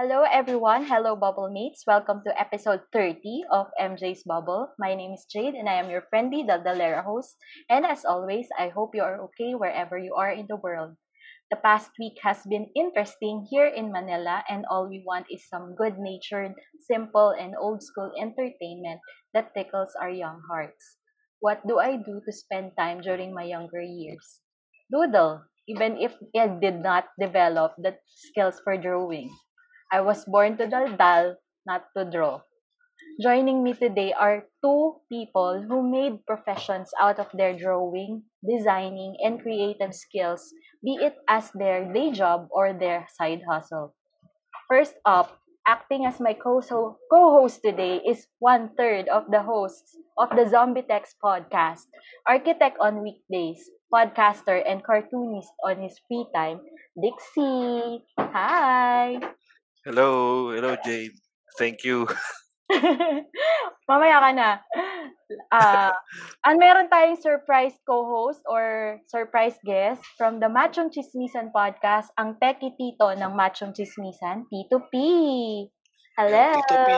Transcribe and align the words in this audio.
Hello, 0.00 0.24
everyone. 0.24 0.88
Hello, 0.88 1.12
Bubble 1.12 1.52
Mates. 1.52 1.84
Welcome 1.86 2.24
to 2.24 2.32
episode 2.32 2.88
30 2.88 3.20
of 3.52 3.68
MJ's 3.76 4.24
Bubble. 4.24 4.72
My 4.80 4.96
name 4.96 5.12
is 5.12 5.28
Jade, 5.28 5.52
and 5.52 5.68
I 5.68 5.76
am 5.76 5.92
your 5.92 6.08
friendly 6.08 6.40
Daldalera 6.40 7.04
host. 7.04 7.36
And 7.68 7.84
as 7.84 8.08
always, 8.08 8.48
I 8.56 8.72
hope 8.72 8.96
you 8.96 9.04
are 9.04 9.20
okay 9.28 9.52
wherever 9.52 10.00
you 10.00 10.16
are 10.16 10.32
in 10.32 10.48
the 10.48 10.56
world. 10.56 10.96
The 11.52 11.60
past 11.60 11.92
week 12.00 12.16
has 12.24 12.40
been 12.48 12.72
interesting 12.72 13.44
here 13.52 13.68
in 13.68 13.92
Manila, 13.92 14.40
and 14.48 14.64
all 14.72 14.88
we 14.88 15.04
want 15.04 15.28
is 15.28 15.44
some 15.44 15.76
good 15.76 16.00
natured, 16.00 16.56
simple, 16.80 17.36
and 17.36 17.52
old 17.60 17.84
school 17.84 18.08
entertainment 18.16 19.04
that 19.36 19.52
tickles 19.52 19.92
our 20.00 20.08
young 20.08 20.40
hearts. 20.48 20.96
What 21.44 21.60
do 21.68 21.76
I 21.76 22.00
do 22.00 22.24
to 22.24 22.32
spend 22.32 22.72
time 22.72 23.04
during 23.04 23.36
my 23.36 23.44
younger 23.44 23.84
years? 23.84 24.40
Doodle, 24.88 25.44
even 25.68 26.00
if 26.00 26.16
I 26.32 26.48
did 26.56 26.80
not 26.80 27.12
develop 27.20 27.76
the 27.76 28.00
skills 28.08 28.64
for 28.64 28.80
drawing. 28.80 29.28
I 29.92 30.00
was 30.00 30.24
born 30.24 30.56
to 30.58 30.66
daldal, 30.66 31.36
not 31.66 31.86
to 31.96 32.04
draw. 32.04 32.42
Joining 33.22 33.62
me 33.62 33.74
today 33.74 34.12
are 34.12 34.46
two 34.64 35.00
people 35.08 35.62
who 35.62 35.82
made 35.82 36.26
professions 36.26 36.90
out 37.00 37.18
of 37.20 37.30
their 37.34 37.56
drawing, 37.56 38.24
designing, 38.42 39.16
and 39.22 39.40
creative 39.42 39.94
skills, 39.94 40.52
be 40.82 40.96
it 40.96 41.16
as 41.28 41.52
their 41.52 41.84
day 41.92 42.10
job 42.12 42.48
or 42.50 42.72
their 42.72 43.06
side 43.14 43.42
hustle. 43.48 43.94
First 44.68 44.96
up, 45.04 45.38
acting 45.66 46.06
as 46.06 46.20
my 46.20 46.32
co-host 46.34 47.60
today 47.64 47.98
is 48.06 48.26
one 48.38 48.70
third 48.76 49.08
of 49.08 49.30
the 49.30 49.42
hosts 49.42 49.96
of 50.18 50.30
the 50.30 50.48
Zombie 50.48 50.82
Text 50.82 51.16
podcast, 51.22 51.86
architect 52.26 52.78
on 52.80 53.02
weekdays, 53.02 53.68
podcaster, 53.92 54.62
and 54.66 54.82
cartoonist 54.84 55.52
on 55.64 55.82
his 55.82 55.98
free 56.08 56.26
time, 56.34 56.60
Dixie. 57.00 58.06
Hi! 58.18 59.20
Hello, 59.80 60.52
hello 60.52 60.76
Jade. 60.84 61.16
Thank 61.56 61.88
you. 61.88 62.04
Mamaya 63.88 64.20
ka 64.20 64.30
na. 64.36 64.50
Ah, 65.48 65.96
uh, 66.44 66.52
meron 66.60 66.92
tayong 66.92 67.16
surprise 67.16 67.72
co-host 67.88 68.44
or 68.44 69.00
surprise 69.08 69.56
guest 69.64 70.04
from 70.20 70.36
the 70.36 70.52
Machong 70.52 70.92
Chismisan 70.92 71.48
podcast, 71.48 72.12
ang 72.20 72.36
Teki 72.36 72.76
Tito 72.76 73.08
ng 73.08 73.32
Machong 73.32 73.72
Chismisan, 73.72 74.44
Tito 74.52 74.84
P. 74.92 75.00
Hello. 76.12 76.60
Tito 76.60 76.76
P. 76.76 76.88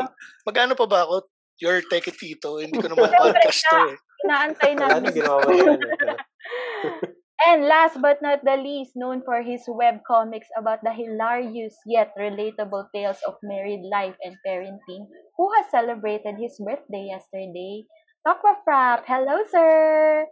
Magano 0.43 0.75
pa 0.75 0.87
ba 0.91 1.07
ako? 1.07 1.31
Your 1.63 1.87
Teki 1.87 2.11
Tito. 2.19 2.59
Hindi 2.59 2.83
ko 2.83 2.91
naman 2.91 3.15
podcast 3.15 3.63
to 3.63 3.95
eh. 3.95 3.97
Naantay 4.27 4.75
na. 4.75 4.99
Na 4.99 5.11
ginawa 5.15 5.39
mo 5.47 5.55
And 7.43 7.67
last 7.67 7.99
but 7.99 8.23
not 8.23 8.47
the 8.47 8.55
least, 8.55 8.95
known 8.95 9.23
for 9.27 9.43
his 9.43 9.67
web 9.67 10.07
comics 10.07 10.47
about 10.55 10.79
the 10.87 10.95
hilarious 10.95 11.75
yet 11.87 12.15
relatable 12.15 12.87
tales 12.95 13.19
of 13.27 13.35
married 13.43 13.83
life 13.91 14.15
and 14.23 14.39
parenting, 14.47 15.11
who 15.37 15.51
has 15.59 15.67
celebrated 15.71 16.39
his 16.39 16.55
birthday 16.63 17.11
yesterday, 17.11 17.83
Frap. 18.23 19.03
Hello, 19.11 19.43
sir! 19.51 20.27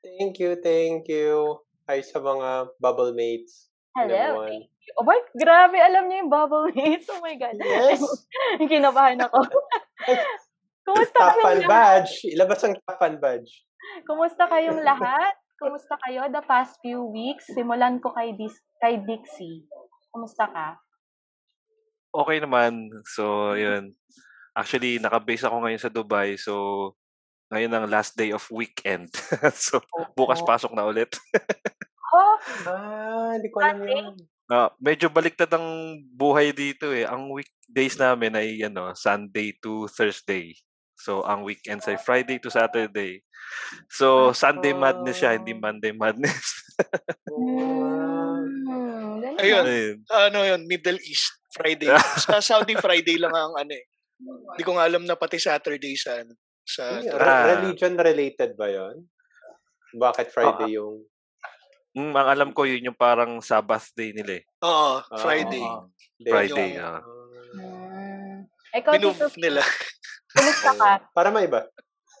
Thank 0.00 0.40
you, 0.40 0.56
thank 0.56 1.08
you. 1.08 1.60
Hi 1.84 2.00
sa 2.00 2.16
mga 2.16 2.72
bubble 2.80 3.12
mates. 3.12 3.68
Hello, 3.92 4.48
thank 4.48 4.64
you. 4.64 4.72
Oh 4.96 5.04
boy, 5.04 5.20
grabe, 5.36 5.76
alam 5.76 6.08
niyo 6.08 6.24
yung 6.24 6.32
bubble 6.32 6.72
mates. 6.72 7.08
Oh 7.12 7.20
my 7.20 7.36
God. 7.36 7.60
Yes. 7.60 8.00
Kinabahan 8.72 9.20
ako. 9.20 9.44
Kumusta 10.88 11.16
top 11.16 11.36
fan 11.44 11.60
badge. 11.68 12.24
Ilabas 12.28 12.60
ang 12.64 12.76
top 12.84 12.96
fan 13.00 13.16
badge. 13.20 13.64
Kumusta 14.08 14.48
kayong 14.48 14.80
lahat? 14.80 15.43
Kumusta 15.64 15.96
kayo 16.04 16.28
the 16.28 16.44
past 16.44 16.76
few 16.84 17.08
weeks? 17.08 17.48
Simulan 17.48 17.96
ko 17.96 18.12
kay, 18.12 18.36
Dis 18.36 18.52
kay 18.84 19.00
Dixie. 19.00 19.64
Kumusta 20.12 20.44
ka? 20.44 20.76
Okay 22.12 22.36
naman. 22.44 22.92
So, 23.08 23.56
yun. 23.56 23.96
Actually, 24.52 25.00
naka-base 25.00 25.48
ako 25.48 25.64
ngayon 25.64 25.80
sa 25.80 25.88
Dubai. 25.88 26.36
So, 26.36 26.92
ngayon 27.48 27.72
ang 27.72 27.88
last 27.88 28.12
day 28.12 28.36
of 28.36 28.44
weekend. 28.52 29.08
so, 29.56 29.80
oh, 29.96 30.04
bukas 30.12 30.44
pasok 30.44 30.76
na 30.76 30.84
ulit. 30.84 31.16
oh! 32.12 32.36
Ah, 32.68 33.32
hindi 33.32 33.48
ko 33.48 33.64
alam 33.64 33.80
yun. 33.88 34.20
Uh, 34.44 34.68
medyo 34.76 35.08
baliktad 35.08 35.48
ang 35.48 35.96
buhay 36.12 36.52
dito 36.52 36.92
eh. 36.92 37.08
Ang 37.08 37.32
weekdays 37.32 37.96
namin 37.96 38.36
ay 38.36 38.60
ano, 38.68 38.92
Sunday 38.92 39.56
to 39.64 39.88
Thursday. 39.88 40.52
So, 40.94 41.26
ang 41.26 41.42
weekends 41.42 41.86
ay 41.90 41.98
Friday 41.98 42.38
to 42.40 42.50
Saturday. 42.50 43.20
So, 43.90 44.32
Sunday 44.32 44.72
madness 44.72 45.20
siya, 45.20 45.36
hindi 45.36 45.52
Monday 45.52 45.92
madness. 45.92 46.64
mm, 47.30 48.24
Ayun. 49.38 49.64
Ayun. 49.66 49.96
Ano 50.10 50.38
yun, 50.46 50.60
Middle 50.64 51.00
East 51.02 51.34
Friday. 51.54 51.90
sa 52.18 52.38
Saudi 52.40 52.74
Friday 52.84 53.18
lang 53.18 53.34
ang 53.34 53.54
ano 53.54 53.72
eh. 53.74 53.84
Hindi 54.24 54.62
ko 54.62 54.78
nga 54.78 54.86
alam 54.86 55.04
na 55.04 55.18
pati 55.18 55.38
Saturday 55.38 55.94
sa 55.98 56.22
ano. 56.22 56.34
Sa 56.64 57.02
ah. 57.20 57.44
religion 57.58 57.92
related 57.98 58.56
ba 58.56 58.72
'yon? 58.72 59.04
Bakit 59.94 60.32
Friday 60.32 60.74
uh, 60.74 60.76
yung 60.80 60.96
Mm, 61.94 62.10
ang 62.10 62.26
alam 62.26 62.50
ko 62.50 62.66
yun 62.66 62.90
yung 62.90 62.98
parang 62.98 63.38
Sabbath 63.38 63.94
day 63.94 64.10
nila 64.10 64.42
eh. 64.42 64.44
Oo, 64.66 64.98
Friday. 65.14 65.62
Uh, 65.62 65.86
Friday, 66.26 66.74
yung. 66.74 66.82
Uh, 66.82 68.42
ikaw, 68.74 68.98
Minove 68.98 69.38
nila. 69.38 69.62
Kumusta 70.34 70.70
ka? 70.74 70.90
Para 71.16 71.30
may 71.30 71.46
iba. 71.46 71.70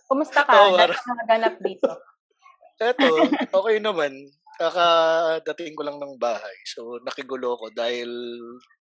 Kumusta 0.06 0.46
ka? 0.46 0.52
Oo, 0.54 0.78
Dahil 0.78 0.94
mga 0.94 1.24
ganap 1.26 1.54
dito. 1.58 1.90
Eto, 2.82 3.06
okay 3.54 3.78
naman. 3.78 4.12
Kakadating 4.58 5.74
ko 5.74 5.82
lang 5.86 5.98
ng 5.98 6.14
bahay. 6.18 6.56
So, 6.66 6.98
nakigulo 7.02 7.58
ko 7.58 7.70
dahil 7.74 8.10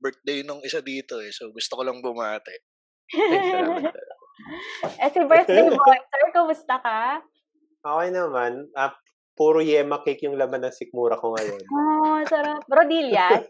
birthday 0.01 0.45
nung 0.45 0.61
isa 0.65 0.81
dito 0.85 1.21
eh. 1.21 1.33
So, 1.33 1.53
gusto 1.53 1.81
ko 1.81 1.83
lang 1.85 2.05
bumate. 2.05 2.65
eh, 5.05 5.09
si 5.13 5.21
birthday 5.25 5.69
boy, 5.69 5.99
sir, 6.01 6.23
kumusta 6.33 6.81
ka? 6.81 7.21
Okay 7.85 8.09
naman. 8.13 8.69
Uh, 8.73 8.93
puro 9.37 9.61
yema 9.61 10.01
cake 10.01 10.25
yung 10.25 10.41
laman 10.41 10.65
ng 10.65 10.75
sikmura 10.75 11.21
ko 11.21 11.37
ngayon. 11.37 11.61
Oh, 11.69 12.21
sarap. 12.25 12.65
Rodillas? 12.69 13.45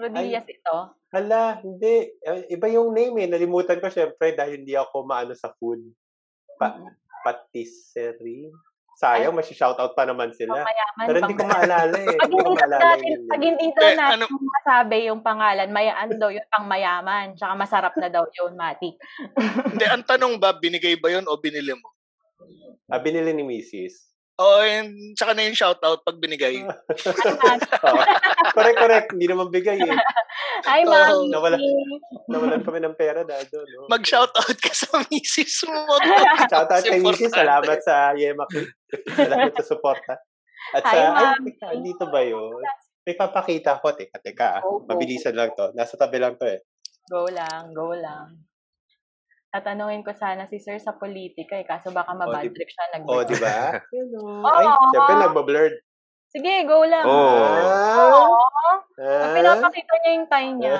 Rodillas 0.00 0.48
Ay, 0.48 0.56
ito? 0.56 0.76
Hala, 1.12 1.60
hindi. 1.60 2.08
Eh, 2.24 2.56
iba 2.56 2.66
yung 2.72 2.96
name 2.96 3.26
eh. 3.26 3.28
Nalimutan 3.28 3.76
ko 3.76 3.92
syempre 3.92 4.32
dahil 4.32 4.64
hindi 4.64 4.72
ako 4.72 5.04
maano 5.04 5.36
sa 5.36 5.52
food. 5.60 5.84
Pa- 6.56 6.80
patisserie. 7.20 8.48
Sayang, 9.00 9.32
mas 9.32 9.48
shoutout 9.48 9.96
pa 9.96 10.04
naman 10.04 10.28
sila. 10.36 10.60
Mayaman, 10.60 11.04
Pero 11.08 11.16
hindi 11.24 11.36
ko 11.40 11.44
maalala 11.48 11.96
eh. 12.04 12.16
Pag 12.20 12.28
hindi 12.28 12.44
ko 12.44 12.52
maalala 12.52 12.94
yun. 13.00 13.20
Pag 13.32 13.42
hindi 13.48 13.66
daw 13.72 13.84
eh, 13.88 13.96
natin 13.96 14.16
ano? 14.20 14.26
masabi 14.44 14.96
yung 15.08 15.20
pangalan, 15.24 15.68
mayaan 15.72 16.10
daw 16.20 16.28
yun 16.28 16.44
pang 16.52 16.68
mayaman. 16.68 17.32
Tsaka 17.32 17.52
masarap 17.56 17.94
na 17.96 18.12
daw 18.12 18.28
yun, 18.28 18.52
Mati. 18.60 18.92
hindi, 19.72 19.84
ang 19.88 20.04
tanong 20.04 20.36
ba, 20.36 20.52
binigay 20.52 21.00
ba 21.00 21.08
yun 21.16 21.24
o 21.24 21.40
binili 21.40 21.72
mo? 21.72 21.88
Ah, 22.92 23.00
binili 23.00 23.32
ni 23.32 23.40
Mrs. 23.40 24.09
Oo, 24.40 24.56
oh, 24.56 24.64
and 24.64 25.12
tsaka 25.12 25.36
na 25.36 25.44
yung 25.44 25.58
shoutout 25.58 26.00
pag 26.00 26.16
binigay. 26.16 26.64
oh, 26.64 28.04
correct, 28.56 28.78
correct. 28.80 29.08
Hindi 29.12 29.28
naman 29.28 29.52
bigay 29.52 29.76
eh. 29.76 29.98
Hi, 30.64 30.80
ma'am. 30.88 31.28
Nawala, 31.28 31.60
nawalan 32.24 32.64
kami 32.64 32.80
ng 32.80 32.96
pera 32.96 33.20
dahil 33.20 33.44
doon. 33.52 33.68
No? 33.68 33.92
Mag-shoutout 33.92 34.56
ka 34.56 34.72
sa 34.72 35.04
misis 35.12 35.60
mo. 35.68 35.84
shoutout 36.48 36.84
kay 36.88 37.04
misis. 37.04 37.28
Salamat 37.28 37.84
sa 37.84 38.16
Yema. 38.16 38.48
Salamat 39.12 39.52
sa 39.60 39.64
suporta. 39.68 40.16
At 40.72 40.88
Hi, 40.88 40.96
sa, 40.96 41.00
ma'am. 41.36 41.44
ay, 41.44 41.76
dito 41.84 42.08
ba 42.08 42.24
yun? 42.24 42.64
May 43.04 43.20
papakita 43.20 43.76
ko. 43.76 43.92
Teka, 43.92 44.24
teka. 44.24 44.64
Go. 44.64 44.88
Mabilisan 44.88 45.36
lang 45.36 45.52
to. 45.52 45.68
Nasa 45.76 46.00
tabi 46.00 46.16
lang 46.16 46.40
to 46.40 46.48
eh. 46.48 46.64
Go 47.12 47.28
lang, 47.28 47.76
go 47.76 47.92
lang. 47.92 48.40
Tatanungin 49.50 50.00
ko 50.00 50.14
sana 50.14 50.46
si 50.46 50.56
sir 50.56 50.78
sa 50.78 50.94
politika 50.94 51.54
eh, 51.54 51.66
kaso 51.66 51.90
baka 51.90 52.14
mabad 52.14 52.46
di- 52.46 52.54
trip 52.54 52.70
siya 52.70 52.86
nag 52.92 53.02
Oh, 53.04 53.22
di 53.22 53.34
ba? 53.36 53.82
Oo. 54.16 54.46
Ay, 54.46 54.66
syempre 54.88 55.14
nagbablurred. 55.18 55.76
Sige, 56.30 56.54
go 56.62 56.86
lang. 56.86 57.02
Oh. 57.02 57.42
Oo. 57.98 58.22
Ah, 58.96 59.34
Pinapakita 59.34 59.94
niya 59.98 60.10
yung 60.14 60.28
tie 60.28 60.50
niya. 60.54 60.74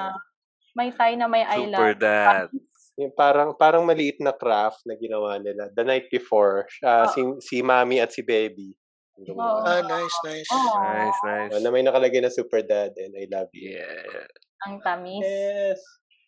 May 0.73 0.95
tie 0.95 1.15
na 1.15 1.27
may 1.27 1.43
I 1.43 1.67
Super 1.67 1.91
love. 1.91 1.99
dad. 1.99 2.49
yung 2.95 3.11
parang 3.11 3.57
parang 3.57 3.83
maliit 3.83 4.21
na 4.21 4.31
craft 4.31 4.85
na 4.85 4.93
ginawa 4.95 5.35
nila 5.37 5.73
the 5.73 5.83
night 5.83 6.07
before. 6.07 6.69
Uh, 6.79 7.09
Oh. 7.09 7.11
si 7.11 7.21
si 7.41 7.57
Mami 7.59 7.97
at 7.97 8.13
si 8.13 8.21
Baby. 8.21 8.77
Oo. 9.21 9.61
Ah, 9.61 9.83
nice, 9.83 10.15
nice. 10.23 10.47
Oo. 10.47 10.79
Nice, 10.79 11.21
nice. 11.25 11.51
Uh, 11.51 11.61
na 11.61 11.69
may 11.69 11.83
nakalagay 11.83 12.21
na 12.21 12.29
Super 12.29 12.63
Dad 12.63 12.95
and 12.95 13.13
I 13.13 13.27
love 13.27 13.51
you. 13.51 13.75
Yeah. 13.75 14.31
Ang 14.63 14.79
tamis. 14.81 15.25
Yes. 15.25 15.81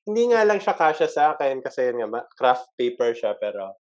Hindi 0.08 0.22
nga 0.30 0.42
lang 0.42 0.58
siya 0.58 0.74
kasya 0.74 1.08
sa 1.08 1.22
akin 1.34 1.62
kasi 1.62 1.90
yun 1.90 2.02
nga, 2.10 2.26
craft 2.34 2.70
paper 2.74 3.14
siya 3.14 3.38
pero 3.38 3.78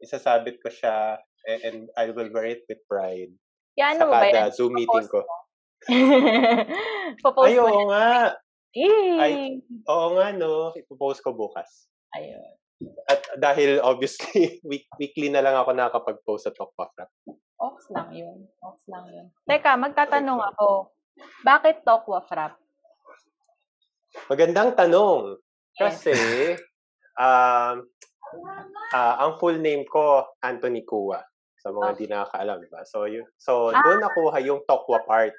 isasabit 0.00 0.60
ko 0.60 0.68
siya 0.68 1.16
and 1.46 1.88
I 1.96 2.12
will 2.12 2.28
wear 2.34 2.44
it 2.44 2.66
with 2.68 2.82
pride 2.90 3.32
Yan 3.76 4.00
sa 4.00 4.08
ba 4.08 4.24
kada 4.24 4.48
yan? 4.48 4.56
Zoom 4.56 4.72
meeting 4.72 5.08
ko. 5.08 5.20
Popost 7.24 7.52
Ay, 7.52 7.60
oo 7.60 7.82
nga. 7.92 8.32
Yay! 8.72 9.20
Ay. 9.20 9.34
Oo 9.88 10.16
nga, 10.16 10.32
no. 10.32 10.72
Ipopost 10.72 11.20
ko 11.20 11.36
bukas. 11.36 11.88
Ayun. 12.16 12.56
At 13.08 13.20
dahil 13.36 13.80
obviously, 13.80 14.56
week, 14.68 14.88
weekly 14.96 15.28
na 15.28 15.44
lang 15.44 15.56
ako 15.56 15.76
nakakapag-post 15.76 16.48
sa 16.48 16.52
Tokpa 16.56 16.88
Frap. 16.92 17.12
Ox 17.60 17.88
lang 17.92 18.12
yun. 18.16 18.48
Ox 18.64 18.84
lang 18.88 19.04
yun. 19.12 19.28
Teka, 19.44 19.76
magtatanong 19.76 20.40
ako. 20.56 20.92
Bakit 21.44 21.84
Tokwa 21.84 22.24
Frap? 22.24 22.56
Magandang 24.32 24.72
tanong. 24.72 25.36
Kasi, 25.76 26.16
um, 27.20 27.76
ah, 28.94 29.14
ang 29.22 29.36
full 29.40 29.60
name 29.60 29.84
ko, 29.88 30.24
Anthony 30.40 30.82
Kua. 30.88 31.20
Sa 31.60 31.72
mga 31.72 31.88
Ah. 31.92 31.96
di 31.96 32.06
nakakaalam, 32.06 32.58
diba? 32.62 32.80
So, 32.88 33.04
yun, 33.08 33.26
so 33.36 33.72
Ah. 33.72 33.82
doon 33.82 34.00
nakuha 34.00 34.38
yung 34.44 34.62
Tokwa 34.68 35.02
part. 35.04 35.34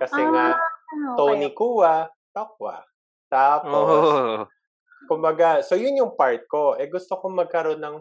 Kasi 0.00 0.20
nga, 0.20 0.56
Ah, 0.56 1.14
Tony 1.18 1.52
Kua, 1.52 2.08
Tokwa. 2.32 2.80
Tapos, 3.28 4.04
Oh. 4.08 4.44
kumbaga, 5.08 5.60
so 5.64 5.76
yun 5.76 5.96
yung 6.00 6.14
part 6.16 6.44
ko. 6.48 6.76
Eh, 6.80 6.88
gusto 6.88 7.16
kong 7.20 7.36
magkaroon 7.36 7.80
ng 7.80 7.96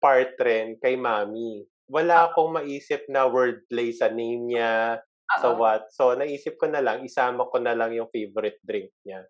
part 0.00 0.34
rin 0.40 0.78
kay 0.80 0.96
Mami. 0.96 1.66
Wala 1.90 2.30
akong 2.30 2.54
maisip 2.54 3.02
na 3.10 3.26
wordplay 3.26 3.90
sa 3.90 4.06
name 4.08 4.46
niya, 4.54 5.02
sa 5.42 5.50
Oo. 5.50 5.58
what. 5.58 5.90
So, 5.94 6.14
naisip 6.14 6.56
ko 6.58 6.70
na 6.70 6.80
lang, 6.82 7.02
isama 7.02 7.46
ko 7.50 7.58
na 7.58 7.74
lang 7.74 7.94
yung 7.94 8.10
favorite 8.14 8.58
drink 8.62 8.90
niya. 9.02 9.26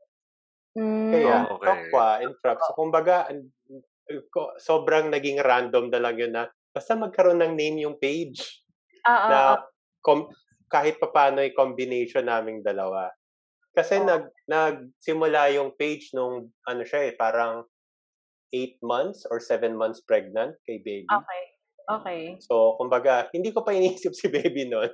Mm, 0.79 1.11
Kaya, 1.11 1.37
Oh, 1.51 1.59
okay. 1.59 1.67
Tokwa 1.67 2.09
and 2.23 2.35
Frap. 2.39 2.59
So, 2.63 2.75
kumbaga, 2.79 3.27
sobrang 4.63 5.11
naging 5.11 5.43
random 5.43 5.91
na 5.91 6.01
lang 6.03 6.17
yun 6.19 6.33
na 6.35 6.51
basta 6.71 6.95
magkaroon 6.95 7.43
ng 7.43 7.55
name 7.59 7.83
yung 7.83 7.99
page 7.99 8.63
ah, 9.07 9.27
na 9.27 9.41
com- 10.03 10.31
kahit 10.71 11.03
papano 11.03 11.43
yung 11.43 11.59
combination 11.59 12.31
naming 12.31 12.63
dalawa. 12.63 13.11
Kasi 13.75 14.03
Oo. 14.03 14.07
nag 14.07 14.25
nagsimula 14.47 15.51
yung 15.55 15.75
page 15.75 16.15
nung 16.15 16.51
ano 16.67 16.83
siya 16.87 17.11
eh, 17.11 17.15
parang 17.15 17.67
8 18.51 18.83
months 18.83 19.27
or 19.31 19.39
7 19.39 19.75
months 19.75 20.03
pregnant 20.03 20.59
kay 20.67 20.83
baby. 20.83 21.07
Okay. 21.07 21.43
Okay. 21.91 22.23
So, 22.39 22.79
kumbaga, 22.79 23.27
hindi 23.35 23.51
ko 23.51 23.67
pa 23.67 23.75
iniisip 23.75 24.15
si 24.19 24.31
baby 24.31 24.71
noon. 24.71 24.91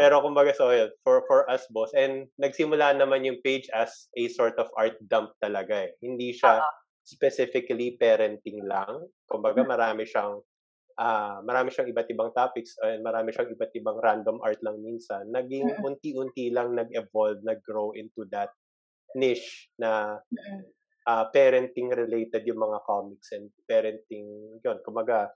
Pero 0.00 0.20
kumbaga, 0.22 0.52
so 0.54 0.70
yun, 0.72 0.90
for, 1.04 1.22
for 1.28 1.48
us 1.48 1.64
boss. 1.70 1.92
And 1.94 2.28
nagsimula 2.40 2.96
naman 2.98 3.24
yung 3.24 3.40
page 3.44 3.68
as 3.72 4.08
a 4.18 4.28
sort 4.32 4.56
of 4.58 4.68
art 4.76 4.96
dump 5.08 5.32
talaga 5.42 5.88
eh. 5.88 5.90
Hindi 6.02 6.32
siya 6.34 6.60
specifically 7.02 7.98
parenting 7.98 8.62
lang. 8.66 9.06
Kumbaga, 9.26 9.62
marami 9.66 10.06
siyang 10.06 10.40
ah 11.00 11.40
marami 11.40 11.72
siyang 11.72 11.88
iba't 11.88 12.08
ibang 12.12 12.30
topics 12.36 12.76
and 12.84 13.00
marami 13.00 13.32
siyang 13.32 13.48
iba't 13.48 13.72
ibang 13.80 13.98
random 14.04 14.36
art 14.44 14.60
lang 14.60 14.76
minsan. 14.84 15.24
Naging 15.32 15.64
Mm. 15.72 15.88
unti-unti 15.88 16.52
lang 16.52 16.76
nag-evolve, 16.76 17.40
nag-grow 17.42 17.96
into 17.96 18.28
that 18.28 18.52
niche 19.16 19.68
na 19.80 20.20
ah, 21.08 21.24
parenting 21.32 21.90
related 21.90 22.44
yung 22.46 22.60
mga 22.62 22.78
comics 22.86 23.32
and 23.34 23.50
parenting 23.66 24.28
yun 24.62 24.78
kumaga 24.86 25.32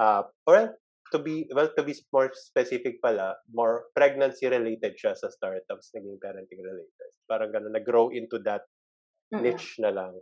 ah 0.00 0.26
or 0.48 0.74
to 1.12 1.18
be 1.18 1.44
well 1.52 1.68
to 1.68 1.82
be 1.82 1.92
more 2.10 2.32
specific 2.32 2.96
pala 2.98 3.36
more 3.52 3.88
pregnancy 3.92 4.48
related 4.48 4.96
siya 4.96 5.12
sa 5.12 5.28
startups 5.28 5.92
naging 5.92 6.16
parenting 6.16 6.60
related 6.60 7.10
parang 7.24 7.52
ganun 7.52 7.72
nag-grow 7.72 8.08
into 8.12 8.36
that 8.40 8.64
niche 9.32 9.80
na 9.82 9.90
lang. 9.90 10.14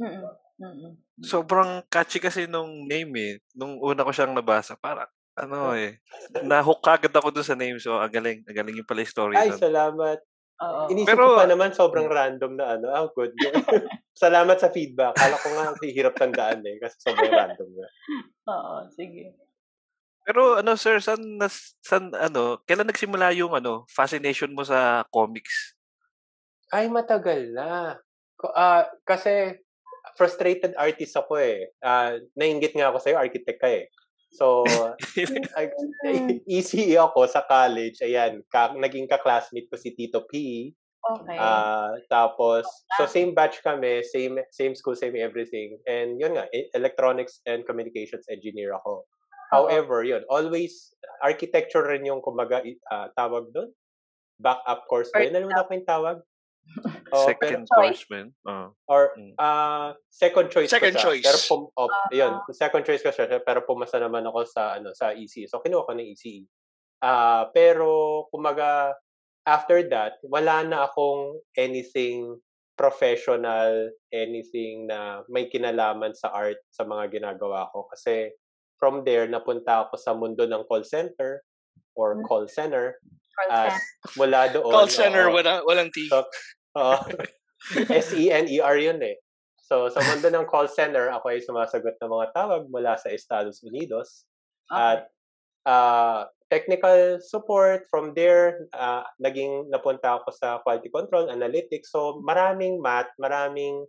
Mm-mm. 0.00 0.94
Sobrang 1.20 1.82
catchy 1.90 2.22
kasi 2.22 2.46
nung 2.46 2.86
name 2.86 3.12
eh. 3.18 3.32
Nung 3.52 3.76
una 3.82 4.06
ko 4.06 4.10
siyang 4.14 4.32
nabasa, 4.32 4.78
parang 4.78 5.10
ano 5.34 5.74
eh. 5.74 5.98
Na-hook 6.46 6.80
agad 6.86 7.12
ako 7.12 7.34
dun 7.34 7.46
sa 7.46 7.58
name. 7.58 7.76
So, 7.82 7.98
ang 7.98 8.10
galing. 8.10 8.46
Ang 8.46 8.56
galing 8.56 8.76
yung 8.78 8.88
pala 8.88 9.02
yung 9.02 9.10
story 9.10 9.34
ay 9.34 9.50
nun. 9.50 9.60
salamat 9.60 10.18
Oo. 10.62 10.86
inisip 10.86 11.10
Pero- 11.18 11.34
ko 11.34 11.40
pa 11.42 11.50
naman 11.50 11.74
sobrang 11.74 12.06
random 12.06 12.54
na 12.54 12.78
ano 12.78 12.86
oh 12.86 13.10
good 13.10 13.34
salamat 14.14 14.54
sa 14.54 14.70
feedback 14.70 15.18
kala 15.18 15.34
ko 15.34 15.50
nga 15.50 15.74
hirap 15.82 16.14
tandaan 16.14 16.62
eh 16.62 16.78
kasi 16.78 16.94
sobrang 17.02 17.34
random 17.34 17.68
nga 17.74 17.88
Oo. 18.54 18.74
Sige. 18.94 19.34
Pero 20.24 20.58
ano 20.58 20.72
sir, 20.74 21.04
san, 21.04 21.20
nas, 21.36 21.76
san 21.84 22.08
ano, 22.16 22.64
kailan 22.64 22.88
nagsimula 22.88 23.36
yung 23.36 23.52
ano, 23.52 23.84
fascination 23.92 24.56
mo 24.56 24.64
sa 24.64 25.04
comics? 25.12 25.76
Ay, 26.72 26.88
matagal 26.88 27.52
na. 27.52 28.00
Ah 28.56 28.88
kasi 29.04 29.60
frustrated 30.16 30.72
artist 30.80 31.14
ako 31.16 31.36
eh. 31.40 31.70
Ah, 31.84 32.16
nainggit 32.36 32.72
nga 32.76 32.88
ako 32.88 32.98
sa'yo, 33.00 33.16
architect 33.20 33.60
ka 33.60 33.68
eh. 33.68 33.88
So, 34.34 34.66
ay, 35.58 35.70
ECE 36.48 36.98
ako 37.06 37.30
sa 37.30 37.46
college. 37.46 38.02
Ayan, 38.02 38.42
ka, 38.50 38.74
naging 38.74 39.06
ka-classmate 39.06 39.70
ko 39.70 39.76
si 39.78 39.94
Tito 39.94 40.26
P. 40.26 40.32
Okay. 41.04 41.36
Ah, 41.36 41.92
tapos, 42.08 42.64
so 42.96 43.04
same 43.04 43.36
batch 43.36 43.60
kami, 43.60 44.00
same 44.08 44.40
same 44.48 44.72
school, 44.72 44.96
same 44.96 45.20
everything. 45.20 45.76
And 45.84 46.16
yun 46.16 46.40
nga, 46.40 46.48
e- 46.48 46.72
electronics 46.72 47.44
and 47.44 47.68
communications 47.68 48.24
engineer 48.32 48.72
ako. 48.72 49.04
However, 49.54 50.02
yun, 50.02 50.22
always, 50.26 50.90
architecture 51.20 51.82
rin 51.82 52.04
yung 52.04 52.20
kumaga, 52.20 52.60
i- 52.60 52.80
ah, 52.86 53.08
tawag 53.12 53.50
doon? 53.50 53.70
Backup 54.36 54.84
course 54.86 55.10
ba? 55.10 55.22
yun? 55.22 55.32
Nalimutan 55.32 55.64
ko 55.64 55.72
yung 55.72 55.86
tawag. 55.88 56.16
Pero- 57.12 57.28
Second 57.28 57.62
Choice. 57.68 57.76
course, 57.76 58.02
man. 58.08 58.26
Oh. 58.44 58.72
or 58.88 59.12
Mm. 59.14 59.36
ah 59.36 59.92
second 60.08 60.48
choice 60.48 60.72
Second 60.72 60.96
ko 60.96 60.98
siya. 60.98 61.04
choice. 61.06 61.24
Pero 61.28 61.38
pum 61.44 61.62
oh, 61.70 61.86
Ah. 61.86 62.08
yun, 62.10 62.32
second 62.50 62.82
choice 62.82 63.04
ko 63.04 63.12
siya 63.12 63.28
pero 63.38 63.62
pumasa 63.62 64.00
naman 64.00 64.24
ako 64.24 64.48
sa 64.48 64.74
ano 64.74 64.90
sa 64.96 65.12
ECE. 65.12 65.44
So 65.44 65.60
kinuha 65.60 65.84
ko 65.84 65.92
ng 65.92 66.08
ECE. 66.08 66.48
Ah, 66.98 67.52
pero 67.52 68.24
kumaga 68.32 68.96
after 69.44 69.84
that, 69.86 70.16
wala 70.24 70.64
na 70.64 70.88
akong 70.88 71.36
anything 71.54 72.40
professional, 72.74 73.92
anything 74.10 74.88
na 74.88 75.20
may 75.28 75.46
kinalaman 75.46 76.16
sa 76.16 76.32
art 76.32 76.58
sa 76.70 76.82
mga 76.82 77.12
ginagawa 77.12 77.68
ko 77.70 77.84
kasi 77.86 78.32
from 78.76 79.02
there 79.02 79.24
napunta 79.26 79.86
ako 79.88 79.94
sa 79.96 80.12
mundo 80.12 80.44
ng 80.44 80.62
call 80.66 80.82
center 80.82 81.40
or 81.94 82.18
Mm. 82.18 82.24
call 82.26 82.44
center 82.46 82.98
Call 83.34 83.50
as 83.50 83.72
center. 83.74 83.82
mula 84.14 84.40
doon 84.50 84.64
Call 84.70 84.88
center, 84.90 85.24
oo. 85.26 85.34
wala, 85.34 85.52
walang 85.66 85.90
T. 85.90 86.06
So, 86.06 86.22
Oo. 86.74 86.96
S-E-N-E-R 87.90 88.76
yun 88.78 89.00
eh. 89.02 89.16
So, 89.58 89.88
sa 89.88 89.98
mundo 90.04 90.28
ng 90.28 90.44
call 90.44 90.68
center, 90.68 91.08
ako 91.08 91.32
ay 91.32 91.40
sumasagot 91.40 91.96
ng 91.96 92.10
mga 92.12 92.26
tawag 92.36 92.62
mula 92.68 92.94
sa 93.00 93.08
Estados 93.08 93.64
Unidos. 93.64 94.28
At 94.68 95.08
uh, 95.64 96.28
technical 96.52 97.18
support 97.24 97.88
from 97.88 98.12
there, 98.12 98.68
uh, 98.76 99.02
naging 99.18 99.72
napunta 99.72 100.20
ako 100.20 100.30
sa 100.36 100.60
quality 100.60 100.92
control, 100.92 101.32
analytics. 101.32 101.88
So, 101.90 102.20
maraming 102.20 102.78
math, 102.78 103.10
maraming, 103.16 103.88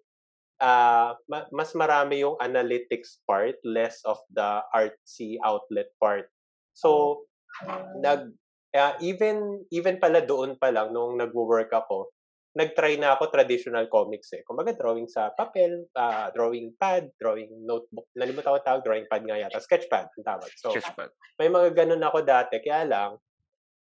uh, 0.62 1.16
ma- 1.28 1.50
mas 1.52 1.72
marami 1.74 2.24
yung 2.24 2.40
analytics 2.40 3.24
part, 3.26 3.56
less 3.64 4.04
of 4.06 4.20
the 4.32 4.62
artsy 4.72 5.40
outlet 5.44 5.92
part. 5.98 6.28
So, 6.76 7.24
nag 8.04 8.36
uh, 8.76 8.94
even 9.00 9.64
even 9.72 9.98
pala 9.98 10.24
doon 10.24 10.60
pa 10.60 10.72
lang 10.72 10.92
nung 10.92 11.16
nagwo-work 11.16 11.72
ako 11.72 12.12
nagtry 12.56 12.96
na 12.96 13.20
ako 13.20 13.28
traditional 13.28 13.86
comics 13.92 14.32
eh. 14.32 14.42
Kumbaga 14.48 14.72
drawing 14.72 15.12
sa 15.12 15.36
papel, 15.36 15.92
ah, 16.00 16.32
drawing 16.32 16.72
pad, 16.80 17.12
drawing 17.20 17.52
notebook. 17.68 18.08
Nalimutan 18.16 18.56
ko 18.56 18.64
tawag, 18.64 18.84
drawing 18.88 19.12
pad 19.12 19.28
nga 19.28 19.36
yata. 19.36 19.60
Sketchpad 19.60 20.16
ang 20.16 20.26
tawag. 20.26 20.50
So, 20.56 20.72
Sketchpad. 20.72 21.12
may 21.36 21.52
mga 21.52 21.76
ganun 21.76 22.02
ako 22.08 22.24
dati. 22.24 22.64
Kaya 22.64 22.88
lang, 22.88 23.12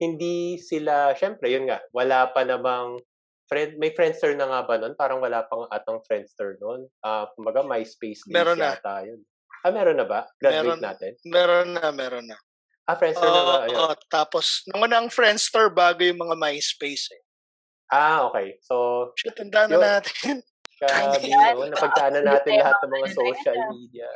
hindi 0.04 0.60
sila, 0.60 1.16
syempre, 1.16 1.48
yun 1.48 1.72
nga, 1.72 1.80
wala 1.96 2.28
pa 2.36 2.44
namang, 2.44 3.00
friend, 3.48 3.76
may 3.78 3.92
Friendster 3.92 4.32
na 4.34 4.46
nga 4.46 4.62
ba 4.64 4.76
nun? 4.78 4.94
Parang 4.94 5.20
wala 5.20 5.44
pang 5.44 5.66
atong 5.68 6.04
Friendster 6.04 6.56
nun. 6.58 6.86
Ah, 7.00 7.28
kumbaga, 7.34 7.64
MySpace 7.64 8.24
days 8.24 8.32
Meron 8.32 8.60
na. 8.60 8.76
yata 8.76 9.04
yun. 9.04 9.20
Ah, 9.64 9.72
meron 9.72 9.98
na 9.98 10.06
ba? 10.06 10.28
Graduate 10.38 10.64
Meron. 10.68 10.82
natin? 10.84 11.12
Meron 11.24 11.68
na, 11.72 11.84
meron 11.90 12.26
na. 12.26 12.38
Ah, 12.84 12.96
Friendster 12.96 13.26
na 13.26 13.44
ba? 13.44 13.56
Ayun. 13.66 13.78
oo. 13.78 13.94
tapos, 14.08 14.64
nung 14.68 14.84
unang 14.84 15.08
Friendster 15.08 15.68
bago 15.68 16.00
yung 16.00 16.20
mga 16.20 16.36
MySpace 16.36 17.12
eh. 17.12 17.24
Ah, 17.88 18.24
okay. 18.24 18.60
So, 18.62 19.10
Shit, 19.16 19.34
tanda 19.34 19.66
Yun. 19.66 19.80
na 19.80 20.00
natin. 20.00 20.44
Grabe, 20.78 21.18
no? 21.58 21.68
Napagdaanan 21.68 22.24
natin 22.24 22.52
lahat 22.60 22.78
ng 22.80 22.92
mga 22.94 23.08
social 23.10 23.60
media. 23.72 24.08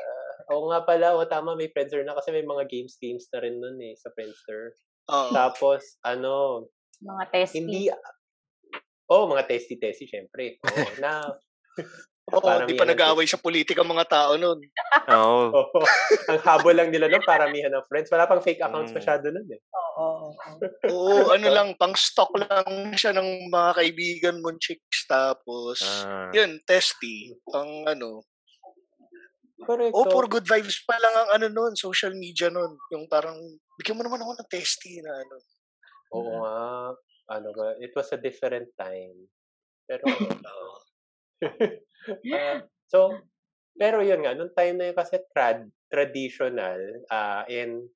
Oo 0.51 0.67
nga 0.67 0.83
pala, 0.83 1.15
o 1.15 1.23
tama, 1.23 1.55
may 1.55 1.71
Friendster 1.71 2.03
na 2.03 2.13
kasi 2.13 2.29
may 2.29 2.43
mga 2.43 2.67
games-games 2.67 3.31
na 3.31 3.39
rin 3.39 3.55
nun 3.57 3.79
eh, 3.79 3.95
sa 3.95 4.11
Friendster. 4.11 4.75
Oo. 5.07 5.31
Tapos, 5.31 5.97
ano, 6.03 6.67
Mga 7.01 7.23
testing. 7.33 7.65
hindi, 7.65 7.89
oh, 9.11 9.27
mga 9.27 9.43
testy-testy, 9.45 10.07
syempre. 10.07 10.55
Oo, 10.63 10.87
na, 10.97 11.27
Oo, 12.31 12.47
di 12.63 12.79
pa 12.79 12.87
nag-aaway 12.87 13.27
sa 13.27 13.35
politika 13.35 13.83
mga 13.83 14.07
tao 14.07 14.39
nun. 14.39 14.55
Oo. 15.19 15.51
Oo. 15.57 15.79
Ang 16.31 16.39
habol 16.47 16.71
lang 16.71 16.87
nila 16.87 17.11
nun, 17.11 17.19
paramihan 17.21 17.73
ng 17.73 17.83
friends. 17.91 18.07
Wala 18.07 18.23
pang 18.23 18.39
fake 18.39 18.63
accounts 18.63 18.93
Mm. 18.93 18.97
masyado 19.03 19.25
nun 19.27 19.47
eh. 19.51 19.59
Oo. 19.99 20.31
Oo, 20.87 21.35
ano 21.35 21.47
lang, 21.51 21.75
pang 21.75 21.91
stock 21.91 22.31
lang 22.37 22.67
siya 22.95 23.11
ng 23.11 23.51
mga 23.51 23.71
kaibigan 23.75 24.35
mong 24.39 24.61
chicks. 24.63 25.03
Tapos, 25.05 25.83
Ah. 25.83 26.31
yun, 26.31 26.61
testy. 26.63 27.35
Ang 27.51 27.89
ano. 27.89 28.23
Correct. 29.61 29.93
Oh, 29.93 30.07
So, 30.07 30.13
for 30.15 30.25
good 30.25 30.47
vibes 30.47 30.81
pa 30.81 30.95
lang 30.97 31.13
ang 31.13 31.29
ano 31.35 31.45
nun, 31.47 31.73
social 31.75 32.15
media 32.15 32.47
nun. 32.47 32.79
Yung 32.89 33.05
parang, 33.05 33.35
bigyan 33.75 33.93
mo 33.93 34.01
naman 34.01 34.23
ako 34.23 34.39
ng 34.39 34.49
testy 34.49 35.03
na 35.03 35.11
ano. 35.11 35.35
oo 36.11 36.31
nga. 36.39 36.55
Ano 37.31 37.55
ba? 37.55 37.79
It 37.79 37.95
was 37.95 38.11
a 38.11 38.19
different 38.19 38.75
time. 38.75 39.31
Pero, 39.87 40.03
ah, 42.35 42.59
so, 42.91 43.23
pero 43.79 44.03
yun 44.03 44.21
nga, 44.25 44.35
nung 44.35 44.53
time 44.53 44.75
na 44.77 44.85
yun 44.91 44.97
kasi 44.97 45.17
trad, 45.31 45.65
traditional, 45.89 46.79
ah 47.09 47.43
and, 47.49 47.87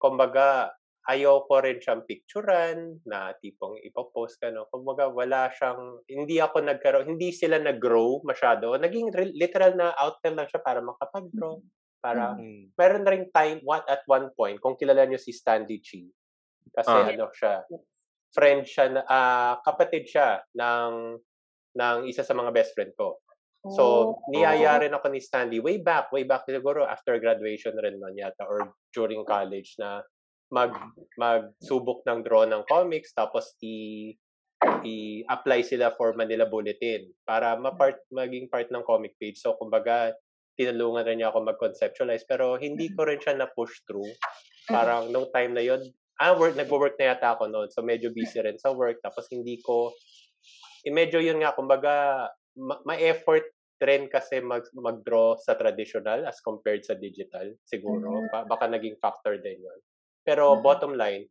kumbaga, 0.00 0.72
ayaw 1.08 1.44
ko 1.48 1.60
rin 1.64 1.80
siyang 1.80 2.04
picturean 2.06 3.00
na 3.08 3.32
tipong 3.40 3.80
ipopost 3.84 4.38
ka, 4.40 4.52
no? 4.52 4.68
Kumbaga, 4.70 5.08
wala 5.10 5.50
siyang, 5.52 6.04
hindi 6.06 6.38
ako 6.38 6.62
nagkaroon, 6.64 7.08
hindi 7.16 7.32
sila 7.34 7.58
nag-grow 7.58 8.22
masyado. 8.24 8.76
Naging 8.76 9.10
re- 9.12 9.34
literal 9.34 9.74
na 9.76 9.92
outlet 9.98 10.36
lang 10.36 10.48
siya 10.48 10.60
para 10.62 10.80
makapag-grow. 10.84 11.60
Para, 12.00 12.36
Mm. 12.36 12.72
meron 12.78 13.02
na 13.04 13.12
ring 13.12 13.28
time, 13.32 13.60
what, 13.64 13.84
at 13.88 14.00
one 14.08 14.32
point, 14.36 14.56
kung 14.60 14.76
kilala 14.78 15.04
niyo 15.04 15.20
si 15.20 15.32
Stanley 15.36 15.80
Chi, 15.84 16.08
kasi 16.72 16.90
Ah. 16.90 17.10
ano 17.12 17.28
siya, 17.34 17.64
friend 18.30 18.62
siya, 18.66 18.86
na, 18.90 19.02
ah, 19.06 19.54
kapatid 19.62 20.06
siya 20.06 20.42
ng, 20.54 21.18
ng 21.76 21.96
isa 22.06 22.22
sa 22.22 22.34
mga 22.34 22.50
best 22.54 22.74
friend 22.74 22.94
ko. 22.94 23.18
So, 23.76 23.84
Oh. 23.84 24.16
niyaya 24.32 24.80
rin 24.80 24.96
ako 24.96 25.12
ni 25.12 25.20
Stanley 25.20 25.60
way 25.60 25.76
back, 25.84 26.08
way 26.16 26.24
back 26.24 26.48
siguro 26.48 26.88
after 26.88 27.20
graduation 27.20 27.76
rin 27.76 28.00
nun 28.00 28.16
yata 28.16 28.48
or 28.48 28.72
during 28.96 29.20
college 29.28 29.76
na 29.76 30.00
mag 30.48 30.72
magsubok 31.20 32.00
ng 32.08 32.24
draw 32.24 32.48
ng 32.48 32.64
comics 32.66 33.12
tapos 33.14 33.54
i 33.62 34.10
i-apply 34.80 35.60
sila 35.60 35.92
for 35.94 36.16
Manila 36.16 36.48
Bulletin 36.48 37.12
para 37.24 37.56
ma-part 37.56 38.00
maging 38.12 38.48
part 38.48 38.68
ng 38.72 38.84
comic 38.84 39.16
page. 39.20 39.40
So 39.40 39.56
kumbaga 39.60 40.16
tinulungan 40.56 41.04
rin 41.04 41.20
niya 41.20 41.32
ako 41.32 41.44
mag-conceptualize 41.44 42.24
pero 42.28 42.56
hindi 42.56 42.92
ko 42.92 43.08
rin 43.08 43.20
siya 43.20 43.36
na-push 43.36 43.84
through. 43.84 44.08
Parang 44.68 45.08
no 45.12 45.28
time 45.32 45.52
na 45.56 45.64
yon 45.64 45.80
ah, 46.20 46.36
work, 46.36 46.54
nagwo-work 46.54 47.00
na 47.00 47.16
yata 47.16 47.32
ako 47.34 47.48
noon. 47.48 47.68
So 47.72 47.80
medyo 47.80 48.12
busy 48.12 48.38
rin 48.44 48.60
sa 48.60 48.70
work 48.70 49.00
tapos 49.00 49.26
hindi 49.32 49.56
ko 49.64 49.90
eh, 50.84 50.92
medyo 50.92 51.20
yun 51.20 51.40
nga 51.40 51.52
kumbaga 51.52 52.28
ma- 52.60 52.80
ma-effort 52.84 53.44
rin 53.80 54.12
kasi 54.12 54.44
mag 54.44 54.64
mag-draw 54.76 55.40
sa 55.40 55.56
traditional 55.56 56.28
as 56.28 56.36
compared 56.44 56.84
sa 56.84 56.92
digital 56.96 57.48
siguro. 57.64 58.12
Mhm. 58.12 58.28
Ba- 58.28 58.44
baka 58.44 58.68
naging 58.68 59.00
factor 59.00 59.40
din 59.40 59.64
yun. 59.64 59.80
Pero 60.20 60.56
Mhm. 60.56 60.62
bottom 60.64 60.92
line, 60.92 61.24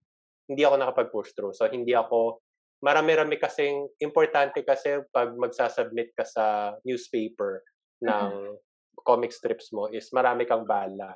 hindi 0.49 0.65
ako 0.65 0.75
nakapag-push 0.81 1.37
through. 1.37 1.53
So 1.53 1.69
hindi 1.69 1.93
ako 1.93 2.41
marami-rami 2.81 3.37
kasing 3.37 3.85
importante 4.01 4.65
kasi 4.65 5.03
pag 5.13 5.35
magsasubmit 5.37 6.15
ka 6.17 6.25
sa 6.25 6.73
newspaper 6.81 7.61
ng 8.01 8.57
comic 9.05 9.29
strips 9.29 9.69
mo 9.69 9.85
is 9.91 10.09
marami 10.09 10.49
kang 10.49 10.65
bala. 10.65 11.13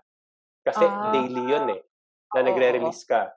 Kasi 0.62 0.86
Ah. 0.86 1.10
daily 1.10 1.44
yun 1.50 1.65
eh 1.72 1.82
na 2.34 2.39
Oo, 2.42 2.46
nagre-release 2.46 3.03
ka. 3.10 3.34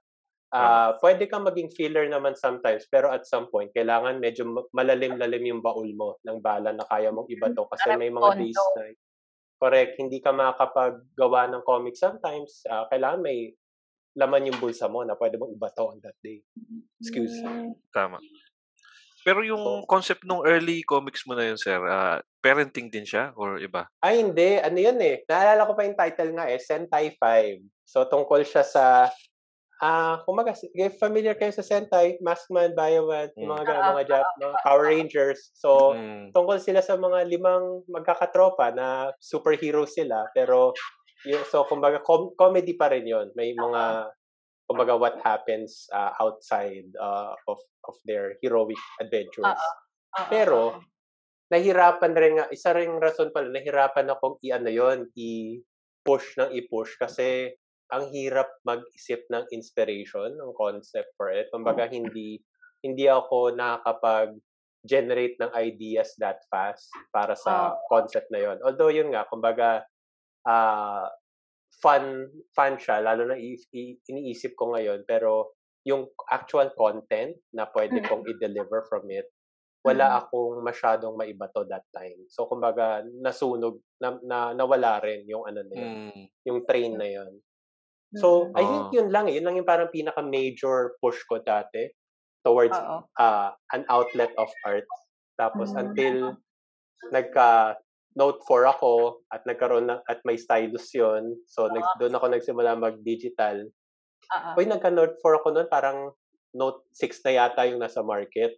Ah, 0.54 0.94
pwede 1.02 1.26
kang 1.26 1.42
maging 1.42 1.74
filler 1.74 2.06
naman 2.06 2.38
sometimes 2.38 2.86
pero 2.86 3.10
at 3.10 3.26
some 3.26 3.50
point 3.50 3.74
kailangan 3.74 4.22
medyo 4.22 4.46
ma- 4.46 4.62
malalim-lalim 4.70 5.42
yung 5.42 5.60
baul 5.60 5.90
mo 5.92 6.22
ng 6.22 6.38
bala 6.38 6.70
na 6.70 6.86
kaya 6.86 7.10
mong 7.10 7.26
ibato 7.26 7.66
kasi 7.66 7.98
may 7.98 8.14
mga 8.14 8.38
days 8.38 8.54
na 8.54 8.94
correct 9.58 9.98
hindi 9.98 10.22
ka 10.22 10.30
makakapaggawa 10.30 11.50
ng 11.50 11.66
comic 11.66 11.98
sometimes 11.98 12.62
ah, 12.70 12.86
kailangan 12.86 13.26
may 13.26 13.52
laman 14.16 14.48
yung 14.48 14.58
bulsa 14.58 14.88
mo 14.88 15.04
na 15.04 15.12
pwede 15.12 15.36
mong 15.36 15.52
ibato 15.52 15.92
on 15.92 16.00
that 16.00 16.16
day. 16.24 16.40
Excuse. 17.04 17.36
Mm. 17.44 17.76
Tama. 17.92 18.16
Pero 19.20 19.44
yung 19.44 19.60
So- 19.60 19.84
concept 19.84 20.24
nung 20.24 20.40
early 20.48 20.80
comics 20.88 21.28
mo 21.28 21.36
na 21.36 21.44
yun, 21.44 21.60
sir, 21.60 21.76
ah, 21.84 22.24
parenting 22.40 22.88
din 22.88 23.04
siya 23.04 23.36
or 23.36 23.60
iba? 23.60 23.84
Ay, 24.00 24.24
hindi. 24.24 24.56
Ano 24.56 24.78
yun 24.80 24.96
eh. 25.04 25.20
Naalala 25.28 25.68
ko 25.68 25.76
pa 25.76 25.84
yung 25.84 25.98
title 25.98 26.32
nga 26.32 26.48
eh, 26.48 26.56
Sentai 26.56 27.12
5. 27.12 27.60
So, 27.84 28.08
tungkol 28.08 28.40
siya 28.46 28.64
sa, 28.64 29.12
ah, 29.82 30.24
kumaga, 30.24 30.56
if 30.56 30.96
familiar 30.96 31.36
kayo 31.36 31.52
sa 31.52 31.60
Sentai, 31.60 32.16
Maskman, 32.24 32.72
Bioman, 32.72 33.28
yung 33.36 33.52
mga, 33.52 33.74
Mm. 33.76 33.86
mga, 33.92 34.02
Jap, 34.08 34.26
mga 34.40 34.56
Power 34.64 34.84
Rangers. 34.88 35.40
So, 35.52 35.92
Mm. 35.92 36.32
tungkol 36.32 36.58
sila 36.60 36.80
sa 36.80 36.96
mga 36.96 37.28
limang 37.28 37.84
magkakatropa 37.88 38.72
na 38.72 39.12
superhero 39.20 39.84
sila. 39.84 40.28
Pero, 40.32 40.72
yun, 41.28 41.44
so, 41.48 41.64
kumbaga, 41.68 42.00
com- 42.00 42.32
comedy 42.34 42.72
pa 42.72 42.88
rin 42.88 43.04
yun. 43.04 43.28
May 43.36 43.52
mga, 43.52 44.08
kumbaga, 44.64 44.96
what 44.96 45.16
happens 45.22 45.86
ah, 45.92 46.16
outside 46.18 46.88
ah, 46.98 47.36
of 47.46 47.60
of 47.86 47.94
their 48.02 48.34
heroic 48.42 48.80
adventures. 48.98 49.46
Oo, 49.46 50.26
Pero, 50.26 50.58
oo. 50.74 50.80
nahirapan 51.54 52.12
rin 52.18 52.32
nga, 52.42 52.46
isa 52.50 52.74
rin 52.74 52.98
rason 52.98 53.30
pala, 53.30 53.46
nahirapan 53.54 54.10
akong 54.10 54.42
i-ano 54.42 54.66
yun, 54.66 55.06
i-push 55.14 56.34
ng 56.40 56.50
i-push 56.50 56.98
kasi 56.98 57.54
ang 57.92 58.10
hirap 58.10 58.50
mag-isip 58.66 59.22
ng 59.30 59.46
inspiration, 59.54 60.34
ng 60.34 60.52
concept 60.58 61.14
for 61.14 61.30
it. 61.30 61.46
Kumbaga, 61.54 61.86
hindi, 61.86 62.40
hindi 62.82 63.06
ako 63.06 63.54
nakakapag-generate 63.54 65.36
ng 65.38 65.52
ideas 65.54 66.14
that 66.18 66.42
fast 66.50 66.90
para 67.14 67.34
sa 67.38 67.74
Oo. 67.74 67.78
concept 67.90 68.26
na 68.34 68.42
yon. 68.42 68.58
Although, 68.62 68.90
yun 68.90 69.10
nga, 69.14 69.26
kumbaga, 69.30 69.86
ah 70.46 71.06
fun, 71.82 72.26
fun 72.56 72.74
siya, 72.80 73.04
lalo 73.04 73.28
na 73.28 73.36
i- 73.36 73.60
i- 73.76 73.98
iniisip 74.08 74.56
ko 74.56 74.72
ngayon, 74.72 75.04
pero 75.04 75.52
yung 75.84 76.08
actual 76.32 76.72
content 76.72 77.36
na 77.52 77.68
pwede 77.70 78.00
Mm. 78.00 78.06
kong 78.08 78.24
i-deliver 78.26 78.82
from 78.88 79.06
it, 79.12 79.28
wala 79.86 80.18
akong 80.18 80.58
masyadong 80.66 81.14
maibato 81.14 81.62
that 81.70 81.86
time. 81.94 82.26
So, 82.26 82.50
kumbaga, 82.50 83.06
nasunog, 83.22 83.78
na, 84.02 84.18
na, 84.24 84.38
nawala 84.50 84.98
rin 84.98 85.22
yung 85.30 85.46
ano 85.46 85.62
na 85.62 85.74
yun, 85.78 85.94
Mm. 86.10 86.24
yung 86.42 86.58
train 86.66 86.92
na 86.98 87.06
yun. 87.06 87.38
So, 88.16 88.48
Mm. 88.48 88.52
I 88.56 88.62
think 88.64 88.84
Oo. 88.88 88.94
yun 88.96 89.08
lang 89.12 89.24
eh. 89.28 89.34
Yun 89.36 89.44
lang 89.44 89.56
yung 89.60 89.68
parang 89.68 89.92
pinaka-major 89.92 90.96
push 91.00 91.20
ko 91.28 91.40
dati 91.40 91.92
towards 92.42 92.76
uh, 93.18 93.50
an 93.74 93.82
outlet 93.90 94.32
of 94.40 94.48
art. 94.64 94.86
Tapos 95.36 95.74
Mm. 95.74 95.80
until 95.82 96.16
nagka 97.12 97.76
note 98.16 98.40
4 98.48 98.64
ako 98.64 99.20
at 99.28 99.44
nagkaroon 99.44 99.92
na, 99.92 100.00
at 100.08 100.24
may 100.24 100.40
stylus 100.40 100.88
yun. 100.96 101.36
So, 101.44 101.68
nag, 101.68 101.84
doon 102.00 102.16
ako 102.16 102.32
nagsimula 102.32 102.72
mag-digital. 102.80 103.68
Oo. 104.32 104.50
Uy, 104.56 104.64
nagka-note 104.64 105.20
4 105.20 105.36
ako 105.36 105.48
noon, 105.52 105.68
parang 105.68 106.16
note 106.56 106.88
6 106.96 107.20
na 107.28 107.32
yata 107.44 107.68
yung 107.68 107.76
nasa 107.84 108.00
market. 108.00 108.56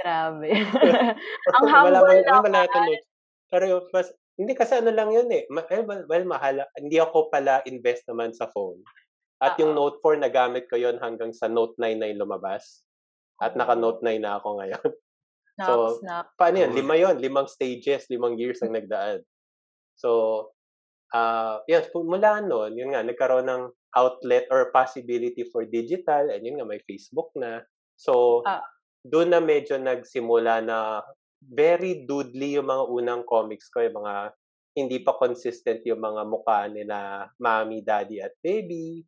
Grabe. 0.00 0.48
Ang 1.60 1.64
wala, 1.68 2.00
humble 2.00 2.00
wala, 2.00 2.40
wala 2.40 2.58
yata 2.64 2.80
note. 2.80 3.04
Pero 3.52 3.64
yung 3.68 3.82
mas, 3.92 4.08
hindi 4.34 4.52
kasi 4.52 4.78
ano 4.78 4.90
lang 4.90 5.10
yun 5.14 5.30
eh. 5.30 5.46
Ma- 5.48 5.66
eh, 5.70 5.82
well, 5.82 6.04
well, 6.10 6.26
mahal. 6.26 6.62
Hindi 6.74 6.98
ako 6.98 7.30
pala 7.30 7.62
invest 7.64 8.06
naman 8.10 8.34
sa 8.34 8.50
phone. 8.50 8.82
At 9.38 9.58
yung. 9.60 9.74
Note 9.76 9.98
4, 10.02 10.18
nagamit 10.18 10.66
ko 10.66 10.74
yon 10.74 10.98
hanggang 10.98 11.30
sa 11.30 11.46
Note 11.46 11.74
9 11.78 11.98
na 12.00 12.08
yung 12.10 12.24
lumabas. 12.26 12.82
At 13.38 13.54
naka-Note 13.54 14.02
9 14.02 14.18
na 14.22 14.38
ako 14.38 14.62
ngayon. 14.62 14.88
Snap, 15.54 15.68
So, 15.70 16.02
snap. 16.02 16.26
Paano 16.34 16.66
yun? 16.66 16.74
Lima 16.74 16.98
yon 16.98 17.14
Limang 17.22 17.46
stages, 17.46 18.10
limang 18.10 18.34
years 18.34 18.58
ang 18.58 18.74
nagdaan. 18.74 19.22
So, 19.94 20.50
ah 21.14 21.62
yes, 21.70 21.94
mula 21.94 22.42
noon, 22.42 22.74
yun 22.74 22.90
nga, 22.90 23.06
nagkaroon 23.06 23.46
ng 23.46 23.62
outlet 23.94 24.50
or 24.50 24.74
possibility 24.74 25.46
for 25.46 25.62
digital, 25.62 26.26
and 26.26 26.42
yun 26.42 26.58
nga, 26.58 26.66
may 26.66 26.82
Facebook 26.82 27.30
na. 27.38 27.62
So, 27.94 28.42
Ah. 28.42 28.66
doon 29.06 29.30
na 29.30 29.38
medyo 29.38 29.78
nagsimula 29.78 30.58
na 30.66 31.06
very 31.52 32.08
doodly 32.08 32.56
yung 32.56 32.68
mga 32.68 32.84
unang 32.88 33.22
comics 33.28 33.68
ko, 33.68 33.84
yung 33.84 34.00
mga 34.00 34.32
hindi 34.74 34.98
pa 35.06 35.14
consistent 35.14 35.86
yung 35.86 36.02
mga 36.02 36.22
mukha 36.26 36.66
nila 36.66 37.30
mommy, 37.38 37.80
daddy, 37.80 38.18
at 38.18 38.34
baby. 38.42 39.06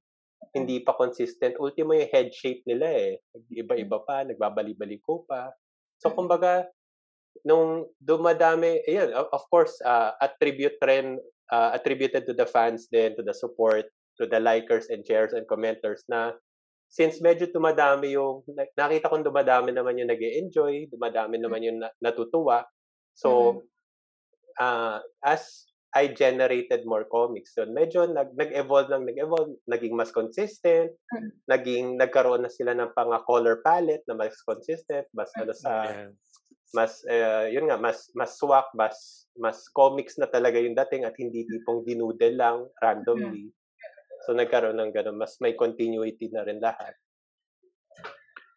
Hindi 0.54 0.80
pa 0.80 0.94
consistent. 0.94 1.58
Ultimo 1.58 1.92
yung 1.92 2.08
head 2.08 2.30
shape 2.30 2.62
nila 2.64 2.86
eh. 2.86 3.12
Iba-iba 3.50 3.98
pa, 4.06 4.22
nagbabali-baliko 4.22 5.26
pa. 5.26 5.50
So, 5.98 6.14
kumbaga, 6.14 6.70
nung 7.42 7.90
dumadami, 7.98 8.80
ayun, 8.86 9.10
of 9.12 9.26
of 9.34 9.42
course, 9.50 9.74
uh, 9.82 10.14
attribute 10.22 10.78
rin, 10.86 11.18
uh, 11.50 11.74
attributed 11.74 12.24
to 12.30 12.32
the 12.32 12.46
fans 12.46 12.86
din, 12.88 13.18
to 13.18 13.26
the 13.26 13.34
support, 13.34 13.90
to 14.16 14.24
the 14.24 14.38
likers 14.38 14.88
and 14.88 15.02
shares 15.04 15.34
and 15.34 15.44
commenters 15.50 16.06
na 16.08 16.32
since 16.86 17.18
medyo 17.20 17.50
dumadami 17.50 18.14
yung, 18.14 18.46
na- 18.50 18.70
nakita 18.74 19.10
kong 19.10 19.26
dumadami 19.26 19.74
naman 19.74 19.98
yung 19.98 20.10
nag 20.10 20.22
enjoy 20.22 20.86
dumadami 20.88 21.36
naman 21.36 21.62
yung 21.62 21.78
na- 21.82 21.94
natutuwa. 22.00 22.64
So, 23.16 23.64
uh, 24.60 25.00
as 25.24 25.66
I 25.96 26.12
generated 26.12 26.84
more 26.84 27.08
comics, 27.08 27.56
so 27.56 27.64
medyo 27.64 28.04
nag, 28.04 28.36
nag-evolve 28.36 28.92
lang, 28.92 29.08
nag-evolve, 29.08 29.56
naging 29.64 29.96
mas 29.96 30.12
consistent, 30.12 30.92
Mm. 31.16 31.30
naging, 31.48 31.86
nagkaroon 31.96 32.44
na 32.44 32.52
sila 32.52 32.76
ng 32.76 32.92
pang 32.92 33.16
color 33.24 33.64
palette 33.64 34.04
na 34.04 34.12
mas 34.12 34.36
consistent, 34.44 35.08
mas 35.16 35.32
ano 35.40 35.56
sa, 35.56 36.04
mas 36.76 37.00
uh, 37.08 37.48
yun 37.48 37.70
nga 37.70 37.78
mas 37.78 38.10
mas 38.12 38.36
swak 38.36 38.68
mas 38.74 39.24
mas 39.38 39.70
comics 39.70 40.18
na 40.18 40.26
talaga 40.26 40.58
yung 40.60 40.76
dating 40.76 41.08
at 41.08 41.16
hindi 41.16 41.48
tipong 41.48 41.86
dinudel 41.86 42.34
lang 42.36 42.58
randomly. 42.82 43.48
Mm-hmm. 43.48 43.64
So 44.26 44.34
nagkaroon 44.34 44.82
ng 44.82 44.90
ganun, 44.90 45.22
mas 45.22 45.38
may 45.38 45.54
continuity 45.54 46.26
na 46.34 46.42
rin 46.42 46.58
lahat. 46.58 46.98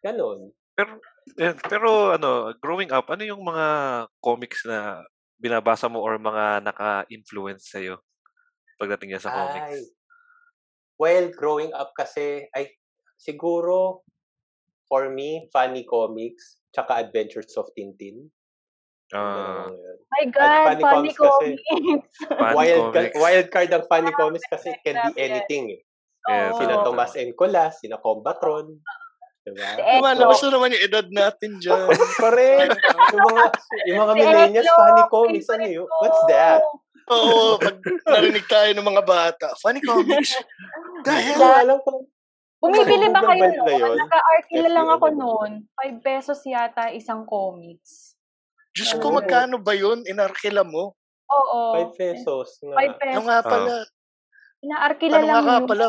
Ganon. 0.02 0.50
Pero 0.74 0.98
eh, 1.38 1.54
pero 1.70 2.10
ano, 2.10 2.50
growing 2.58 2.90
up, 2.90 3.06
ano 3.06 3.22
yung 3.22 3.46
mga 3.46 3.66
comics 4.18 4.66
na 4.66 5.06
binabasa 5.38 5.86
mo 5.86 6.02
or 6.02 6.18
mga 6.18 6.66
naka-influence 6.66 7.70
sa 7.70 7.78
iyo 7.78 8.02
pagdating 8.82 9.14
niya 9.14 9.22
sa 9.22 9.30
comics? 9.30 9.62
Ay, 9.62 9.78
well, 10.98 11.30
growing 11.30 11.70
up 11.70 11.94
kasi 11.94 12.50
ay 12.50 12.74
siguro 13.14 14.02
for 14.90 15.06
me 15.06 15.46
funny 15.54 15.86
comics 15.86 16.58
tsaka 16.74 16.98
Adventures 16.98 17.54
of 17.54 17.70
Tintin. 17.78 18.26
Uh, 19.10 19.70
My 20.10 20.24
God, 20.26 20.64
funny, 20.66 20.82
funny 20.82 21.12
comics. 21.14 21.18
comics. 21.18 21.62
Funny 22.40 22.54
wild, 22.54 22.94
comics. 22.94 23.16
wild 23.18 23.48
card 23.50 23.70
ang 23.74 23.84
funny 23.86 24.12
comics 24.14 24.46
kasi 24.50 24.74
it 24.74 24.80
can 24.82 24.96
be 25.10 25.12
anything 25.18 25.74
eh. 25.74 25.80
Yeah, 26.28 26.52
sina 26.54 26.84
Tomas 26.84 27.16
Encolas, 27.16 27.80
sina 27.80 27.96
Combatron. 27.98 28.76
Diba? 29.40 29.66
Lumalabas 29.98 30.38
na 30.44 30.50
naman 30.52 30.76
yung 30.76 30.84
edad 30.84 31.06
natin 31.08 31.50
dyan. 31.58 31.88
Correct. 32.22 32.76
yung 33.16 33.24
mga, 33.24 33.44
yung 33.88 33.98
mga 34.04 34.12
millennials, 34.14 34.70
funny 34.76 35.04
comics, 35.08 35.48
ano 35.48 35.64
yun? 35.64 35.88
What's 35.88 36.22
that? 36.28 36.60
Oo, 37.10 37.56
pag 37.58 37.80
narinig 38.06 38.46
tayo 38.46 38.70
ng 38.76 38.86
mga 38.86 39.02
bata, 39.02 39.46
funny 39.58 39.80
comics. 39.80 40.36
Dahil, 41.02 41.34
alam 41.40 41.80
ko, 41.82 42.04
Bumibili 42.60 43.08
ba 43.08 43.24
kayo 43.24 43.56
noon? 43.56 43.96
Naka-arkila 43.96 44.68
lang 44.68 44.88
ako 44.92 45.06
noon. 45.16 45.50
5 45.80 46.04
pesos 46.04 46.44
yata 46.44 46.92
isang 46.92 47.24
comics. 47.24 48.09
Diyos 48.70 48.94
ko, 49.02 49.10
magkano 49.10 49.58
ba 49.58 49.74
yun? 49.74 50.06
Inarkila 50.06 50.62
mo? 50.62 50.94
Oo. 51.30 51.60
5 51.74 51.98
pesos. 51.98 52.58
5 52.62 52.76
pesos. 52.98 53.14
Ano 53.18 53.22
nga 53.26 53.40
pala? 53.42 53.74
Inaarkila 54.60 55.16
ano 55.18 55.26
lang 55.26 55.44
nga 55.46 55.60
pala? 55.66 55.86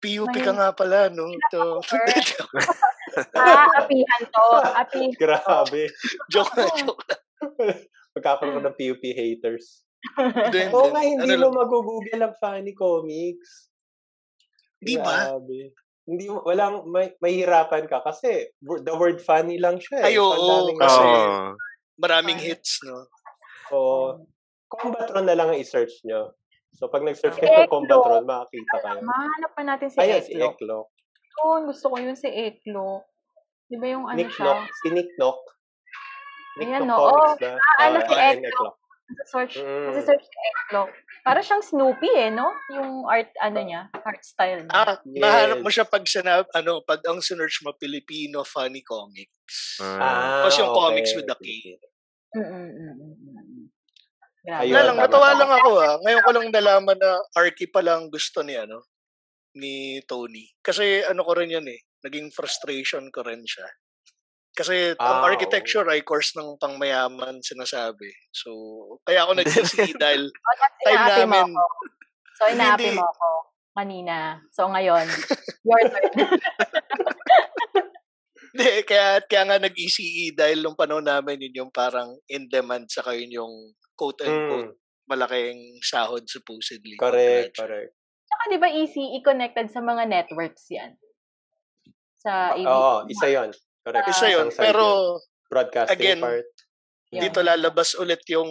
PUP 0.00 0.34
ka 0.40 0.52
nga 0.56 0.70
pala, 0.72 1.12
no? 1.12 1.28
Ito. 1.28 1.84
ah, 3.36 3.68
apihan 3.78 4.22
to. 4.26 4.46
Apihan 4.74 5.12
Grabe. 5.18 5.90
joke 6.32 6.54
na, 6.56 6.64
joke 6.78 7.04
na. 7.06 7.16
Magkakaroon 8.16 8.64
ng 8.64 8.76
PUP 8.78 9.02
haters. 9.02 9.84
Oo 10.72 10.88
nga, 10.90 11.02
hindi 11.04 11.36
ano 11.36 11.52
mo 11.52 11.62
mag-google 11.62 12.22
ang 12.24 12.34
funny 12.40 12.72
comics. 12.72 13.68
Di 14.80 14.96
ba? 14.96 15.36
Grabe. 15.36 15.76
Hindi, 16.08 16.26
walang, 16.26 16.88
may, 16.90 17.14
mahirapan 17.20 17.86
ka 17.86 18.02
kasi 18.02 18.50
the 18.64 18.94
word 18.96 19.20
funny 19.20 19.60
lang 19.60 19.78
siya. 19.78 20.00
Eh. 20.00 20.08
Ay, 20.10 20.16
oo, 20.18 20.74
kasi 20.74 21.04
oh. 21.04 21.54
Maraming 22.00 22.40
hits, 22.40 22.80
no? 22.82 23.06
Oo. 23.76 24.24
Combatron 24.70 25.26
na 25.26 25.36
lang 25.36 25.52
ang 25.52 25.58
i-search 25.60 26.02
nyo. 26.06 26.32
So, 26.78 26.86
pag 26.86 27.02
nag-search 27.02 27.36
kayo 27.36 27.66
ng 27.66 27.72
Combatron, 27.72 28.24
makakita 28.24 28.76
kayo. 28.78 29.00
Mahanap 29.02 29.50
pa 29.52 29.62
natin 29.66 29.86
si 29.90 29.96
Ayan, 29.98 30.22
si 30.22 30.32
Eklo. 30.38 30.88
Oo, 31.42 31.56
gusto 31.66 31.90
ko 31.90 31.96
yun 31.98 32.14
si 32.14 32.30
Eklo. 32.30 33.02
Di 33.66 33.76
ba 33.78 33.86
yung 33.90 34.06
ano 34.06 34.18
Nick 34.18 34.34
siya? 34.34 34.44
Knock, 34.46 34.62
si 34.82 34.88
Nick 34.94 35.10
Knock. 35.18 35.40
Nick 36.58 36.68
Ayan, 36.70 36.82
Knock 36.86 36.98
no? 36.98 37.06
Comics 37.10 37.34
oh, 37.34 37.38
na. 37.42 37.52
Ah, 37.58 37.86
ano 37.90 37.98
si 38.06 38.14
Eklo. 38.14 38.68
Search, 39.26 39.58
mm. 39.58 39.90
search 40.06 40.22
si 40.22 40.38
Eklo. 40.38 40.82
Para 41.26 41.42
siyang 41.42 41.60
Snoopy 41.66 42.10
eh, 42.14 42.30
no? 42.30 42.54
Yung 42.72 43.04
art, 43.10 43.34
ano 43.42 43.58
niya, 43.60 43.90
art 44.06 44.22
style 44.22 44.64
niya. 44.64 44.72
Ah, 44.72 44.96
yes. 45.02 45.20
mahanap 45.20 45.58
mo 45.60 45.68
siya 45.68 45.84
pag 45.84 46.06
sinab, 46.06 46.46
ano, 46.54 46.80
pag 46.86 47.02
ang 47.10 47.18
search 47.18 47.66
mo, 47.66 47.74
Filipino 47.76 48.46
funny 48.46 48.80
comics. 48.86 49.82
Ah, 49.82 50.46
Tapos 50.46 50.56
yung 50.62 50.70
okay. 50.70 50.80
comics 50.80 51.12
with 51.18 51.26
the 51.26 51.36
K. 52.30 52.38
Mm-mm. 52.38 53.70
Ayun, 54.48 54.72
na 54.72 54.86
lang, 54.88 54.96
natawa 54.96 55.36
lang 55.36 55.52
ako 55.52 55.70
ah. 55.84 55.94
Ngayon 56.00 56.24
ko 56.24 56.30
lang 56.32 56.46
nalaman 56.48 56.96
na 56.96 57.20
Arky 57.36 57.68
pa 57.68 57.84
lang 57.84 58.08
gusto 58.08 58.40
ni 58.40 58.56
ano, 58.56 58.88
ni 59.52 60.00
Tony. 60.08 60.48
Kasi 60.64 61.04
ano 61.04 61.20
ko 61.26 61.36
rin 61.36 61.52
yan 61.52 61.66
eh, 61.68 61.80
naging 62.06 62.32
frustration 62.32 63.12
ko 63.12 63.20
rin 63.20 63.44
siya. 63.44 63.68
Kasi 64.56 64.96
oh. 64.96 65.04
ang 65.04 65.28
architecture 65.28 65.86
ay 65.86 66.02
course 66.02 66.34
ng 66.34 66.56
pangmayaman 66.56 67.44
sinasabi. 67.44 68.10
So, 68.32 68.50
kaya 69.04 69.28
ako 69.28 69.32
nag-CCE 69.38 69.94
dahil 70.00 70.26
oh, 70.26 70.56
time 70.88 71.04
namin. 71.04 71.52
Mo 71.54 71.60
ako. 71.60 71.74
So, 72.40 72.42
inaapi 72.48 72.88
mo 72.96 73.04
ako 73.04 73.28
kanina. 73.76 74.40
So, 74.50 74.66
ngayon, 74.72 75.06
your 75.68 75.80
turn. 75.84 76.40
Hindi, 78.50 78.82
kaya, 78.82 79.22
kaya 79.24 79.42
nga 79.46 79.58
nag-ECE 79.62 80.34
dahil 80.34 80.62
nung 80.62 80.74
panahon 80.74 81.06
namin 81.06 81.38
yun 81.46 81.64
yung 81.66 81.72
parang 81.72 82.18
in 82.26 82.50
demand 82.50 82.90
sa 82.90 83.06
kayo 83.06 83.22
yung 83.22 83.74
quote-unquote 83.94 84.74
mm. 84.74 85.06
malaking 85.06 85.78
sahod 85.84 86.26
supposedly. 86.26 86.98
Correct, 86.98 87.54
correct. 87.54 87.94
Saka 88.26 88.42
di 88.50 88.58
ba 88.58 88.68
ECE 88.70 89.18
connected 89.22 89.66
sa 89.70 89.82
mga 89.82 90.06
networks 90.06 90.66
yan? 90.70 90.94
Sa 92.22 92.54
ABS? 92.54 92.66
Oo, 92.66 92.78
oh, 92.78 92.98
isa 93.10 93.26
yon 93.30 93.50
Correct. 93.80 94.06
Isa 94.12 94.26
yun. 94.28 94.46
Pero, 94.54 95.18
broadcasting 95.50 95.98
again, 95.98 96.20
part. 96.22 96.46
Yeah. 97.10 97.26
dito 97.26 97.42
lalabas 97.42 97.98
ulit 97.98 98.22
yung 98.30 98.46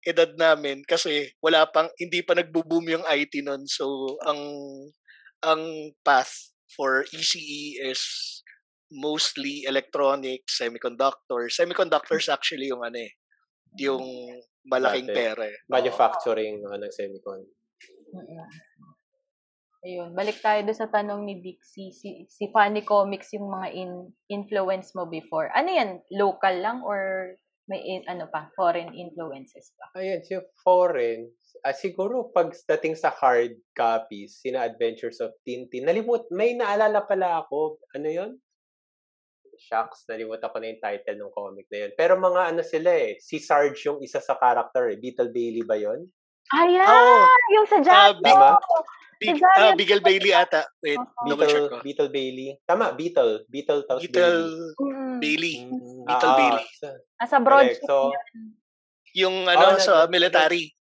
edad 0.00 0.32
namin 0.40 0.80
kasi 0.88 1.28
wala 1.44 1.68
pang 1.68 1.92
hindi 2.00 2.24
pa 2.24 2.32
nagbo-boom 2.32 2.88
yung 2.88 3.04
IT 3.04 3.44
noon 3.44 3.68
so 3.68 4.16
ang 4.24 4.40
ang 5.44 5.92
path 6.00 6.56
for 6.72 7.04
ECE 7.12 7.76
is 7.84 8.00
mostly 8.90 9.66
electronics, 9.66 10.58
semiconductors. 10.58 11.58
Semiconductors 11.58 12.30
actually 12.30 12.70
yung 12.70 12.82
ano 12.86 12.98
eh, 13.02 13.12
yung 13.78 14.04
malaking 14.66 15.10
Dati, 15.10 15.16
pera 15.16 15.44
eh. 15.46 15.58
Manufacturing 15.70 16.62
uh, 16.66 16.78
ng 16.78 16.92
semicon. 16.92 17.40
Ayun, 19.86 20.18
balik 20.18 20.42
tayo 20.42 20.66
doon 20.66 20.78
sa 20.78 20.90
tanong 20.90 21.22
ni 21.22 21.38
Dixie. 21.38 21.94
Si, 21.94 22.26
si 22.26 22.50
Funny 22.50 22.82
Comics 22.82 23.30
yung 23.38 23.46
mga 23.46 23.68
in, 23.70 24.10
influence 24.26 24.90
mo 24.98 25.06
before. 25.06 25.46
Ano 25.54 25.70
yan? 25.70 26.02
Local 26.10 26.54
lang 26.58 26.82
or 26.82 27.30
may 27.70 27.82
in, 27.82 28.02
ano 28.10 28.26
pa, 28.30 28.50
foreign 28.58 28.94
influences 28.94 29.74
pa? 29.78 29.98
Ayun, 29.98 30.22
si 30.26 30.34
foreign. 30.62 31.30
Uh, 31.62 31.74
siguro 31.74 32.30
pag 32.34 32.50
dating 32.50 32.98
sa 32.98 33.14
hard 33.14 33.58
copies, 33.74 34.42
sina 34.42 34.66
Adventures 34.66 35.22
of 35.22 35.34
Tintin, 35.46 35.86
nalimut, 35.86 36.26
may 36.34 36.54
naalala 36.58 37.06
pala 37.06 37.46
ako. 37.46 37.78
Ano 37.94 38.10
yon 38.10 38.30
Shucks, 39.58 40.04
nalimutan 40.08 40.52
ko 40.52 40.56
na 40.60 40.70
yung 40.72 40.82
title 40.82 41.18
ng 41.18 41.34
comic 41.34 41.66
na 41.72 41.78
yun. 41.86 41.92
Pero 41.96 42.16
mga 42.16 42.54
ano 42.54 42.62
sila 42.62 42.90
eh, 42.92 43.16
si 43.20 43.40
Sarge 43.40 43.80
yung 43.88 43.98
isa 44.04 44.20
sa 44.20 44.36
character 44.36 44.92
eh. 44.92 45.00
Beetle 45.00 45.32
Bailey 45.32 45.64
ba 45.64 45.76
yun? 45.76 46.06
Ayan! 46.54 46.86
Oh, 46.86 47.26
yung 47.50 47.66
sa 47.66 47.78
Jack. 47.82 48.22
Uh, 48.22 48.60
Big, 49.16 49.40
uh, 49.40 49.72
Beagle 49.72 50.04
Bailey 50.04 50.32
ata. 50.36 50.68
Wait, 50.84 51.00
uh-huh. 51.00 51.24
Beetle, 51.24 51.68
ko. 51.72 51.76
Beetle 51.80 52.12
Bailey. 52.12 52.48
Tama, 52.68 52.92
Beetle. 52.92 53.48
Beetle 53.48 53.82
tapos 53.88 54.04
Beetle 54.04 54.76
Bailey. 54.76 55.16
Bailey. 55.20 55.54
Mm. 55.64 56.04
Beetle 56.04 56.32
ah, 56.32 56.36
Bailey. 56.36 56.64
Ah, 57.16 57.28
sa 57.28 57.38
broad 57.40 57.72
so, 57.80 58.12
Yung 59.16 59.48
ano, 59.48 59.76
oh, 59.76 59.80
sa 59.80 60.04
military. 60.12 60.76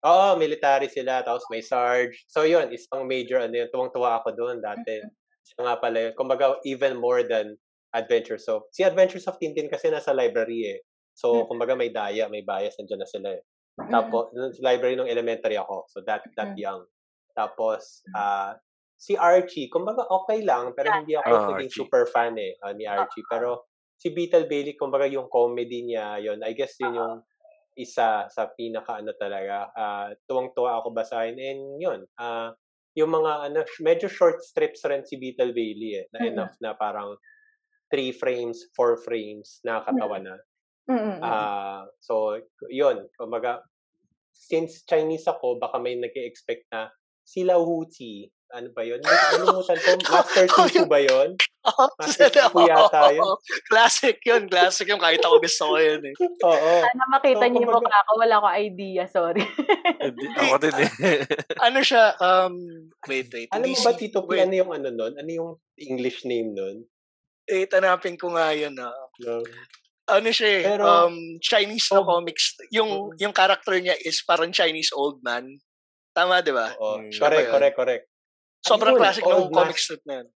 Oo, 0.00 0.32
oh, 0.32 0.40
military 0.40 0.88
sila. 0.88 1.20
Tapos 1.20 1.44
may 1.52 1.60
Sarge. 1.60 2.24
So 2.24 2.48
yun, 2.48 2.72
isang 2.72 3.04
major 3.04 3.44
ano 3.44 3.52
yun. 3.52 3.68
Tuwang-tuwa 3.68 4.24
ako 4.24 4.32
doon 4.32 4.64
dati. 4.64 5.04
Mm-hmm. 5.04 5.12
Siya 5.44 5.60
nga 5.68 5.76
pala 5.76 5.98
yun. 6.08 6.12
Kumbaga, 6.16 6.56
even 6.64 6.96
more 6.96 7.20
than 7.20 7.52
Adventures 7.94 8.50
of... 8.50 8.66
Si 8.74 8.82
Adventures 8.82 9.24
of 9.30 9.38
Tintin 9.38 9.70
kasi 9.70 9.88
nasa 9.88 10.10
library 10.10 10.74
eh. 10.74 10.78
So, 11.14 11.30
mm-hmm. 11.30 11.46
kumbaga 11.46 11.78
may 11.78 11.94
daya, 11.94 12.26
may 12.26 12.42
bias, 12.42 12.74
nandiyan 12.76 13.00
na 13.00 13.08
sila 13.08 13.28
eh. 13.38 13.42
Tapos, 13.86 14.34
mm-hmm. 14.34 14.58
library 14.60 14.94
nung 14.98 15.10
elementary 15.10 15.54
ako. 15.54 15.86
So, 15.86 16.02
that 16.04 16.26
that 16.34 16.54
mm-hmm. 16.54 16.66
young. 16.66 16.82
Tapos, 17.34 18.02
uh, 18.14 18.58
si 18.98 19.18
Archie, 19.18 19.70
kumbaga 19.70 20.06
okay 20.06 20.42
lang, 20.46 20.72
pero 20.72 20.94
hindi 20.94 21.18
ako 21.18 21.30
oh, 21.30 21.46
naging 21.54 21.70
super 21.70 22.06
fan 22.06 22.38
eh 22.38 22.54
uh, 22.62 22.72
ni 22.72 22.86
Archie. 22.86 23.26
Pero 23.26 23.66
si 23.98 24.14
Beetle 24.14 24.46
Bailey, 24.46 24.78
kumbaga 24.78 25.04
yung 25.10 25.26
comedy 25.26 25.84
niya, 25.84 26.22
yon 26.22 26.40
I 26.46 26.54
guess 26.54 26.78
yun 26.78 26.94
yung 26.94 27.14
isa 27.74 28.30
sa 28.30 28.42
pinaka 28.54 29.02
ano 29.02 29.12
talaga. 29.18 29.68
Uh, 29.74 30.08
tuwang-tuwa 30.30 30.78
ako 30.80 30.94
basahin. 30.94 31.36
And 31.36 31.82
yun, 31.82 32.00
uh, 32.16 32.54
yung 32.94 33.10
mga 33.10 33.50
ano, 33.50 33.60
medyo 33.82 34.06
short 34.06 34.38
strips 34.40 34.86
rin 34.86 35.02
si 35.02 35.18
Beetle 35.18 35.50
Bailey 35.50 35.98
eh, 35.98 36.06
na 36.14 36.18
mm-hmm. 36.22 36.30
enough 36.30 36.54
na 36.62 36.70
parang 36.78 37.18
three 37.94 38.10
frames, 38.10 38.66
four 38.74 38.98
frames, 38.98 39.62
nakakatawa 39.62 40.18
na. 40.18 40.34
Mm-hmm. 40.90 41.22
Uh, 41.22 41.86
so, 42.02 42.42
yun, 42.66 43.06
kumbaga, 43.14 43.62
since 44.34 44.82
Chinese 44.82 45.30
ako, 45.30 45.62
baka 45.62 45.78
may 45.78 45.94
nag-expect 45.94 46.66
na 46.74 46.90
sila 47.22 47.54
Huti. 47.54 48.26
Ano 48.54 48.70
ba 48.74 48.82
yun? 48.86 48.98
Nalimutan 49.02 49.78
ko. 49.78 49.90
Master 50.14 50.46
Susu 50.46 50.86
ba 50.90 50.98
yun? 51.02 51.34
Master 51.98 52.30
Susu 52.30 52.66
yata 52.66 53.10
yun. 53.14 53.26
Classic 53.66 54.14
yun. 54.22 54.46
Classic 54.46 54.86
yung 54.86 55.02
kahit 55.02 55.22
ako 55.22 55.42
gusto 55.42 55.74
ko 55.74 55.76
yun 55.78 56.02
eh. 56.06 56.14
Oo. 56.50 56.72
Sana 56.82 57.04
makita 57.10 57.46
so, 57.46 57.50
niyo 57.50 57.66
yung 57.66 57.74
mukha 57.78 57.98
ko. 58.06 58.12
Wala 58.20 58.42
ko 58.42 58.46
idea. 58.54 59.04
Sorry. 59.10 59.42
ako 60.38 60.54
din 60.62 60.76
eh. 60.82 60.90
ano 61.66 61.78
siya? 61.82 62.14
Um, 62.18 62.54
wait, 63.06 63.30
wait. 63.34 63.50
Alam 63.50 63.74
mo 63.74 63.78
ba, 63.78 63.92
Tito 63.94 64.22
P, 64.22 64.38
ano 64.38 64.54
yung 64.54 64.70
ano 64.70 64.88
nun? 64.92 65.14
Ano 65.18 65.30
yung 65.30 65.50
English 65.78 66.22
name 66.22 66.54
nun? 66.54 66.86
Eh, 67.44 67.68
tanapin 67.68 68.16
ko 68.16 68.32
nga 68.32 68.50
yun 68.50 68.72
ah. 68.78 68.92
No. 69.20 69.44
ano 70.04 70.28
siya 70.28 70.48
eh, 70.50 70.62
Pero- 70.68 70.84
um, 71.08 71.16
Chinese 71.40 71.88
na 71.88 72.00
Oh. 72.00 72.06
comics. 72.06 72.60
Yung, 72.68 72.90
Mm. 73.08 73.24
yung 73.24 73.32
character 73.32 73.72
niya 73.76 73.96
is 73.98 74.20
parang 74.20 74.52
Chinese 74.52 74.92
old 74.92 75.24
man. 75.24 75.48
Tama, 76.12 76.44
di 76.44 76.52
ba? 76.52 76.76
Oo. 76.76 77.00
Mm. 77.00 77.08
Siya 77.08 77.20
ba 77.20 77.28
correct, 77.30 77.48
correct, 77.50 77.76
correct. 77.76 78.04
Sobrang 78.60 78.96
Ayun, 78.96 79.00
classic 79.00 79.24
ng 79.24 79.48
comic 79.50 79.76
strip 79.76 80.04
na 80.04 80.20
yun. 80.20 80.28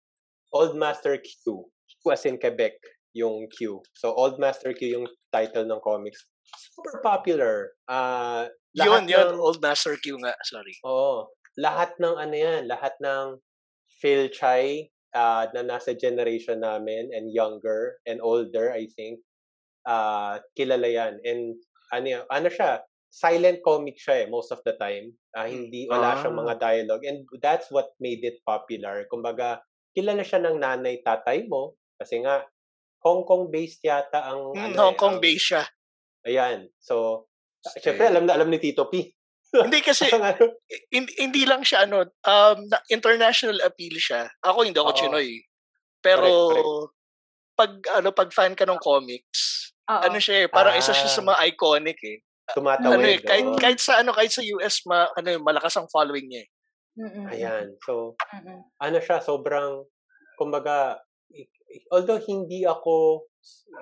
Old 0.52 0.74
Master 0.76 1.20
Q. 1.20 1.68
Q 2.00 2.04
as 2.08 2.24
in 2.24 2.40
Quebec, 2.40 2.80
yung 3.12 3.48
Q. 3.50 3.84
So, 3.94 4.16
Old 4.16 4.40
Master 4.40 4.72
Q 4.72 4.88
yung 4.90 5.08
title 5.30 5.64
ng 5.64 5.84
comics. 5.84 6.24
Super 6.72 7.04
popular. 7.04 7.76
Ah, 7.88 8.48
Yun, 8.72 9.04
lahat 9.04 9.12
yun. 9.12 9.28
ng- 9.36 9.44
Old 9.44 9.60
Master 9.60 10.00
Q 10.00 10.16
nga. 10.18 10.32
Sorry. 10.44 10.80
Oo. 10.84 11.28
Lahat 11.60 11.92
ng 12.00 12.16
ano 12.16 12.36
yan, 12.36 12.72
lahat 12.72 12.96
ng 13.00 13.36
Phil 14.00 14.32
Chai 14.32 14.88
ah, 15.18 15.50
na 15.52 15.66
nasa 15.66 15.98
generation 15.98 16.62
namin 16.62 17.10
and 17.10 17.34
younger 17.34 17.98
and 18.06 18.22
older, 18.22 18.70
I 18.70 18.86
think, 18.94 19.26
ah 19.90 20.38
kilala 20.54 20.86
yan. 20.86 21.18
And 21.26 21.58
ano, 21.90 22.22
ano 22.30 22.48
siya, 22.48 22.86
silent 23.10 23.64
comic 23.66 23.98
siya 23.98 24.24
eh, 24.24 24.28
most 24.30 24.54
of 24.54 24.62
the 24.62 24.78
time. 24.78 25.16
Ah, 25.34 25.50
hindi, 25.50 25.90
wala 25.90 26.22
siyang 26.22 26.38
Ah. 26.38 26.42
mga 26.46 26.54
dialogue. 26.62 27.04
And 27.08 27.26
that's 27.42 27.74
what 27.74 27.90
made 27.98 28.22
it 28.22 28.38
popular. 28.46 29.10
Kumbaga, 29.10 29.64
kilala 29.98 30.22
siya 30.22 30.44
ng 30.46 30.62
nanay, 30.62 31.02
tatay 31.02 31.50
mo. 31.50 31.74
Kasi 31.98 32.22
nga, 32.22 32.46
Hong 33.02 33.24
Kong-based 33.24 33.82
yata 33.88 34.22
ang... 34.28 34.52
Hmm, 34.54 34.70
ano 34.70 34.76
eh, 34.76 34.80
Hong 34.84 34.98
Kong 35.00 35.18
ang- 35.18 35.24
based 35.24 35.50
siya. 35.56 35.64
Ayan. 36.28 36.68
So, 36.78 37.26
Okay. 37.64 37.90
syempre, 37.90 38.06
alam 38.08 38.24
na 38.24 38.38
alam 38.38 38.48
ni 38.48 38.62
Tito 38.62 38.86
P. 38.88 39.17
Hindi 39.48 39.80
kasi, 39.80 40.06
ano, 40.16 40.60
hindi, 40.92 41.12
hindi 41.18 41.44
lang 41.48 41.64
siya 41.64 41.88
ano, 41.88 42.04
um, 42.04 42.58
na- 42.68 42.84
international 42.92 43.64
appeal 43.64 43.96
siya. 43.96 44.28
Ako 44.44 44.68
hindi 44.68 44.76
ako 44.76 44.92
Oo. 44.92 44.98
Chinoy. 44.98 45.40
Pero 46.00 46.28
Correct, 46.28 46.94
pag 47.58 47.72
ano 47.96 48.10
pag 48.12 48.30
fan 48.30 48.54
ka 48.54 48.68
ng 48.68 48.78
comics, 48.78 49.72
Oo. 49.88 50.04
ano 50.04 50.18
siya 50.20 50.46
eh, 50.46 50.48
parang 50.48 50.76
isa 50.76 50.92
siya 50.92 51.08
sa 51.08 51.24
Ah. 51.24 51.28
mga 51.34 51.40
iconic 51.54 52.00
eh. 52.04 52.20
tumatawid. 52.48 52.96
Ano 52.96 53.04
eh, 53.04 53.20
kahit, 53.20 53.48
kahit 53.60 53.80
sa 53.82 54.00
ano, 54.00 54.16
kahit 54.16 54.32
sa 54.32 54.40
US 54.56 54.80
ma, 54.88 55.12
ano, 55.12 55.28
eh, 55.28 55.36
malakas 55.36 55.76
ang 55.76 55.92
following 55.92 56.32
niya. 56.32 56.44
eh. 56.44 56.50
Mm-mm. 56.98 57.26
Ayan. 57.28 57.66
So, 57.84 58.16
Mm-mm. 58.16 58.64
ano 58.80 58.98
siya, 58.98 59.20
sobrang, 59.20 59.84
kumbaga, 60.40 60.96
although 61.92 62.24
hindi 62.24 62.64
ako 62.64 63.28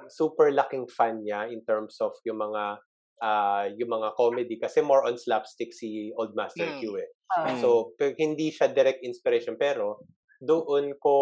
super 0.10 0.50
laking 0.50 0.90
fan 0.90 1.22
niya 1.22 1.46
in 1.46 1.62
terms 1.62 2.02
of 2.02 2.18
yung 2.26 2.42
mga 2.42 2.82
ah 3.24 3.68
yung 3.72 3.92
mga 3.92 4.16
comedy 4.20 4.56
kasi 4.60 4.82
more 4.84 5.04
on 5.08 5.16
slapstick 5.20 5.72
si 5.72 6.12
Old 6.20 6.36
Master 6.36 6.72
Mm. 6.72 6.80
Q 6.80 7.00
eh. 7.00 7.10
Mm. 7.38 7.58
So, 7.60 7.94
hindi 8.20 8.52
siya 8.52 8.72
direct 8.72 9.04
inspiration 9.04 9.56
pero 9.60 10.04
doon 10.44 10.96
ko 11.00 11.16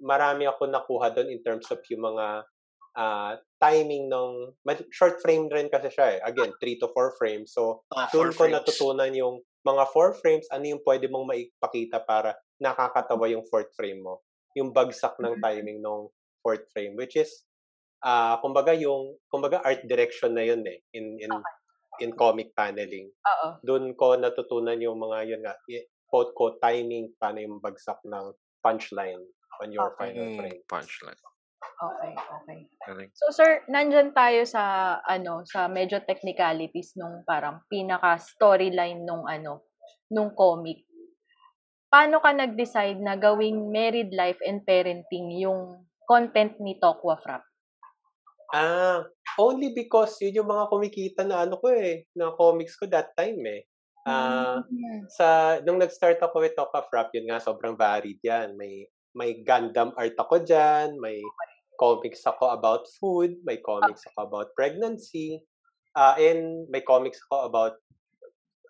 marami 0.00 0.48
ako 0.48 0.68
nakuha 0.68 1.12
doon 1.12 1.28
in 1.28 1.40
terms 1.44 1.68
of 1.70 1.80
yung 1.92 2.04
mga 2.08 2.44
ah, 2.98 3.38
timing 3.62 4.10
ng 4.10 4.52
short 4.90 5.20
frame 5.22 5.46
rin 5.52 5.68
kasi 5.70 5.88
siya 5.94 6.18
eh. 6.18 6.20
Again, 6.26 6.52
3 6.58 6.76
to 6.82 6.90
4 6.92 7.14
frames. 7.20 7.52
So, 7.54 7.84
Ah, 7.92 8.08
doon 8.10 8.34
ko 8.34 8.48
frames. 8.50 8.56
natutunan 8.58 9.12
yung 9.14 9.40
mga 9.62 9.84
4 9.94 10.12
frames, 10.18 10.48
ano 10.50 10.64
yung 10.76 10.82
pwede 10.82 11.06
mong 11.06 11.28
maipakita 11.30 12.02
para 12.02 12.34
nakakatawa 12.58 13.28
yung 13.30 13.44
fourth 13.46 13.70
frame 13.78 14.02
mo. 14.02 14.24
Yung 14.58 14.72
bagsak 14.74 15.16
ng 15.22 15.36
Mhm. 15.36 15.42
timing 15.44 15.78
ng 15.84 16.08
fourth 16.42 16.66
frame, 16.74 16.96
which 16.98 17.14
is, 17.16 17.44
ah 18.04 18.40
kumbaga 18.40 18.72
yung, 18.76 19.16
kumbaga 19.28 19.60
art 19.64 19.84
direction 19.84 20.32
na 20.36 20.44
yun 20.44 20.64
eh, 20.66 20.80
in, 20.96 21.16
in, 21.20 21.32
in 22.00 22.10
comic 22.16 22.52
paneling. 22.56 23.12
Oo. 23.12 23.48
Doon 23.64 23.92
ko 23.96 24.16
natutunan 24.16 24.80
yung 24.80 24.96
mga, 25.00 25.18
yun 25.28 25.42
nga, 25.44 25.54
i- 25.68 25.88
quote 26.10 26.32
ko, 26.34 26.56
timing, 26.58 27.12
paano 27.20 27.38
yung 27.44 27.60
bagsak 27.62 28.00
ng 28.08 28.34
punchline 28.64 29.22
on 29.60 29.68
your 29.70 29.92
Okay. 29.94 30.10
final 30.10 30.26
Mm, 30.26 30.36
frame. 30.36 30.60
punchline. 30.66 31.20
Okay, 31.80 32.12
okay. 32.12 32.60
So 33.16 33.32
sir, 33.32 33.64
nandyan 33.68 34.12
tayo 34.12 34.44
sa 34.44 34.96
ano, 35.04 35.44
sa 35.48 35.68
medyo 35.68 36.00
technicalities 36.04 36.96
nung 36.96 37.24
parang 37.24 37.64
pinaka 37.68 38.16
storyline 38.20 39.04
nung 39.04 39.24
ano, 39.28 39.68
nung 40.12 40.32
comic. 40.36 40.84
Paano 41.90 42.22
ka 42.22 42.30
nag-decide 42.32 43.00
na 43.02 43.18
gawing 43.18 43.72
married 43.72 44.14
life 44.14 44.38
and 44.46 44.62
parenting 44.64 45.34
yung 45.42 45.84
content 46.06 46.56
ni 46.62 46.78
Tokwa 46.78 47.18
Frap? 47.18 47.42
Ah, 48.50 49.06
only 49.38 49.70
because 49.70 50.18
yun 50.18 50.42
yung 50.42 50.50
mga 50.50 50.66
kumikita 50.70 51.22
na 51.22 51.46
ano 51.46 51.54
ko 51.62 51.70
eh, 51.70 52.02
na 52.18 52.34
comics 52.34 52.74
ko 52.74 52.86
that 52.90 53.14
time 53.14 53.38
eh. 53.46 53.62
Ah, 54.06 54.58
Mm. 54.66 55.06
sa 55.12 55.26
nung 55.62 55.78
nag-start 55.78 56.18
ako 56.18 56.42
with 56.42 56.56
Toka 56.58 56.82
Frap, 56.90 57.14
yun 57.14 57.30
nga 57.30 57.38
sobrang 57.42 57.78
varied 57.78 58.18
yan. 58.24 58.56
May 58.58 58.86
may 59.14 59.42
Gundam 59.46 59.94
art 59.98 60.14
ako 60.18 60.42
diyan, 60.42 60.98
may 60.98 61.18
comics 61.78 62.22
ako 62.26 62.50
about 62.54 62.86
food, 62.98 63.38
may 63.46 63.58
comics 63.62 64.02
ako 64.10 64.18
about 64.26 64.48
pregnancy, 64.58 65.42
ah 65.94 66.14
and 66.18 66.66
may 66.70 66.82
comics 66.82 67.18
ako 67.30 67.36
about 67.46 67.74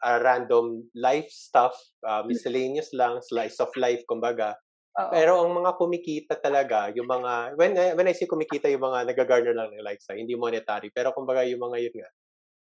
ah, 0.05 0.19
random 0.21 0.85
life 0.97 1.29
stuff, 1.33 1.77
ah, 2.05 2.23
miscellaneous 2.25 2.93
lang, 2.97 3.21
slice 3.25 3.61
of 3.61 3.73
life 3.77 4.03
kumbaga. 4.09 4.57
Oo. 5.01 5.13
Pero 5.13 5.33
ang 5.41 5.53
mga 5.57 5.73
kumikita 5.81 6.35
talaga, 6.37 6.93
yung 6.93 7.09
mga, 7.09 7.57
when, 7.57 7.73
I- 7.77 7.95
when 7.97 8.09
I 8.09 8.15
say 8.15 8.29
kumikita, 8.29 8.69
yung 8.69 8.85
mga 8.85 9.09
nag-garner 9.09 9.57
lang 9.57 9.73
ng 9.73 9.85
likes, 9.85 10.09
ah, 10.13 10.17
hindi 10.19 10.37
monetary. 10.37 10.93
Pero 10.93 11.17
kumbaga 11.17 11.47
yung 11.49 11.65
mga 11.65 11.77
yun 11.81 11.97
nga, 12.05 12.11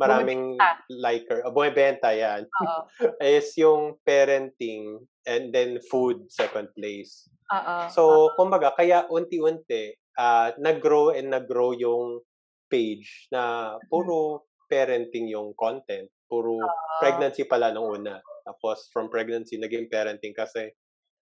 maraming 0.02 0.58
liker, 0.89 1.46
uh, 1.46 1.54
bumibenta 1.54 2.10
yan, 2.10 2.50
Oo. 2.50 2.80
is 3.22 3.54
yung 3.60 4.02
parenting 4.02 4.98
and 5.30 5.54
then 5.54 5.78
food 5.91 6.26
second 6.34 6.72
place. 6.74 7.30
Oo. 7.54 7.76
So, 7.94 8.02
kumbaga, 8.34 8.74
kaya 8.74 9.06
unti-unti, 9.12 9.94
ah, 10.17 10.56
nag-grow 10.58 11.13
and 11.13 11.30
nag-grow 11.30 11.76
yung 11.78 12.24
page 12.72 13.28
na 13.30 13.76
puro 13.91 14.48
parenting 14.72 15.28
yung 15.28 15.52
content. 15.60 16.08
Puro 16.32 16.63
pregnancy 17.04 17.44
pala 17.44 17.76
nung 17.76 17.91
una. 17.91 18.24
Tapos, 18.48 18.88
from 18.96 19.12
pregnancy, 19.12 19.60
naging 19.60 19.91
parenting 19.91 20.32
kasi 20.32 20.72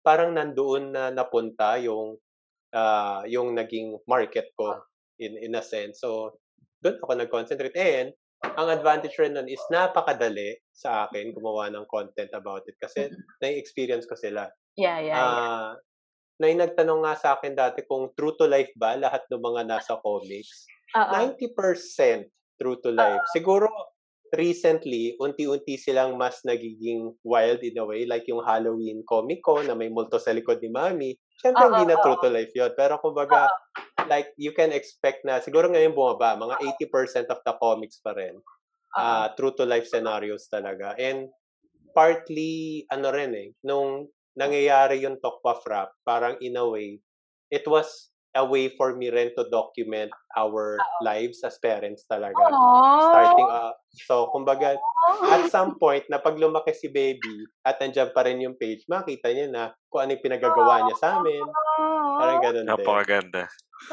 parang 0.08 0.32
nandoon 0.32 0.96
na 0.96 1.12
napunta 1.12 1.76
yung 1.84 2.16
ah, 2.72 3.28
yung 3.28 3.52
naging 3.52 4.00
market 4.08 4.56
ko 4.56 4.80
in 5.20 5.36
in 5.36 5.60
a 5.60 5.64
sense. 5.64 6.00
So, 6.00 6.40
doon 6.80 7.04
ako 7.04 7.12
nag-concentrate. 7.20 7.76
And, 7.76 8.16
ang 8.46 8.70
advantage 8.70 9.18
rin 9.18 9.34
nun 9.34 9.50
is 9.50 9.60
napakadali 9.74 10.62
sa 10.70 11.10
akin 11.10 11.34
gumawa 11.34 11.74
ng 11.74 11.90
content 11.90 12.30
about 12.38 12.64
it 12.70 12.78
kasi 12.78 13.10
na-experience 13.42 14.06
ko 14.06 14.14
sila. 14.14 14.46
Yeah, 14.78 15.02
yeah, 15.02 15.18
yeah. 15.18 15.18
Ah, 15.18 15.72
na 16.38 16.46
yung 16.54 16.62
nagtanong 16.62 17.02
nga 17.02 17.18
sa 17.18 17.30
akin 17.34 17.58
dati 17.58 17.82
kung 17.90 18.14
true 18.14 18.38
to 18.38 18.46
life 18.46 18.70
ba 18.78 18.94
lahat 18.94 19.26
ng 19.26 19.42
mga 19.42 19.62
nasa 19.66 19.98
comics. 19.98 20.70
Oo. 20.94 21.34
90% 21.34 22.30
true 22.62 22.78
to 22.78 22.94
life. 22.94 23.26
Siguro 23.34 23.97
recently, 24.36 25.16
unti-unti 25.22 25.80
silang 25.80 26.20
mas 26.20 26.44
nagiging 26.44 27.16
wild 27.24 27.64
in 27.64 27.78
a 27.80 27.86
way. 27.86 28.04
Like 28.04 28.28
yung 28.28 28.44
Halloween 28.44 29.06
comic 29.08 29.46
ko 29.46 29.64
na 29.64 29.78
may 29.78 29.88
multo 29.88 30.20
sa 30.20 30.36
likod 30.36 30.60
ni 30.60 30.72
Mami. 30.72 31.12
Siyempre, 31.38 31.64
Oo, 31.64 31.72
hindi 31.72 31.84
na 31.88 32.02
true 32.02 32.20
to 32.20 32.30
life 32.34 32.52
yun. 32.52 32.74
Pero 32.74 32.98
kumbaga, 33.00 33.48
like 34.10 34.34
you 34.36 34.52
can 34.52 34.74
expect 34.74 35.24
na, 35.24 35.40
siguro 35.40 35.70
ngayon 35.70 35.94
bumaba, 35.94 36.36
mga 36.36 36.60
80% 36.82 37.30
of 37.30 37.40
the 37.46 37.54
comics 37.62 38.02
pa 38.02 38.12
rin. 38.18 38.42
Oo. 38.98 39.04
ah 39.04 39.30
true 39.38 39.54
to 39.54 39.68
life 39.68 39.86
scenarios 39.86 40.50
talaga. 40.50 40.98
And 40.98 41.30
partly, 41.94 42.86
ano 42.90 43.14
rin 43.14 43.32
eh, 43.38 43.50
nung 43.62 44.10
nangyayari 44.38 45.02
yung 45.02 45.22
Tokpa 45.22 45.58
Frap, 45.62 45.90
parang 46.06 46.38
in 46.42 46.58
a 46.58 46.66
way, 46.66 47.02
it 47.50 47.66
was 47.66 48.10
a 48.36 48.44
way 48.44 48.70
for 48.76 48.94
me 48.98 49.10
rin 49.10 49.32
to 49.38 49.48
document 49.50 50.12
our 50.36 50.78
lives 51.02 51.42
as 51.42 51.58
parents 51.62 52.04
talaga. 52.10 52.38
Aww. 52.38 53.02
Starting 53.02 53.50
up. 53.50 53.76
So, 54.06 54.30
kumbaga, 54.30 54.78
at 55.32 55.50
some 55.50 55.80
point, 55.82 56.06
na 56.12 56.22
pag 56.22 56.38
lumaki 56.38 56.76
si 56.76 56.92
baby 56.92 57.48
at 57.66 57.82
nandiyan 57.82 58.14
pa 58.14 58.28
rin 58.28 58.44
yung 58.44 58.60
page, 58.60 58.86
makita 58.86 59.34
niya 59.34 59.48
na 59.50 59.64
kung 59.90 60.06
ano 60.06 60.14
yung 60.14 60.26
pinagagawa 60.26 60.86
niya 60.86 60.96
sa 61.02 61.08
amin. 61.18 61.42
Parang 62.18 62.42
ganun 62.44 62.66
din. 62.66 62.70
Napakaganda. 62.70 63.44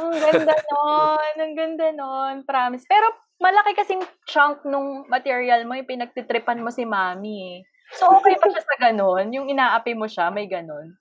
Ang 0.01 0.17
ganda 0.17 0.57
nun. 0.57 1.35
Ang 1.41 1.55
ganda 1.57 1.87
nun. 1.93 2.35
Promise. 2.45 2.85
Pero 2.85 3.07
malaki 3.41 3.73
kasing 3.77 4.05
chunk 4.29 4.65
nung 4.69 5.09
material 5.09 5.65
mo 5.65 5.77
yung 5.77 5.89
pinagtitripan 5.89 6.61
mo 6.61 6.69
si 6.69 6.85
mami 6.85 7.37
eh. 7.57 7.59
So, 7.97 8.09
okay 8.17 8.35
pa 8.41 8.49
siya 8.49 8.65
sa 8.65 8.77
ganun? 8.91 9.31
Yung 9.33 9.47
inaapi 9.49 9.93
mo 9.93 10.09
siya, 10.09 10.33
may 10.33 10.49
ganun? 10.49 10.97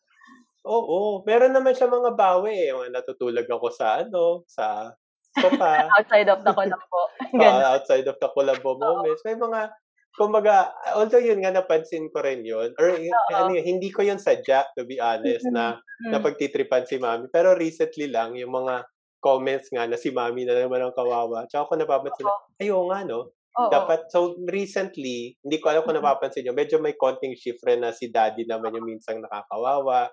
Oo. 0.63 1.21
Meron 1.27 1.51
naman 1.51 1.75
siya 1.75 1.91
mga 1.91 2.15
bawi 2.15 2.71
eh. 2.71 2.71
Natutulog 2.91 3.47
ako 3.47 3.67
sa 3.71 3.99
ano, 4.03 4.47
sa 4.47 4.95
sopa. 5.35 5.87
Outside 5.99 6.29
of 6.31 6.39
the 6.47 6.53
Colombo. 6.55 6.99
uh, 7.43 7.63
outside 7.75 8.07
of 8.07 8.17
the 8.19 8.29
Colombo 8.31 8.79
moments. 8.79 9.23
May 9.27 9.35
mga, 9.35 9.75
kumbaga, 10.15 10.71
although 10.95 11.19
yun 11.19 11.41
nga 11.43 11.51
napansin 11.51 12.07
ko 12.13 12.21
rin 12.21 12.45
yun, 12.45 12.71
or 12.77 12.95
ano 13.33 13.57
hindi 13.57 13.89
ko 13.89 14.05
yun 14.05 14.21
sadya, 14.21 14.63
to 14.77 14.85
be 14.87 15.01
honest, 15.01 15.43
na 15.51 15.79
Mm. 16.03 16.19
napagtitripan 16.19 16.83
si 16.83 16.99
Mami. 16.99 17.31
Pero 17.31 17.55
recently 17.55 18.11
lang, 18.11 18.35
yung 18.35 18.51
mga 18.51 18.83
comments 19.23 19.71
nga 19.71 19.87
na 19.87 19.95
si 19.95 20.11
Mami 20.11 20.43
na 20.43 20.51
naman 20.57 20.83
ang 20.83 20.91
kawawa. 20.91 21.47
Tsaka 21.47 21.63
ako 21.63 21.73
napapansin, 21.79 22.27
ayo 22.59 22.83
nga 22.91 23.07
no, 23.07 23.31
Oo. 23.31 23.71
dapat, 23.71 24.11
so 24.11 24.35
recently, 24.51 25.31
hindi 25.39 25.57
ko 25.63 25.71
alam 25.71 25.87
kung 25.87 25.95
napapansin 25.95 26.43
nyo, 26.43 26.51
medyo 26.51 26.75
may 26.83 26.99
konting 26.99 27.39
shift 27.39 27.63
rin 27.63 27.79
na 27.87 27.95
si 27.95 28.11
Daddy 28.11 28.43
naman 28.43 28.75
yung 28.75 28.83
minsang 28.83 29.23
nakakawawa. 29.23 30.11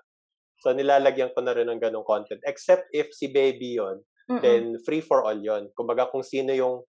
So 0.61 0.69
nilalagyan 0.71 1.33
ko 1.33 1.41
na 1.41 1.57
rin 1.57 1.67
ng 1.73 1.81
ganong 1.81 2.05
content. 2.05 2.37
Except 2.45 2.85
if 2.93 3.09
si 3.17 3.33
Baby 3.33 3.81
yon 3.81 3.97
Mm-mm. 4.29 4.39
then 4.45 4.63
free 4.85 5.01
for 5.01 5.25
all 5.25 5.35
yon 5.35 5.73
Kumbaga 5.73 6.07
kung 6.13 6.21
sino 6.21 6.53
yung 6.53 6.85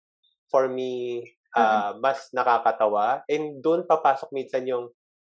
for 0.48 0.66
me 0.72 1.20
uh, 1.52 1.92
mas 2.00 2.32
nakakatawa 2.32 3.20
and 3.28 3.60
doon 3.60 3.84
papasok 3.84 4.32
minsan 4.32 4.64
yung 4.64 4.88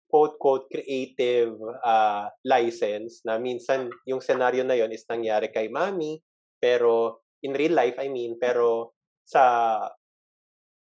quote-quote 0.08 0.68
creative 0.72 1.56
uh, 1.84 2.28
license 2.44 3.24
na 3.28 3.36
minsan 3.40 3.92
yung 4.08 4.24
scenario 4.24 4.64
na 4.64 4.76
yon 4.76 4.92
is 4.92 5.04
nangyari 5.08 5.52
kay 5.52 5.68
mami 5.72 6.20
pero 6.60 7.24
in 7.44 7.56
real 7.56 7.76
life 7.76 7.96
I 8.00 8.08
mean 8.12 8.36
pero 8.40 8.96
sa 9.24 9.88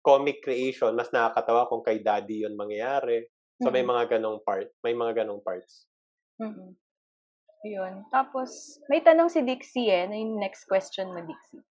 comic 0.02 0.42
creation 0.46 0.94
mas 0.94 1.10
nakakatawa 1.10 1.66
kung 1.66 1.82
kay 1.82 2.02
daddy 2.02 2.46
yon 2.46 2.54
mangyayari 2.54 3.26
so 3.58 3.70
may 3.72 3.82
Mm. 3.82 3.90
mga 3.94 4.04
ganong 4.18 4.42
part 4.46 4.70
may 4.82 4.94
mga 4.94 5.22
ganong 5.22 5.42
parts 5.42 5.90
Mm-mm. 6.38 6.76
Yun. 7.66 8.06
Tapos, 8.14 8.78
may 8.86 9.02
tanong 9.02 9.26
si 9.26 9.42
Dixie 9.42 9.90
eh. 9.90 10.06
Na 10.06 10.14
yung 10.14 10.38
next 10.38 10.70
question 10.70 11.10
mo, 11.10 11.18
Dixie. 11.18 11.62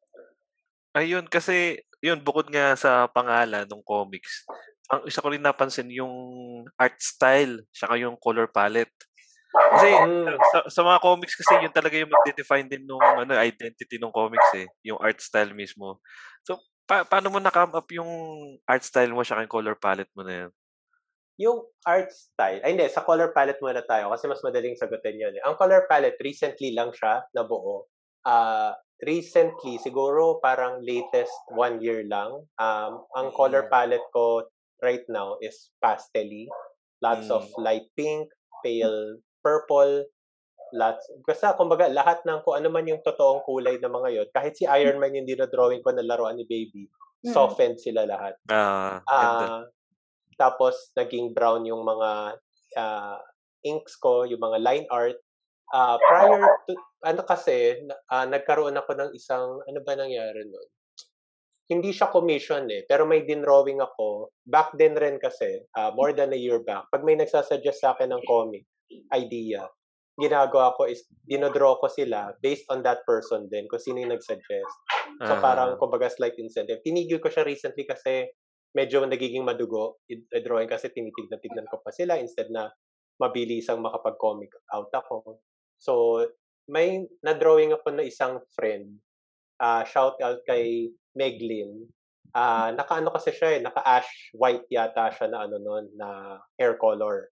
Ayun, 0.95 1.27
kasi, 1.31 1.79
yun, 2.03 2.23
bukod 2.23 2.51
nga 2.51 2.75
sa 2.75 3.07
pangalan 3.11 3.67
ng 3.67 3.83
comics, 3.87 4.47
ang 4.91 5.03
isa 5.09 5.23
ko 5.23 5.33
rin 5.33 5.43
napansin 5.43 5.91
yung 5.91 6.15
art 6.79 6.99
style, 7.01 7.63
saka 7.75 7.99
yung 7.99 8.19
color 8.21 8.47
palette. 8.51 8.95
Kasi 9.55 9.87
Mm. 9.87 10.35
sa, 10.51 10.59
sa 10.67 10.81
mga 10.83 10.99
comics 10.99 11.39
kasi 11.39 11.63
yun 11.63 11.71
talaga 11.71 11.95
yung 11.95 12.11
magde-define 12.11 12.67
din 12.67 12.83
nung 12.83 12.99
ano, 12.99 13.39
identity 13.39 14.03
ng 14.03 14.11
comics 14.11 14.51
eh, 14.59 14.67
yung 14.83 14.99
art 14.99 15.23
style 15.23 15.55
mismo. 15.55 16.03
So, 16.43 16.59
pa- 16.85 17.07
paano 17.07 17.31
mo 17.31 17.39
na-come 17.39 17.75
up 17.79 17.87
yung 17.95 18.11
art 18.67 18.83
style 18.83 19.15
mo 19.15 19.23
saka 19.23 19.47
yung 19.47 19.55
color 19.55 19.79
palette 19.79 20.11
mo 20.13 20.27
na 20.27 20.47
yan? 20.47 20.51
Yung 21.43 21.67
art 21.83 22.15
style, 22.15 22.63
ay 22.63 22.79
hindi, 22.79 22.87
sa 22.87 23.03
color 23.03 23.35
palette 23.35 23.59
muna 23.59 23.83
tayo 23.83 24.15
kasi 24.15 24.31
mas 24.31 24.39
madaling 24.47 24.79
sagutin 24.79 25.19
yun. 25.19 25.35
eh. 25.35 25.43
Ang 25.43 25.59
color 25.59 25.87
palette, 25.91 26.19
recently 26.23 26.71
lang 26.71 26.95
siya 26.95 27.27
nabuo. 27.35 27.91
Uh, 28.23 28.71
recently, 29.03 29.77
siguro 29.83 30.39
parang 30.39 30.79
latest 30.87 31.35
one 31.53 31.83
year 31.83 32.07
lang. 32.07 32.47
Um, 32.57 33.03
ang 33.19 33.35
color 33.35 33.67
Mm. 33.67 33.71
palette 33.71 34.09
ko 34.15 34.47
right 34.81 35.03
now 35.11 35.35
is 35.43 35.75
pastelly. 35.83 36.47
Lots 37.03 37.29
of 37.29 37.45
Mm. 37.51 37.59
light 37.59 37.87
pink, 37.99 38.31
pale 38.63 39.19
purple, 39.43 40.07
lots. 40.73 41.05
Kasi 41.27 41.47
kumbaga, 41.59 41.91
lahat 41.91 42.23
ng 42.25 42.43
kung 42.47 42.57
ano 42.59 42.69
man 42.71 42.87
yung 42.89 43.03
totoong 43.03 43.43
kulay 43.45 43.77
ng 43.83 43.91
mga 43.93 44.11
yun, 44.15 44.29
kahit 44.33 44.55
si 44.57 44.65
Iron 44.71 44.99
Man 45.03 45.15
yung 45.19 45.29
dinodrawing 45.29 45.83
ko 45.83 45.91
na 45.93 46.07
laruan 46.07 46.39
ni 46.39 46.47
Baby, 46.47 46.89
Mm-mm. 47.25 47.33
softened 47.35 47.79
sila 47.83 48.07
lahat. 48.07 48.39
Ah, 48.49 49.05
ganda. 49.11 49.47
Ah, 49.49 49.69
tapos 50.37 50.93
naging 50.99 51.33
brown 51.35 51.65
yung 51.67 51.83
mga 51.83 52.39
ah, 52.79 53.19
inks 53.65 53.97
ko, 53.99 54.29
yung 54.29 54.43
mga 54.43 54.59
line 54.61 54.87
art. 54.93 55.19
Ah, 55.73 55.97
prior 55.99 56.45
to 56.69 56.77
ano 57.05 57.23
kasi 57.25 57.83
ah, 58.13 58.29
nagkaroon 58.29 58.77
ako 58.77 58.91
ng 58.95 59.11
isang 59.17 59.61
ano 59.65 59.79
ba 59.83 59.97
nangyari 59.97 60.45
noon? 60.47 60.69
Hindi 61.65 61.97
siya 61.97 62.13
commission 62.13 62.69
eh, 62.69 62.85
pero 62.85 63.09
may 63.09 63.25
dinrawing 63.25 63.81
ako. 63.81 64.29
Back 64.45 64.77
then 64.77 65.01
rin 65.01 65.17
kasi, 65.17 65.65
ah, 65.73 65.97
more 65.97 66.13
than 66.13 66.37
a 66.37 66.39
year 66.39 66.61
back, 66.61 66.93
pag 66.93 67.01
may 67.01 67.17
nagsasuggest 67.17 67.81
sa 67.81 67.97
akin 67.97 68.13
ng 68.13 68.23
comic 68.29 68.69
idea, 69.17 69.65
ginagawa 70.21 70.77
ko 70.79 70.87
is 70.87 71.09
dinodraw 71.27 71.81
ko 71.81 71.89
sila 71.91 72.37
based 72.39 72.69
on 72.71 72.85
that 72.85 73.03
person 73.09 73.49
din, 73.51 73.67
kung 73.67 73.81
sino 73.83 74.05
yung 74.05 74.15
nagsuggest. 74.15 74.75
So 75.25 75.35
Ah, 75.35 75.41
parang 75.41 75.81
kumbaga 75.81 76.13
slight 76.13 76.37
incentive. 76.39 76.85
Tinigil 76.85 77.19
ko 77.19 77.33
siya 77.33 77.49
recently 77.49 77.89
kasi 77.89 78.29
medyo 78.75 79.07
nagiging 79.07 79.47
madugo 79.47 80.03
drawing 80.43 80.69
kasi 80.69 80.91
tinitignan-tignan 80.91 81.71
ko 81.71 81.79
pa 81.79 81.95
sila 81.95 82.19
instead 82.19 82.51
na 82.51 82.69
mabilisang 83.23 83.79
makapag-comic 83.79 84.51
out 84.75 84.91
ako. 84.91 85.39
So 85.79 86.27
may 86.67 87.07
na-drawing 87.23 87.71
ako 87.73 87.95
na 87.95 88.05
isang 88.05 88.43
friend. 88.53 88.99
ah 89.63 89.87
shout 89.87 90.19
out 90.19 90.43
kay 90.43 90.91
Meglin. 91.15 91.87
Ah 92.35 92.75
naka-ano 92.75 93.15
kasi 93.15 93.31
siya 93.31 93.59
eh, 93.59 93.61
naka-ash 93.63 94.35
white 94.35 94.67
yata 94.67 95.15
siya 95.15 95.31
na 95.31 95.47
ano 95.47 95.63
noon 95.63 95.95
na 95.95 96.43
hair 96.59 96.75
color. 96.75 97.31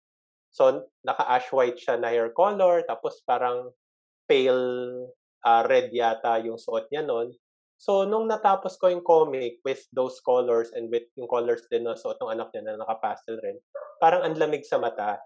So 0.54 0.86
naka-ash 1.02 1.50
white 1.50 1.82
siya 1.82 1.98
na 1.98 2.14
hair 2.14 2.30
color 2.30 2.86
tapos 2.86 3.18
parang 3.26 3.74
pale 4.30 4.62
ah, 5.42 5.66
red 5.66 5.90
yata 5.90 6.38
yung 6.46 6.62
suot 6.62 6.86
niya 6.94 7.02
noon. 7.02 7.34
So, 7.82 8.06
nung 8.06 8.30
natapos 8.30 8.78
ko 8.78 8.86
yung 8.94 9.02
comic 9.02 9.58
with 9.66 9.82
those 9.90 10.22
colors 10.22 10.70
and 10.70 10.86
with 10.86 11.10
yung 11.18 11.26
colors 11.26 11.66
din 11.66 11.82
na 11.82 11.98
suot 11.98 12.14
ng 12.22 12.30
anak 12.30 12.54
niya 12.54 12.62
na 12.62 12.78
naka-pastel 12.78 13.42
rin, 13.42 13.58
parang 13.98 14.22
ang 14.22 14.38
lamig 14.38 14.62
sa 14.62 14.78
mata. 14.78 15.18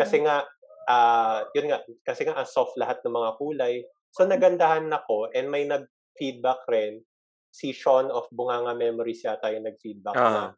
Kasi 0.00 0.24
nga, 0.24 0.48
ah 0.88 1.44
yun 1.52 1.68
nga, 1.68 1.84
kasi 2.08 2.24
nga 2.24 2.40
ang 2.40 2.48
soft 2.48 2.80
lahat 2.80 3.04
ng 3.04 3.12
mga 3.12 3.30
kulay. 3.36 3.74
So, 4.16 4.24
nagandahan 4.24 4.88
ako 4.88 5.36
and 5.36 5.52
may 5.52 5.68
nag-feedback 5.68 6.64
rin. 6.72 7.04
Si 7.52 7.76
Sean 7.76 8.08
of 8.08 8.24
Bunganga 8.32 8.72
Memories 8.72 9.28
yata 9.28 9.52
yung 9.52 9.68
nag-feedback 9.68 10.16
na 10.16 10.48
ah, 10.48 10.50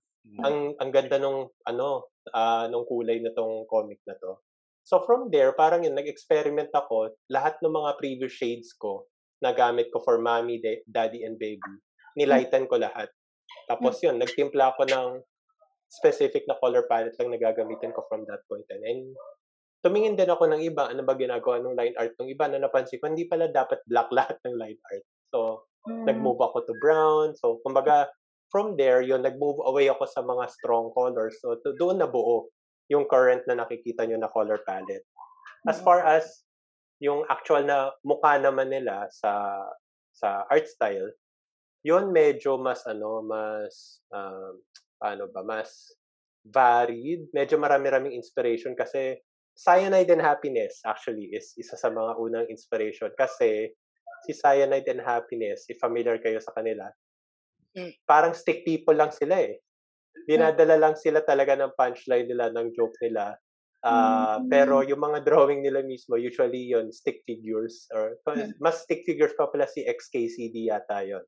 ang 0.46 0.78
ang 0.78 0.90
ganda 0.94 1.18
nung 1.18 1.50
ano 1.66 2.14
ah 2.30 2.70
nung 2.70 2.86
kulay 2.86 3.18
na 3.18 3.34
tong 3.34 3.66
comic 3.66 3.98
na 4.06 4.14
to. 4.22 4.38
So 4.86 5.02
from 5.02 5.34
there, 5.34 5.50
parang 5.58 5.82
yun, 5.82 5.98
nag-experiment 5.98 6.70
ako. 6.70 7.10
Lahat 7.26 7.58
ng 7.58 7.74
mga 7.74 7.90
previous 7.98 8.38
shades 8.38 8.70
ko, 8.78 9.10
nagamit 9.42 9.90
ko 9.90 10.02
for 10.02 10.20
mommy, 10.20 10.60
da- 10.60 10.84
daddy, 10.86 11.24
and 11.24 11.38
baby. 11.38 11.74
Nilighten 12.14 12.70
ko 12.70 12.78
lahat. 12.78 13.10
Tapos 13.66 13.98
yun, 14.04 14.18
nagtimpla 14.18 14.74
ako 14.74 14.86
ng 14.86 15.08
specific 15.88 16.44
na 16.50 16.58
color 16.58 16.86
palette 16.90 17.14
lang 17.18 17.30
na 17.30 17.38
gagamitin 17.38 17.94
ko 17.94 18.02
from 18.10 18.26
that 18.26 18.42
point 18.50 18.66
on. 18.70 18.82
And 18.82 19.02
tumingin 19.84 20.16
din 20.16 20.30
ako 20.30 20.48
ng 20.50 20.62
iba, 20.64 20.88
ano 20.90 21.04
ba 21.04 21.14
ginagawa 21.14 21.60
ng 21.60 21.76
line 21.76 21.94
art 21.94 22.16
ng 22.18 22.30
iba 22.32 22.44
na 22.48 22.58
napansin 22.58 22.98
ko, 22.98 23.10
hindi 23.10 23.28
pala 23.28 23.46
dapat 23.52 23.84
black 23.86 24.08
lahat 24.16 24.36
ng 24.42 24.54
line 24.58 24.80
art. 24.90 25.04
So, 25.30 25.66
Mm. 25.84 26.08
nag-move 26.08 26.40
ako 26.40 26.64
to 26.64 26.72
brown. 26.80 27.36
So, 27.36 27.60
kumbaga, 27.60 28.08
from 28.48 28.72
there, 28.80 29.04
yun, 29.04 29.20
nag-move 29.20 29.60
away 29.68 29.92
ako 29.92 30.08
sa 30.08 30.24
mga 30.24 30.48
strong 30.48 30.88
colors. 30.96 31.36
So, 31.44 31.60
to, 31.60 31.76
doon 31.76 32.00
nabuo 32.00 32.48
yung 32.88 33.04
current 33.04 33.44
na 33.44 33.52
nakikita 33.52 34.08
nyo 34.08 34.16
na 34.16 34.32
color 34.32 34.64
palette. 34.64 35.04
As 35.68 35.76
Mm. 35.80 35.84
far 35.84 36.00
as 36.00 36.43
yung 37.04 37.28
actual 37.28 37.68
na 37.68 37.92
mukha 38.00 38.40
naman 38.40 38.72
nila 38.72 39.04
sa 39.12 39.60
sa 40.16 40.48
art 40.48 40.64
style, 40.64 41.12
yun 41.84 42.08
medyo 42.16 42.56
mas 42.56 42.80
ano, 42.88 43.20
mas 43.20 44.00
um, 44.08 44.56
paano 44.96 45.28
ba, 45.28 45.44
mas 45.44 45.92
varied. 46.48 47.28
Medyo 47.36 47.60
marami-raming 47.60 48.16
inspiration 48.16 48.72
kasi 48.72 49.20
Cyanide 49.54 50.10
and 50.16 50.24
Happiness 50.24 50.80
actually 50.88 51.30
is 51.30 51.52
isa 51.60 51.76
sa 51.76 51.92
mga 51.92 52.16
unang 52.18 52.48
inspiration 52.48 53.12
kasi 53.14 53.70
si 54.24 54.32
Cyanide 54.32 54.88
and 54.88 55.04
Happiness, 55.04 55.68
if 55.68 55.76
familiar 55.78 56.16
kayo 56.18 56.40
sa 56.40 56.56
kanila, 56.56 56.88
Mm. 57.74 57.90
parang 58.06 58.30
stick 58.38 58.62
people 58.62 58.94
lang 58.94 59.10
sila 59.10 59.34
eh. 59.34 59.58
Dinadala 60.30 60.78
lang 60.78 60.94
sila 60.94 61.26
talaga 61.26 61.58
ng 61.58 61.74
punchline 61.74 62.30
nila, 62.30 62.54
ng 62.54 62.70
joke 62.70 62.94
nila. 63.02 63.34
Mm. 63.84 64.48
Pero 64.48 64.80
yung 64.80 65.00
mga 65.00 65.24
drawing 65.28 65.60
nila 65.60 65.84
mismo, 65.84 66.16
usually 66.16 66.72
yon 66.72 66.88
stick 66.90 67.20
figures. 67.28 67.84
or 67.92 68.16
Mm. 68.26 68.56
Mas 68.60 68.80
stick 68.82 69.04
figures 69.04 69.36
pa 69.36 69.46
pala 69.52 69.68
si 69.68 69.84
XKCD 69.84 70.72
yata 70.72 71.04
yon. 71.04 71.24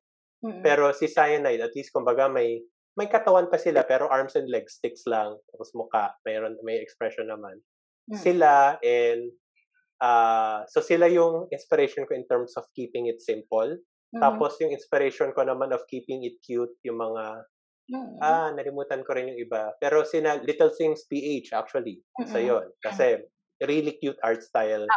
Pero 0.64 0.92
si 0.97 1.07
Cyanide, 1.11 1.61
at 1.61 1.75
least 1.77 1.92
kumbaga 1.92 2.31
may 2.33 2.62
may 2.97 3.12
katawan 3.12 3.53
pa 3.53 3.61
sila 3.61 3.85
pero 3.85 4.09
arms 4.09 4.40
and 4.40 4.49
legs 4.49 4.81
sticks 4.81 5.05
lang 5.05 5.37
tapos 5.53 5.69
mukha 5.77 6.16
mayroon 6.25 6.57
may 6.64 6.81
expression 6.81 7.29
naman 7.29 7.61
Mm. 8.09 8.16
sila 8.16 8.81
and 8.81 9.29
ah 10.01 10.64
so 10.71 10.81
sila 10.81 11.09
yung 11.11 11.49
inspiration 11.53 12.05
ko 12.09 12.12
in 12.16 12.25
terms 12.31 12.55
of 12.57 12.64
keeping 12.73 13.09
it 13.11 13.21
simple 13.21 13.69
Mhm. 14.14 14.21
tapos 14.23 14.57
yung 14.64 14.73
inspiration 14.73 15.33
ko 15.37 15.45
naman 15.45 15.73
of 15.77 15.85
keeping 15.92 16.25
it 16.25 16.40
cute 16.40 16.73
yung 16.88 16.97
mga 17.01 17.45
Mm. 17.87 18.18
ah 18.18 18.51
nalimutan 18.51 19.07
ko 19.07 19.14
rin 19.14 19.31
yung 19.31 19.40
iba. 19.46 19.70
Pero 19.79 20.03
sina 20.03 20.42
Little 20.42 20.75
Things 20.75 21.07
PH 21.07 21.55
actually. 21.55 22.03
Isa 22.18 22.42
Mm-mm. 22.42 22.51
yon 22.51 22.66
kasi 22.83 23.22
really 23.62 23.94
cute 24.03 24.18
art 24.27 24.42
style. 24.42 24.90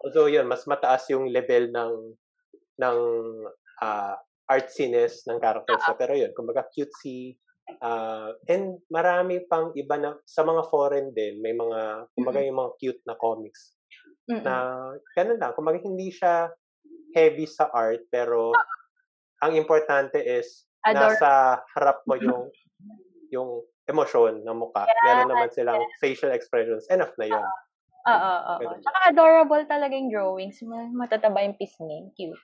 Although 0.00 0.32
yun 0.32 0.48
mas 0.48 0.64
mataas 0.64 1.04
yung 1.12 1.28
level 1.28 1.68
ng 1.68 1.92
ng 2.80 2.98
ah 3.84 4.16
artsiness 4.48 5.28
ng 5.28 5.38
characters 5.38 5.84
na 5.84 5.94
pero 5.94 6.16
yun 6.16 6.32
kumbaga 6.32 6.64
cutesy. 6.72 7.36
Ah 7.84 8.32
and 8.48 8.80
marami 8.88 9.44
pang 9.44 9.76
iba 9.76 10.00
na 10.00 10.16
sa 10.24 10.40
mga 10.40 10.64
foreign 10.72 11.12
din 11.12 11.44
may 11.44 11.52
mga 11.52 12.08
kumbaga 12.16 12.40
yung 12.40 12.56
mga 12.56 12.72
cute 12.80 13.02
na 13.04 13.20
comics. 13.20 13.76
Mm-mm. 14.32 14.46
na 14.46 14.54
ganun 15.12 15.36
lang. 15.36 15.52
Kumbaga 15.52 15.76
hindi 15.84 16.08
siya 16.08 16.48
heavy 17.12 17.44
sa 17.44 17.68
art 17.68 18.06
pero 18.08 18.54
ang 19.44 19.52
importante 19.58 20.22
is 20.24 20.69
Ador- 20.86 21.16
nasa 21.16 21.60
harap 21.76 22.02
mo 22.08 22.14
yung 22.24 22.48
yung 23.30 23.50
emosyon 23.86 24.42
ng 24.42 24.56
mukha. 24.58 24.86
Meron 25.06 25.30
naman 25.30 25.50
silang 25.50 25.82
facial 25.98 26.30
expressions. 26.34 26.86
Enough 26.90 27.14
na 27.18 27.26
yun. 27.26 27.46
Oo, 28.00 28.34
oo. 28.56 28.72
Tsaka 28.80 28.98
adorable 29.12 29.64
talaga 29.68 29.92
yung 29.92 30.08
drawings. 30.08 30.62
Ma- 30.64 30.88
Matataba 31.04 31.44
yung 31.44 31.58
pisngi. 31.58 32.10
Cute. 32.16 32.38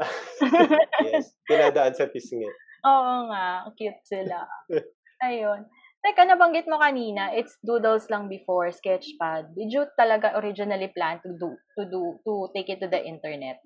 yes. 1.07 1.33
Pinadaan 1.49 1.97
sa 1.97 2.11
pisngit. 2.11 2.53
Oo 2.85 3.15
nga. 3.33 3.65
Cute 3.73 4.03
sila. 4.05 4.45
Ayun. 5.27 5.65
Teka, 6.05 6.23
nabanggit 6.23 6.71
mo 6.71 6.79
kanina, 6.79 7.35
it's 7.35 7.59
doodles 7.67 8.07
lang 8.13 8.31
before 8.31 8.71
Sketchpad. 8.71 9.59
Did 9.59 9.75
you 9.75 9.91
talaga 9.99 10.39
originally 10.39 10.93
plan 10.95 11.19
to 11.25 11.35
do, 11.35 11.51
to 11.75 11.83
do, 11.91 12.23
to 12.23 12.47
take 12.55 12.71
it 12.71 12.79
to 12.79 12.87
the 12.87 13.01
internet? 13.03 13.59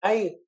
Ay, 0.00 0.40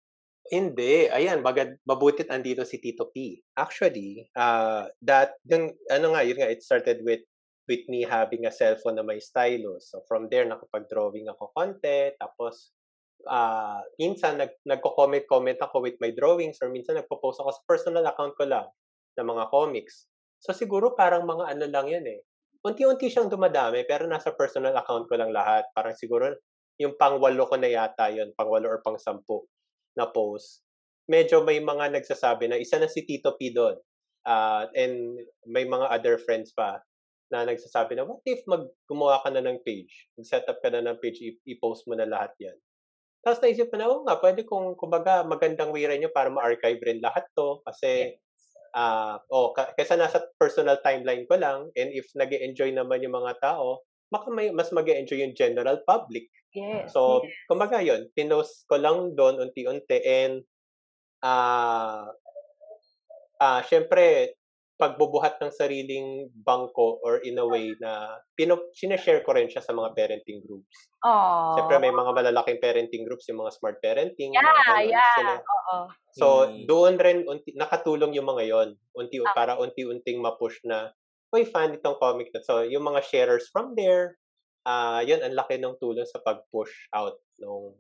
Hindi. 0.51 1.07
Ayan, 1.07 1.47
bagad, 1.47 1.79
mabutit 1.87 2.27
andito 2.27 2.67
si 2.67 2.83
Tito 2.83 3.07
P. 3.15 3.39
Actually, 3.55 4.27
uh, 4.35 4.91
that, 4.99 5.39
dun, 5.47 5.71
ano 5.87 6.11
nga, 6.19 6.27
yun 6.27 6.43
nga, 6.43 6.51
it 6.51 6.67
started 6.67 7.07
with 7.07 7.23
with 7.71 7.87
me 7.87 8.03
having 8.03 8.51
a 8.51 8.51
cellphone 8.51 8.99
na 8.99 9.07
may 9.07 9.23
stylus. 9.23 9.95
So 9.95 10.03
from 10.11 10.27
there, 10.27 10.43
nakapag-drawing 10.43 11.31
ako 11.31 11.55
konti. 11.55 12.11
Tapos, 12.19 12.75
uh, 13.31 13.79
minsan 13.95 14.43
nag, 14.43 14.59
nagko-comment-comment 14.67 15.63
ako 15.63 15.87
with 15.87 15.95
my 16.03 16.11
drawings 16.11 16.59
or 16.59 16.75
minsan 16.75 16.99
nagpo-post 16.99 17.39
ako 17.39 17.55
sa 17.55 17.63
personal 17.71 18.03
account 18.11 18.35
ko 18.35 18.43
lang 18.51 18.67
ng 19.15 19.23
mga 19.23 19.55
comics. 19.55 20.11
So 20.43 20.51
siguro 20.51 20.99
parang 20.99 21.31
mga 21.31 21.55
ano 21.55 21.65
lang 21.71 21.87
yan 21.95 22.07
eh. 22.11 22.21
Unti-unti 22.67 23.07
siyang 23.07 23.31
dumadami 23.31 23.87
pero 23.87 24.11
nasa 24.11 24.35
personal 24.35 24.75
account 24.75 25.07
ko 25.07 25.15
lang 25.15 25.31
lahat. 25.31 25.71
Parang 25.71 25.95
siguro 25.95 26.27
yung 26.81 26.99
pangwalo 26.99 27.47
ko 27.47 27.55
na 27.55 27.71
yata 27.71 28.11
yun, 28.11 28.35
pangwalo 28.35 28.67
or 28.67 28.81
pang 28.83 28.99
sampu 28.99 29.47
na 29.99 30.07
post, 30.07 30.63
medyo 31.11 31.43
may 31.43 31.59
mga 31.59 31.91
nagsasabi 31.91 32.47
na 32.47 32.59
isa 32.59 32.79
na 32.79 32.87
si 32.87 33.03
Tito 33.03 33.35
P 33.35 33.51
doon. 33.51 33.79
Uh, 34.21 34.69
and 34.77 35.17
may 35.49 35.65
mga 35.65 35.89
other 35.89 36.21
friends 36.21 36.53
pa 36.53 36.79
na 37.31 37.47
nagsasabi 37.47 37.95
na, 37.95 38.05
what 38.05 38.21
if 38.27 38.43
mag 38.45 38.67
gumawa 38.91 39.23
ka 39.23 39.31
na 39.31 39.41
ng 39.41 39.63
page? 39.63 40.11
Mag-set 40.19 40.45
up 40.51 40.59
ka 40.61 40.69
na 40.69 40.83
ng 40.83 40.99
page, 40.99 41.23
i-post 41.47 41.87
mo 41.87 41.95
na 41.95 42.05
lahat 42.05 42.35
yan. 42.43 42.59
Tapos 43.23 43.39
naisip 43.41 43.71
ko 43.71 43.77
na, 43.79 43.87
oh 43.87 44.03
nga, 44.03 44.19
pwede 44.19 44.43
kung, 44.49 44.75
kumbaga, 44.75 45.23
magandang 45.23 45.71
way 45.71 45.87
rin 45.87 46.03
yun 46.03 46.13
para 46.13 46.33
ma-archive 46.33 46.81
rin 46.83 46.99
lahat 47.05 47.23
to. 47.37 47.63
Kasi, 47.69 48.19
uh, 48.75 49.21
oh, 49.31 49.55
kaysa 49.55 49.95
nasa 49.95 50.25
personal 50.41 50.81
timeline 50.83 51.29
ko 51.29 51.39
lang, 51.39 51.71
and 51.79 51.95
if 51.95 52.11
nag 52.17 52.33
enjoy 52.33 52.73
naman 52.75 53.05
yung 53.05 53.15
mga 53.15 53.39
tao, 53.39 53.85
maka 54.11 54.27
may, 54.33 54.51
mas 54.51 54.75
mag 54.75 54.89
enjoy 54.89 55.23
yung 55.23 55.37
general 55.37 55.79
public. 55.87 56.27
Yes. 56.51 56.91
So, 56.91 57.23
yes. 57.23 57.31
kumbaga 57.47 57.79
yun, 57.79 58.11
pinost 58.15 58.67
ko 58.67 58.79
lang 58.79 59.15
doon 59.15 59.39
unti-unti 59.39 59.99
and 60.03 60.43
ah 61.21 62.09
uh, 62.09 62.17
uh, 63.41 63.61
syempre 63.65 64.35
pagbubuhat 64.81 65.37
ng 65.45 65.53
sariling 65.53 66.33
bangko 66.33 67.05
or 67.05 67.21
in 67.21 67.37
a 67.37 67.45
way 67.45 67.77
na 67.85 68.17
pino, 68.33 68.73
sinashare 68.73 69.21
ko 69.21 69.37
rin 69.37 69.53
siya 69.53 69.61
sa 69.61 69.77
mga 69.77 69.93
parenting 69.93 70.41
groups. 70.41 70.89
Aww. 71.05 71.61
Siyempre 71.61 71.77
may 71.85 71.93
mga 71.93 72.17
malalaking 72.17 72.65
parenting 72.65 73.05
groups, 73.05 73.29
yung 73.29 73.45
mga 73.45 73.53
smart 73.61 73.77
parenting. 73.85 74.33
Yeah, 74.33 74.41
mga 74.41 74.89
yeah. 74.89 75.13
Sila. 75.21 75.35
Oo. 75.37 75.77
So, 76.17 76.27
mm. 76.49 76.65
doon 76.65 76.97
rin 76.97 77.29
unti, 77.29 77.53
nakatulong 77.53 78.17
yung 78.17 78.33
mga 78.33 78.49
yon 78.49 78.69
unti 78.97 79.21
ah. 79.21 79.37
para 79.37 79.61
unti-unting 79.61 80.17
ma-push 80.25 80.65
na 80.65 80.97
uy, 81.31 81.45
fan 81.45 81.77
itong 81.77 82.01
comic 82.01 82.33
na. 82.33 82.41
So, 82.41 82.65
yung 82.65 82.89
mga 82.89 83.05
sharers 83.05 83.53
from 83.53 83.77
there, 83.77 84.17
uh, 84.65 85.01
yun, 85.05 85.21
ang 85.21 85.37
laki 85.37 85.57
ng 85.61 85.77
tulong 85.81 86.09
sa 86.09 86.21
pag-push 86.21 86.91
out 86.93 87.17
nung 87.41 87.77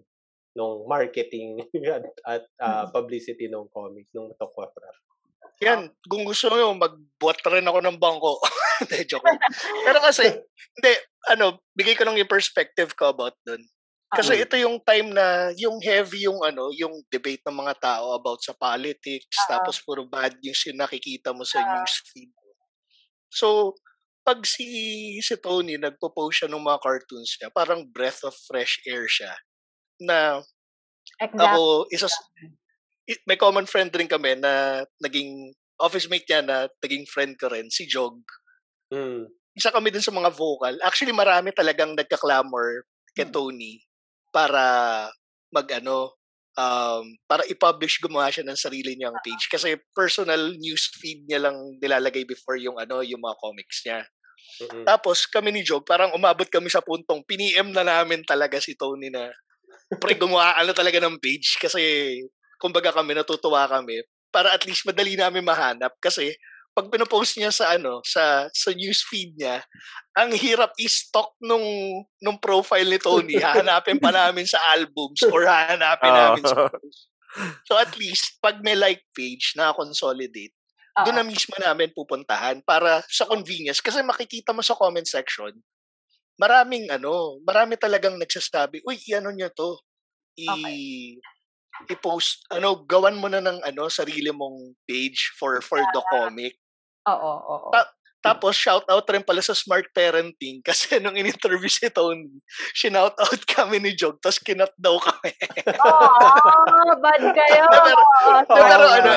nung 0.55 0.83
marketing 0.91 1.63
at, 1.97 2.05
at 2.27 2.43
uh, 2.59 2.85
publicity 2.91 3.47
ng 3.47 3.71
comics, 3.71 4.11
nung 4.11 4.35
Tokwa 4.35 4.67
Craft. 4.71 5.03
Yan, 5.61 5.93
kung 6.09 6.25
gusto 6.25 6.49
mo 6.49 6.73
magbuhat 6.73 7.45
rin 7.53 7.69
ako 7.69 7.79
ng 7.85 8.01
bangko. 8.01 8.41
Hindi, 8.81 9.05
joke. 9.05 9.29
Pero 9.85 10.01
kasi, 10.01 10.25
hindi, 10.81 10.93
ano, 11.29 11.61
bigay 11.77 11.93
ko 12.01 12.09
lang 12.09 12.17
yung 12.17 12.33
perspective 12.33 12.97
ko 12.97 13.13
about 13.13 13.37
dun. 13.45 13.61
Kasi 14.09 14.41
uh-huh. 14.41 14.45
ito 14.49 14.57
yung 14.57 14.81
time 14.81 15.13
na 15.13 15.53
yung 15.55 15.77
heavy 15.85 16.25
yung 16.25 16.41
ano, 16.41 16.73
yung 16.73 17.05
debate 17.13 17.45
ng 17.45 17.61
mga 17.61 17.77
tao 17.77 18.17
about 18.17 18.41
sa 18.41 18.57
politics, 18.57 19.37
uh-huh. 19.45 19.61
tapos 19.61 19.85
puro 19.85 20.09
bad 20.09 20.33
news 20.41 20.65
yung 20.65 20.81
nakikita 20.81 21.37
mo 21.37 21.45
sa 21.45 21.61
uh-huh. 21.61 21.85
newsfeed. 21.85 22.33
So, 23.29 23.77
pag 24.21 24.45
si, 24.45 24.67
si 25.25 25.35
Tony 25.41 25.81
nagpo-post 25.81 26.45
siya 26.45 26.49
ng 26.53 26.61
mga 26.63 26.83
cartoons 26.83 27.33
niya, 27.41 27.49
parang 27.51 27.89
breath 27.89 28.23
of 28.25 28.37
fresh 28.47 28.81
air 28.85 29.09
siya. 29.09 29.33
Na 30.01 30.41
exactly. 31.19 31.41
ako, 31.41 31.63
isa, 31.91 32.09
may 33.27 33.41
common 33.41 33.67
friend 33.67 33.91
rin 33.91 34.09
kami 34.09 34.37
na 34.39 34.85
naging 35.03 35.53
office 35.81 36.07
mate 36.13 36.29
niya 36.29 36.45
na 36.45 36.57
naging 36.85 37.09
friend 37.09 37.35
ko 37.41 37.49
rin, 37.49 37.73
si 37.73 37.89
Jog. 37.89 38.21
Mm. 38.93 39.27
Isa 39.57 39.73
kami 39.73 39.91
dun 39.91 40.05
sa 40.05 40.15
mga 40.15 40.31
vocal. 40.31 40.77
Actually, 40.85 41.17
marami 41.17 41.51
talagang 41.51 41.97
nagka-clamor 41.97 42.87
kay 43.17 43.27
hmm. 43.27 43.35
Tony 43.35 43.83
para 44.31 44.63
mag 45.51 45.67
ano, 45.75 46.15
um, 46.61 47.05
para 47.25 47.43
i-publish 47.49 48.01
gumawa 48.05 48.29
siya 48.29 48.45
ng 48.45 48.59
sarili 48.59 48.93
niyang 48.95 49.17
page 49.25 49.49
kasi 49.49 49.81
personal 49.97 50.53
news 50.61 50.93
feed 51.01 51.25
niya 51.25 51.49
lang 51.49 51.57
nilalagay 51.81 52.29
before 52.29 52.61
yung 52.61 52.77
ano 52.77 53.01
yung 53.01 53.21
mga 53.21 53.37
comics 53.41 53.81
niya. 53.89 54.05
Mm-hmm. 54.61 54.85
Tapos 54.85 55.25
kami 55.25 55.57
ni 55.57 55.63
Job, 55.65 55.85
parang 55.89 56.13
umabot 56.13 56.45
kami 56.49 56.69
sa 56.69 56.85
puntong 56.85 57.25
piniem 57.25 57.73
na 57.73 57.81
namin 57.81 58.21
talaga 58.29 58.61
si 58.61 58.77
Tony 58.77 59.09
na 59.09 59.33
pre 59.99 60.15
gumawa 60.15 60.55
ano 60.61 60.71
talaga 60.71 61.03
ng 61.03 61.19
page 61.19 61.59
kasi 61.59 61.83
kumbaga 62.61 62.95
kami 62.95 63.17
natutuwa 63.17 63.67
kami 63.67 64.05
para 64.31 64.55
at 64.55 64.63
least 64.63 64.87
madali 64.87 65.19
namin 65.19 65.43
mahanap 65.43 65.91
kasi 65.99 66.31
pag 66.71 66.87
pinopost 66.87 67.37
niya 67.37 67.51
sa 67.51 67.75
ano 67.75 67.99
sa 68.07 68.47
sa 68.55 68.71
news 68.73 69.03
feed 69.03 69.35
niya 69.35 69.61
ang 70.15 70.31
hirap 70.33 70.71
i-stock 70.79 71.35
nung 71.43 71.63
nung 72.23 72.39
profile 72.39 72.87
ni 72.87 72.99
Tony 73.03 73.37
hahanapin 73.43 73.99
pa 73.99 74.15
namin 74.15 74.47
sa 74.47 74.59
albums 74.75 75.21
or 75.27 75.45
hahanapin 75.45 76.11
oh. 76.11 76.17
namin 76.17 76.45
sa 76.47 76.71
post. 76.71 77.11
so 77.67 77.75
at 77.75 77.91
least 77.99 78.39
pag 78.39 78.63
may 78.63 78.79
like 78.79 79.03
page 79.15 79.55
na 79.59 79.75
consolidate 79.75 80.55
Uh-huh. 80.91 81.07
Doon 81.07 81.23
na 81.23 81.27
mismo 81.27 81.55
namin 81.57 81.95
pupuntahan 81.95 82.59
para 82.67 83.01
sa 83.07 83.25
convenience. 83.25 83.79
Kasi 83.79 84.03
makikita 84.03 84.51
mo 84.51 84.59
sa 84.61 84.75
comment 84.75 85.07
section, 85.07 85.55
maraming 86.35 86.91
ano, 86.91 87.39
marami 87.47 87.79
talagang 87.79 88.19
nagsasabi, 88.19 88.83
uy, 88.83 88.99
ano 89.15 89.31
nyo 89.31 89.49
to? 89.55 89.79
I, 90.41 90.47
okay. 90.51 90.81
I-post, 91.89 92.45
ano, 92.53 92.85
gawan 92.85 93.17
mo 93.17 93.31
na 93.31 93.41
ng 93.41 93.65
ano, 93.65 93.89
sarili 93.89 94.29
mong 94.29 94.77
page 94.85 95.33
for 95.39 95.63
for 95.65 95.81
the 95.81 96.03
comic. 96.13 96.59
Oo, 97.09 97.33
oo. 97.41 97.69
Ta- 97.73 97.95
tapos, 98.21 98.53
shout 98.53 98.85
out 98.85 99.09
rin 99.09 99.25
pala 99.25 99.41
sa 99.41 99.57
smart 99.57 99.89
parenting 99.97 100.61
kasi 100.69 101.01
nung 101.01 101.17
in-interview 101.17 101.73
si 101.73 101.89
Tony, 101.89 102.29
shinout 102.77 103.17
out 103.17 103.43
kami 103.49 103.81
ni 103.81 103.97
Jog, 103.97 104.21
tapos 104.21 104.45
kinat 104.45 104.77
daw 104.77 105.01
kami. 105.01 105.33
oh, 105.73 106.93
bad 107.01 107.25
kayo. 107.33 107.65
pero, 107.65 108.03
oh, 108.29 108.45
pero, 108.45 108.85
ano, 108.93 109.13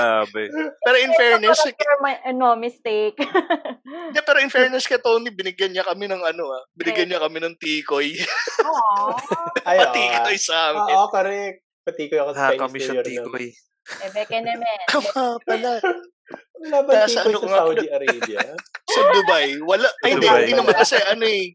pero 0.79 0.97
in 1.03 1.11
fairness, 1.19 1.59
my, 1.99 2.15
ano, 2.23 2.55
mistake. 2.55 3.19
yeah, 4.15 4.23
pero 4.23 4.39
in 4.39 4.47
fairness 4.47 4.87
kay 4.87 5.03
Tony, 5.03 5.35
binigyan 5.35 5.75
niya 5.75 5.83
kami 5.83 6.07
ng 6.07 6.23
ano 6.23 6.55
ah, 6.55 6.63
binigyan 6.71 7.11
niya 7.11 7.19
kami 7.19 7.43
ng 7.43 7.59
tikoy. 7.59 8.15
Aww. 8.63 9.19
Patikoy 9.67 10.39
sa 10.39 10.71
amin. 10.71 10.95
Oo, 10.95 11.11
correct. 11.11 11.59
Patikoy 11.83 12.19
ako 12.23 12.31
sa 12.31 12.51
Chinese 12.51 12.63
kami 12.63 12.77
siyang 12.79 13.03
tikoy. 13.03 13.47
Eh, 13.83 14.09
beke 14.15 14.37
naman. 14.39 14.77
Kama 14.91 15.35
pala. 15.43 15.71
Wala 16.63 16.77
ba 16.87 16.91
Nasa 17.03 17.27
ano, 17.27 17.37
sa 17.43 17.67
Saudi 17.67 17.87
Arabia? 17.91 18.39
sa 18.87 19.01
Dubai. 19.11 19.59
Wala. 19.59 19.87
Ay, 20.07 20.15
hindi, 20.15 20.27
hindi 20.31 20.53
naman 20.55 20.75
kasi 20.79 20.95
ano 21.03 21.25
eh. 21.27 21.51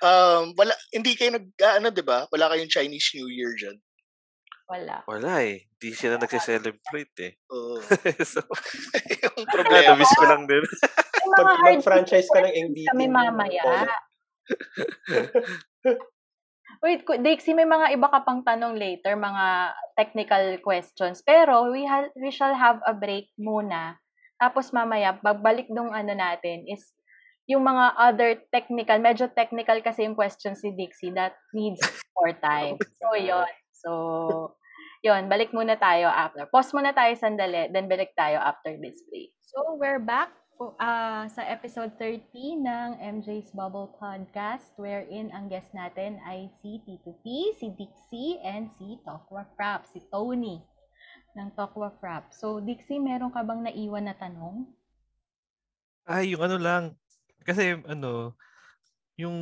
Um, 0.00 0.56
wala, 0.56 0.72
hindi 0.96 1.12
kayo 1.12 1.36
nag, 1.36 1.44
uh, 1.60 1.74
ano, 1.76 1.92
di 1.92 2.00
ba? 2.00 2.24
Wala 2.32 2.48
kayong 2.56 2.72
Chinese 2.72 3.12
New 3.20 3.28
Year 3.28 3.52
dyan. 3.52 3.76
Wala. 4.64 5.04
Wala 5.04 5.44
eh. 5.44 5.68
Hindi 5.76 5.92
sila 5.92 6.16
nagse-celebrate 6.16 7.16
eh. 7.20 7.32
Oo. 7.52 7.84
so, 8.32 8.40
yung 9.28 9.44
problema. 9.44 9.92
Na-miss 9.92 10.14
ko 10.16 10.24
lang 10.24 10.48
din. 10.48 10.64
Pag 11.36 11.60
mag-franchise 11.60 12.30
ka 12.32 12.40
ng 12.40 12.54
MVP. 12.72 12.88
Kami 12.88 13.06
mamaya. 13.12 13.62
Wait, 16.80 17.04
Dixie, 17.04 17.52
may 17.52 17.68
mga 17.68 17.92
iba 17.92 18.08
ka 18.08 18.24
pang 18.24 18.40
tanong 18.40 18.72
later, 18.72 19.12
mga 19.12 19.76
technical 20.00 20.44
questions. 20.64 21.20
Pero 21.20 21.68
we, 21.68 21.84
ha- 21.84 22.08
we 22.16 22.32
shall 22.32 22.56
have 22.56 22.80
a 22.88 22.96
break 22.96 23.28
muna. 23.36 24.00
Tapos 24.40 24.72
mamaya, 24.72 25.12
pagbalik 25.20 25.68
dong 25.68 25.92
ano 25.92 26.16
natin 26.16 26.64
is 26.64 26.96
yung 27.44 27.68
mga 27.68 27.84
other 28.00 28.30
technical, 28.48 28.96
medyo 28.96 29.28
technical 29.28 29.76
kasi 29.84 30.08
yung 30.08 30.16
questions 30.16 30.64
ni 30.64 30.72
Dixie 30.72 31.12
that 31.12 31.36
needs 31.52 31.84
more 32.16 32.32
time. 32.40 32.80
So, 32.96 33.12
yon 33.12 33.52
So, 33.76 33.90
yon 35.04 35.28
balik 35.28 35.52
muna 35.52 35.76
tayo 35.76 36.08
after. 36.08 36.48
Pause 36.48 36.80
muna 36.80 36.96
tayo 36.96 37.12
sandali, 37.12 37.68
then 37.68 37.92
balik 37.92 38.16
tayo 38.16 38.40
after 38.40 38.72
this 38.80 39.04
break. 39.12 39.36
So, 39.44 39.76
we're 39.76 40.00
back 40.00 40.32
uh, 40.60 41.24
sa 41.24 41.42
episode 41.48 41.96
30 41.96 42.60
ng 42.60 42.90
MJ's 43.00 43.48
Bubble 43.56 43.96
Podcast 43.96 44.76
wherein 44.76 45.32
ang 45.32 45.48
guest 45.48 45.72
natin 45.72 46.20
ay 46.28 46.52
si 46.60 46.84
T2P, 46.84 47.56
si 47.56 47.72
Dixie, 47.72 48.36
and 48.44 48.68
si 48.76 49.00
Tokwa 49.00 49.48
Frap, 49.56 49.88
si 49.88 50.04
Tony 50.12 50.60
ng 51.32 51.48
Tokwa 51.56 51.88
Frap. 51.96 52.28
So, 52.36 52.60
Dixie, 52.60 53.00
meron 53.00 53.32
ka 53.32 53.40
bang 53.40 53.64
naiwan 53.64 54.04
na 54.04 54.14
tanong? 54.14 54.68
Ay, 56.04 56.36
yung 56.36 56.44
ano 56.44 56.60
lang. 56.60 56.84
Kasi 57.40 57.80
ano, 57.88 58.36
yung 59.16 59.36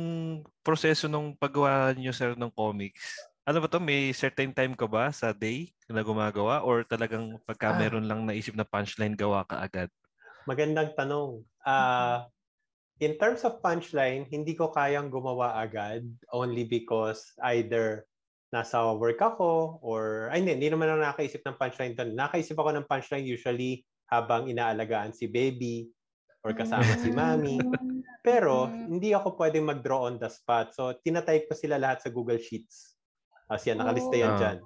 proseso 0.63 1.11
ng 1.11 1.35
paggawa 1.35 1.91
niyo 1.91 2.15
sir 2.15 2.35
ng 2.39 2.51
comics, 2.55 3.19
ano 3.43 3.59
ba 3.59 3.67
to? 3.67 3.81
May 3.81 4.15
certain 4.15 4.55
time 4.55 4.71
ka 4.77 4.87
ba 4.87 5.11
sa 5.11 5.35
day 5.35 5.73
na 5.89 6.05
gumagawa 6.05 6.61
or 6.63 6.85
talagang 6.85 7.35
pagka 7.43 7.73
ah. 7.73 7.77
meron 7.79 8.05
lang 8.05 8.23
naisip 8.23 8.53
na 8.53 8.63
punchline 8.63 9.17
gawa 9.17 9.43
ka 9.43 9.59
agad? 9.59 9.89
Magandang 10.47 10.95
tanong. 10.95 11.43
Uh, 11.65 12.23
in 12.99 13.15
terms 13.19 13.43
of 13.43 13.59
punchline, 13.63 14.27
hindi 14.27 14.55
ko 14.55 14.71
kayang 14.71 15.11
gumawa 15.11 15.59
agad 15.59 16.07
only 16.31 16.63
because 16.63 17.31
either 17.51 18.07
nasa 18.49 18.81
work 18.97 19.21
ako 19.21 19.77
or 19.85 20.27
ay 20.33 20.41
hindi, 20.41 20.57
hindi 20.57 20.69
naman 20.73 20.89
ako 20.89 20.99
nakaisip 21.05 21.41
ng 21.45 21.57
punchline 21.59 21.93
doon. 21.95 22.11
Nakaisip 22.17 22.57
ako 22.57 22.69
ng 22.75 22.87
punchline 22.89 23.25
usually 23.27 23.85
habang 24.09 24.49
inaalagaan 24.49 25.13
si 25.13 25.29
baby 25.29 25.85
or 26.41 26.55
kasama 26.57 26.97
si 26.97 27.13
mami. 27.13 27.61
Pero 28.25 28.67
hindi 28.67 29.13
ako 29.13 29.37
pwedeng 29.37 29.69
mag-draw 29.69 30.09
on 30.09 30.17
the 30.17 30.27
spot. 30.27 30.73
So 30.73 30.91
tinatype 30.97 31.47
ko 31.47 31.53
sila 31.55 31.77
lahat 31.77 32.03
sa 32.03 32.09
Google 32.09 32.41
Sheets. 32.41 32.99
As 33.49 33.65
yan, 33.65 33.81
nakalista 33.81 34.17
yan 34.17 34.33
Oh. 34.35 34.39
dyan. 34.39 34.57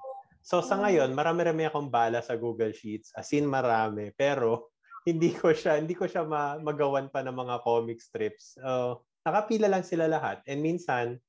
So 0.43 0.59
sa 0.59 0.75
ngayon, 0.79 1.15
marami-rami 1.15 1.67
akong 1.67 1.87
bala 1.87 2.19
sa 2.19 2.35
Google 2.35 2.75
Sheets. 2.75 3.15
As 3.15 3.31
in 3.31 3.47
marami. 3.47 4.11
Pero 4.15 4.72
hindi 5.03 5.35
ko 5.35 5.51
siya 5.51 5.79
hindi 5.79 5.95
ko 5.95 6.07
siya 6.07 6.23
ma- 6.23 6.59
magawan 6.59 7.11
pa 7.11 7.19
ng 7.23 7.35
mga 7.35 7.55
comic 7.63 7.99
strips. 7.99 8.55
Uh, 8.59 8.95
nakapila 9.23 9.67
lang 9.67 9.83
sila 9.83 10.07
lahat. 10.07 10.39
And 10.47 10.63
minsan, 10.63 11.19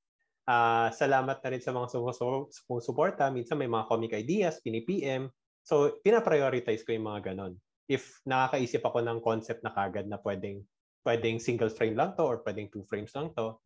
ah 0.44 0.92
salamat 0.92 1.40
na 1.40 1.48
rin 1.50 1.62
sa 1.62 1.74
mga 1.74 1.90
sumu- 1.90 2.50
sumusuporta. 2.50 3.30
Minsan 3.34 3.58
may 3.58 3.70
mga 3.70 3.88
comic 3.88 4.12
ideas, 4.14 4.60
pini-PM. 4.62 5.30
So, 5.64 5.96
pinaprioritize 6.04 6.84
ko 6.84 6.92
yung 6.92 7.08
mga 7.08 7.32
ganon. 7.32 7.56
If 7.88 8.20
nakakaisip 8.28 8.84
ako 8.84 9.00
ng 9.00 9.18
concept 9.24 9.64
na 9.64 9.72
kagad 9.72 10.04
na 10.08 10.20
pwedeng 10.20 10.60
pwedeng 11.04 11.36
single 11.36 11.68
frame 11.68 11.96
lang 11.96 12.16
to 12.16 12.24
or 12.24 12.40
pwedeng 12.44 12.72
two 12.72 12.84
frames 12.88 13.12
lang 13.12 13.28
to. 13.36 13.60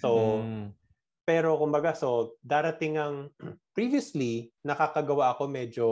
So, 0.00 0.40
Mm. 0.44 0.72
pero 1.24 1.56
kumbaga, 1.60 1.92
so 1.92 2.36
darating 2.40 2.96
ang 2.96 3.28
previously, 3.76 4.52
nakakagawa 4.64 5.36
ako 5.36 5.44
medyo 5.48 5.86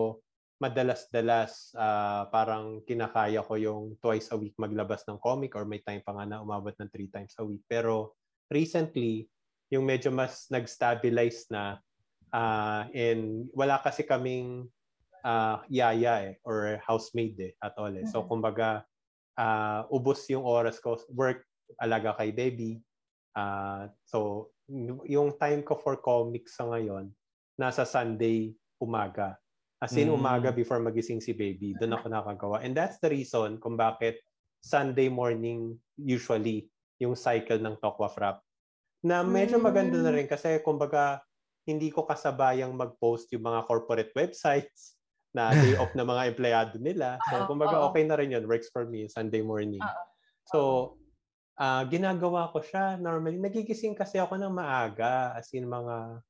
madalas-dalas 0.57 1.76
ah, 1.76 2.28
parang 2.32 2.80
kinakaya 2.88 3.44
ko 3.44 3.54
yung 3.61 3.82
twice 4.00 4.32
a 4.32 4.36
week 4.40 4.57
maglabas 4.57 5.04
ng 5.04 5.20
comic 5.20 5.52
or 5.52 5.68
may 5.68 5.84
time 5.84 6.00
pa 6.00 6.16
nga 6.16 6.24
na 6.24 6.40
umabot 6.40 6.72
ng 6.80 6.88
three 6.88 7.12
times 7.12 7.36
a 7.36 7.44
week. 7.44 7.61
Pero 7.68 8.16
recently, 8.48 9.28
yung 9.68 9.84
medyo 9.84 10.09
mas 10.14 10.48
nag-stabilize 10.48 11.50
na 11.52 11.80
ah, 12.32 12.88
and 12.96 13.52
wala 13.52 13.76
kasi 13.84 14.02
kaming 14.07 14.64
ah, 15.26 15.61
yaya 15.68 16.32
eh, 16.32 16.34
or 16.46 16.80
housemaid 16.86 17.36
eh, 17.40 17.52
at 17.61 17.76
all 17.76 17.92
eh. 17.92 18.07
So 18.09 18.24
Mhm. 18.24 18.28
kumbaga, 18.30 18.86
ah, 19.36 19.84
ubos 19.92 20.24
yung 20.32 20.46
oras 20.46 20.80
ko, 20.80 20.96
work, 21.12 21.44
alaga 21.82 22.16
kay 22.16 22.32
baby. 22.32 22.80
Ah, 23.36 23.92
so 24.09 24.48
yung 25.04 25.36
time 25.36 25.61
ko 25.62 25.76
for 25.76 26.00
comics 26.00 26.57
sa 26.57 26.64
ngayon, 26.70 27.12
nasa 27.61 27.84
Sunday 27.84 28.57
umaga. 28.80 29.36
As 29.76 29.92
in, 29.92 30.08
Mm. 30.08 30.16
umaga 30.16 30.48
before 30.48 30.80
magising 30.80 31.20
si 31.20 31.36
baby. 31.36 31.76
Doon 31.76 32.00
ako 32.00 32.06
nakagawa. 32.16 32.64
And 32.64 32.72
that's 32.72 32.96
the 32.96 33.12
reason 33.12 33.60
kung 33.60 33.76
bakit 33.76 34.24
Sunday 34.64 35.12
morning 35.12 35.76
usually 36.00 36.72
yung 36.96 37.12
cycle 37.12 37.60
ng 37.60 37.76
Tokwa 37.78 38.08
Frap. 38.08 38.40
Na 39.04 39.20
medyo 39.20 39.60
maganda 39.60 40.00
na 40.00 40.10
rin 40.10 40.24
kasi 40.24 40.58
kumbaga 40.64 41.20
hindi 41.68 41.92
ko 41.92 42.08
kasabayang 42.08 42.72
mag-post 42.72 43.28
yung 43.36 43.44
mga 43.44 43.68
corporate 43.68 44.12
websites 44.16 44.96
na 45.36 45.52
day 45.52 45.76
off 45.76 45.92
na 45.92 46.08
mga 46.08 46.32
empleyado 46.32 46.80
nila. 46.80 47.20
So 47.28 47.44
kumbaga 47.44 47.84
okay 47.92 48.08
na 48.08 48.16
rin 48.16 48.32
yun. 48.32 48.48
Works 48.48 48.72
for 48.72 48.88
me 48.88 49.04
Sunday 49.12 49.44
morning. 49.44 49.84
So, 50.48 50.96
ah 51.60 51.84
ginagawa 51.84 52.48
ko 52.48 52.64
siya 52.64 52.96
normally. 52.96 53.36
Nagigising 53.36 53.92
kasi 53.92 54.16
ako 54.16 54.40
ng 54.40 54.56
maaga. 54.56 55.36
As 55.36 55.52
in 55.52 55.68
mga 55.68 56.24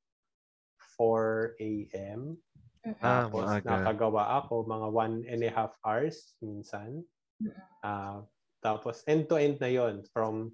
4 0.99 1.55
a.m. 1.61 2.35
Ah, 3.03 3.27
Tapos 3.27 3.45
maaga. 3.45 3.67
nakagawa 3.67 4.23
ako 4.43 4.63
mga 4.63 4.87
one 4.91 5.15
and 5.27 5.41
a 5.43 5.51
half 5.51 5.73
hours 5.83 6.35
minsan. 6.39 7.03
Ah, 7.83 8.23
tapos 8.63 9.03
end-to-end 9.05 9.61
na 9.61 9.69
yon 9.69 10.01
from 10.11 10.51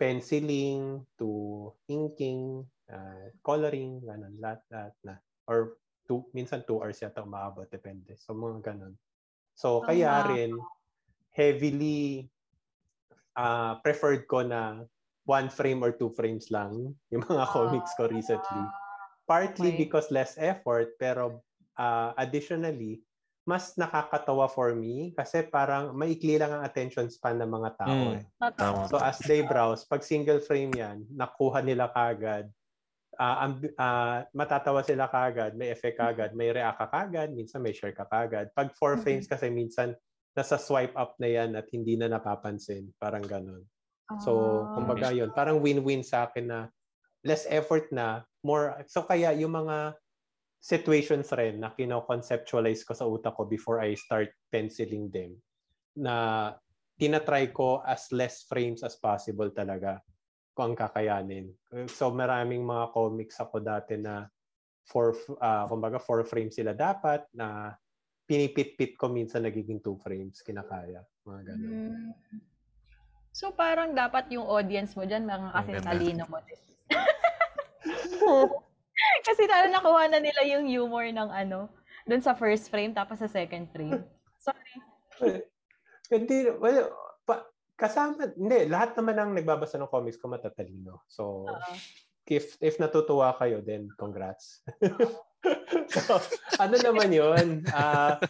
penciling 0.00 1.04
to 1.18 1.70
inking, 1.86 2.66
ah, 2.90 3.28
coloring, 3.44 4.02
ganun, 4.02 4.34
lahat, 4.38 4.60
lahat 4.70 4.94
na. 5.04 5.14
Or 5.46 5.78
two, 6.06 6.26
minsan 6.34 6.66
two 6.66 6.82
hours 6.82 6.98
yata 6.98 7.22
umaabot, 7.22 7.66
depende. 7.70 8.18
So, 8.18 8.34
mga 8.34 8.74
ganun. 8.74 8.94
So, 9.54 9.84
kaya 9.84 10.22
rin, 10.26 10.56
heavily 11.32 12.28
ah 13.32 13.80
preferred 13.80 14.28
ko 14.28 14.44
na 14.44 14.84
one 15.24 15.48
frame 15.48 15.80
or 15.80 15.96
two 15.96 16.12
frames 16.12 16.52
lang 16.52 16.92
yung 17.08 17.24
mga 17.24 17.46
comics 17.48 17.96
ko 17.96 18.04
recently. 18.10 18.64
Partly 19.24 19.72
Okay. 19.72 19.80
because 19.86 20.12
less 20.12 20.36
effort, 20.36 20.92
pero 21.00 21.40
ah, 21.78 22.12
additionally, 22.18 23.02
mas 23.48 23.74
nakakatawa 23.80 24.46
for 24.50 24.72
me 24.76 25.10
kasi 25.18 25.42
parang 25.50 25.94
maikli 25.98 26.38
lang 26.38 26.54
ang 26.54 26.62
attention 26.66 27.10
span 27.10 27.38
ng 27.42 27.50
mga 27.50 27.70
tao. 27.78 28.14
Mm. 28.14 28.18
eh. 28.18 28.24
So 28.86 28.98
as 29.02 29.22
they 29.26 29.42
browse, 29.42 29.84
pag 29.86 30.02
single 30.06 30.40
frame 30.42 30.74
yan, 30.78 30.98
nakuha 31.10 31.62
nila 31.64 31.90
kagad. 31.90 32.50
Ah, 33.20 33.44
ang 33.46 33.60
ah, 33.76 34.24
matatawa 34.32 34.80
sila 34.84 35.06
kagad, 35.12 35.52
may 35.56 35.68
effect 35.72 36.00
kagad, 36.00 36.32
may 36.32 36.48
react 36.52 36.80
ka 36.80 36.88
kagad, 36.88 37.30
minsan 37.36 37.60
may 37.60 37.76
share 37.76 37.92
ka 37.92 38.08
kagad. 38.08 38.50
Pag 38.56 38.72
four 38.76 38.96
Mhm. 38.96 39.00
frames 39.00 39.28
kasi 39.28 39.52
minsan 39.52 39.94
nasa 40.32 40.56
swipe 40.56 40.96
up 40.96 41.16
na 41.20 41.28
yan 41.28 41.52
at 41.58 41.68
hindi 41.72 41.94
na 42.00 42.08
napapansin. 42.08 42.88
Parang 42.96 43.28
ganun. 43.28 43.68
So, 44.16 44.68
kumbaga 44.76 45.12
yun, 45.12 45.32
parang 45.34 45.60
win-win 45.60 46.00
sa 46.06 46.28
akin 46.28 46.46
na 46.48 46.60
less 47.26 47.44
effort 47.50 47.90
na, 47.94 48.24
more, 48.44 48.82
so 48.90 49.02
kaya 49.06 49.32
yung 49.36 49.54
mga 49.54 49.96
situations 50.62 51.26
rin 51.34 51.58
na 51.58 51.74
kino-conceptualize 51.74 52.86
ko 52.86 52.94
sa 52.94 53.02
utak 53.10 53.34
ko 53.34 53.42
before 53.42 53.82
I 53.82 53.98
start 53.98 54.30
penciling 54.46 55.10
them, 55.10 55.34
na 55.98 56.54
tinatry 56.94 57.50
ko 57.50 57.82
as 57.82 58.06
less 58.14 58.46
frames 58.46 58.86
as 58.86 58.94
possible 58.94 59.50
talaga 59.50 59.98
kung 60.54 60.72
ang 60.72 60.78
kakayanin. 60.78 61.50
So, 61.90 62.14
maraming 62.14 62.62
mga 62.62 62.94
comics 62.94 63.42
ako 63.42 63.58
dati 63.58 63.98
na 63.98 64.30
four, 64.86 65.18
ah, 65.42 65.66
kumbaga 65.66 65.98
four 65.98 66.22
frames 66.22 66.54
sila 66.54 66.78
dapat 66.78 67.26
na 67.34 67.74
pinipit-pit 68.30 68.94
ko 68.94 69.10
minsan 69.10 69.42
nagiging 69.42 69.82
two 69.82 69.98
frames, 69.98 70.46
kinakaya. 70.46 71.02
Mga 71.26 71.40
ganun. 71.52 71.70
Mm. 71.90 72.12
So 73.32 73.48
parang 73.48 73.96
dapat 73.96 74.28
yung 74.28 74.44
audience 74.44 74.92
mo 74.92 75.08
dyan, 75.08 75.24
mga 75.24 75.48
kasi 75.56 75.72
talino 75.80 76.24
mo 76.28 76.38
din. 76.44 76.60
kasi 79.26 79.48
talo 79.48 79.70
nakuha 79.70 80.08
na 80.10 80.18
nila 80.20 80.42
yung 80.46 80.66
humor 80.68 81.06
ng 81.08 81.30
ano, 81.30 81.70
dun 82.04 82.22
sa 82.22 82.34
first 82.34 82.68
frame 82.68 82.92
tapos 82.92 83.22
sa 83.22 83.30
second 83.30 83.70
frame. 83.70 84.02
Sorry. 84.42 84.74
Well, 85.22 85.40
Hindi, 86.12 86.52
well, 86.60 86.92
pa, 87.24 87.48
kasama, 87.80 88.36
hindi, 88.36 88.68
lahat 88.68 88.92
naman 89.00 89.16
ng 89.16 89.30
nagbabasa 89.40 89.80
ng 89.80 89.88
comics 89.88 90.20
ko 90.20 90.28
matatalino. 90.28 91.00
So, 91.08 91.48
Oo. 91.48 91.74
if 92.28 92.60
if 92.60 92.76
natutuwa 92.76 93.32
kayo, 93.40 93.64
then 93.64 93.88
congrats. 93.96 94.60
so, 95.96 96.20
ano 96.60 96.76
naman 96.84 97.16
yun? 97.16 97.64
Ah, 97.72 98.20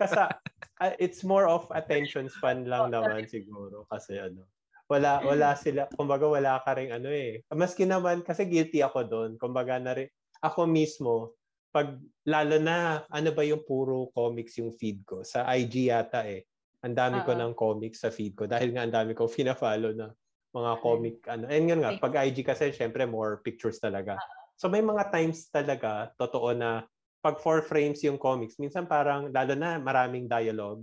kasa, 0.00 0.32
ah, 0.80 0.96
it's 0.96 1.20
more 1.28 1.44
of 1.44 1.68
attention 1.76 2.32
span 2.32 2.64
lang 2.64 2.88
naman 2.88 3.28
siguro 3.28 3.84
kasi 3.92 4.16
ano, 4.16 4.48
wala 4.86 5.18
wala 5.26 5.58
sila, 5.58 5.90
kumbaga 5.90 6.26
wala 6.30 6.62
ka 6.62 6.78
ring 6.78 6.94
ano 6.94 7.10
eh. 7.10 7.42
Maski 7.50 7.84
naman 7.86 8.22
kasi 8.22 8.46
guilty 8.46 8.82
ako 8.82 9.06
doon. 9.06 9.30
Kumbaga 9.34 9.82
na 9.82 9.92
rin, 9.98 10.08
ako 10.42 10.66
mismo 10.70 11.34
pag 11.74 11.98
lalo 12.24 12.56
na 12.56 13.04
ano 13.12 13.30
ba 13.36 13.42
yung 13.44 13.60
puro 13.66 14.08
comics 14.14 14.56
yung 14.62 14.72
feed 14.78 15.04
ko 15.04 15.20
sa 15.26 15.44
IG 15.52 15.90
yata 15.92 16.24
eh. 16.24 16.46
Ang 16.86 16.94
dami 16.94 17.20
ko 17.26 17.34
ng 17.34 17.52
comics 17.52 18.06
sa 18.06 18.14
feed 18.14 18.38
ko 18.38 18.46
dahil 18.46 18.70
nga 18.72 18.86
ang 18.86 18.94
dami 18.94 19.12
kong 19.12 19.28
fina-follow 19.28 19.92
na 19.92 20.08
mga 20.54 20.72
comic 20.80 21.16
ano. 21.28 21.44
And 21.50 21.66
yun 21.68 21.82
nga, 21.82 21.98
pag 21.98 22.16
IG 22.30 22.46
kasi 22.46 22.70
syempre 22.72 23.04
more 23.04 23.42
pictures 23.42 23.82
talaga. 23.82 24.16
So 24.56 24.70
may 24.72 24.80
mga 24.80 25.10
times 25.12 25.50
talaga 25.52 26.14
totoo 26.16 26.54
na 26.56 26.86
pag 27.20 27.42
four 27.42 27.60
frames 27.60 28.00
yung 28.06 28.16
comics, 28.16 28.56
minsan 28.56 28.86
parang 28.86 29.34
lalo 29.34 29.52
na 29.58 29.82
maraming 29.82 30.30
dialogue 30.30 30.80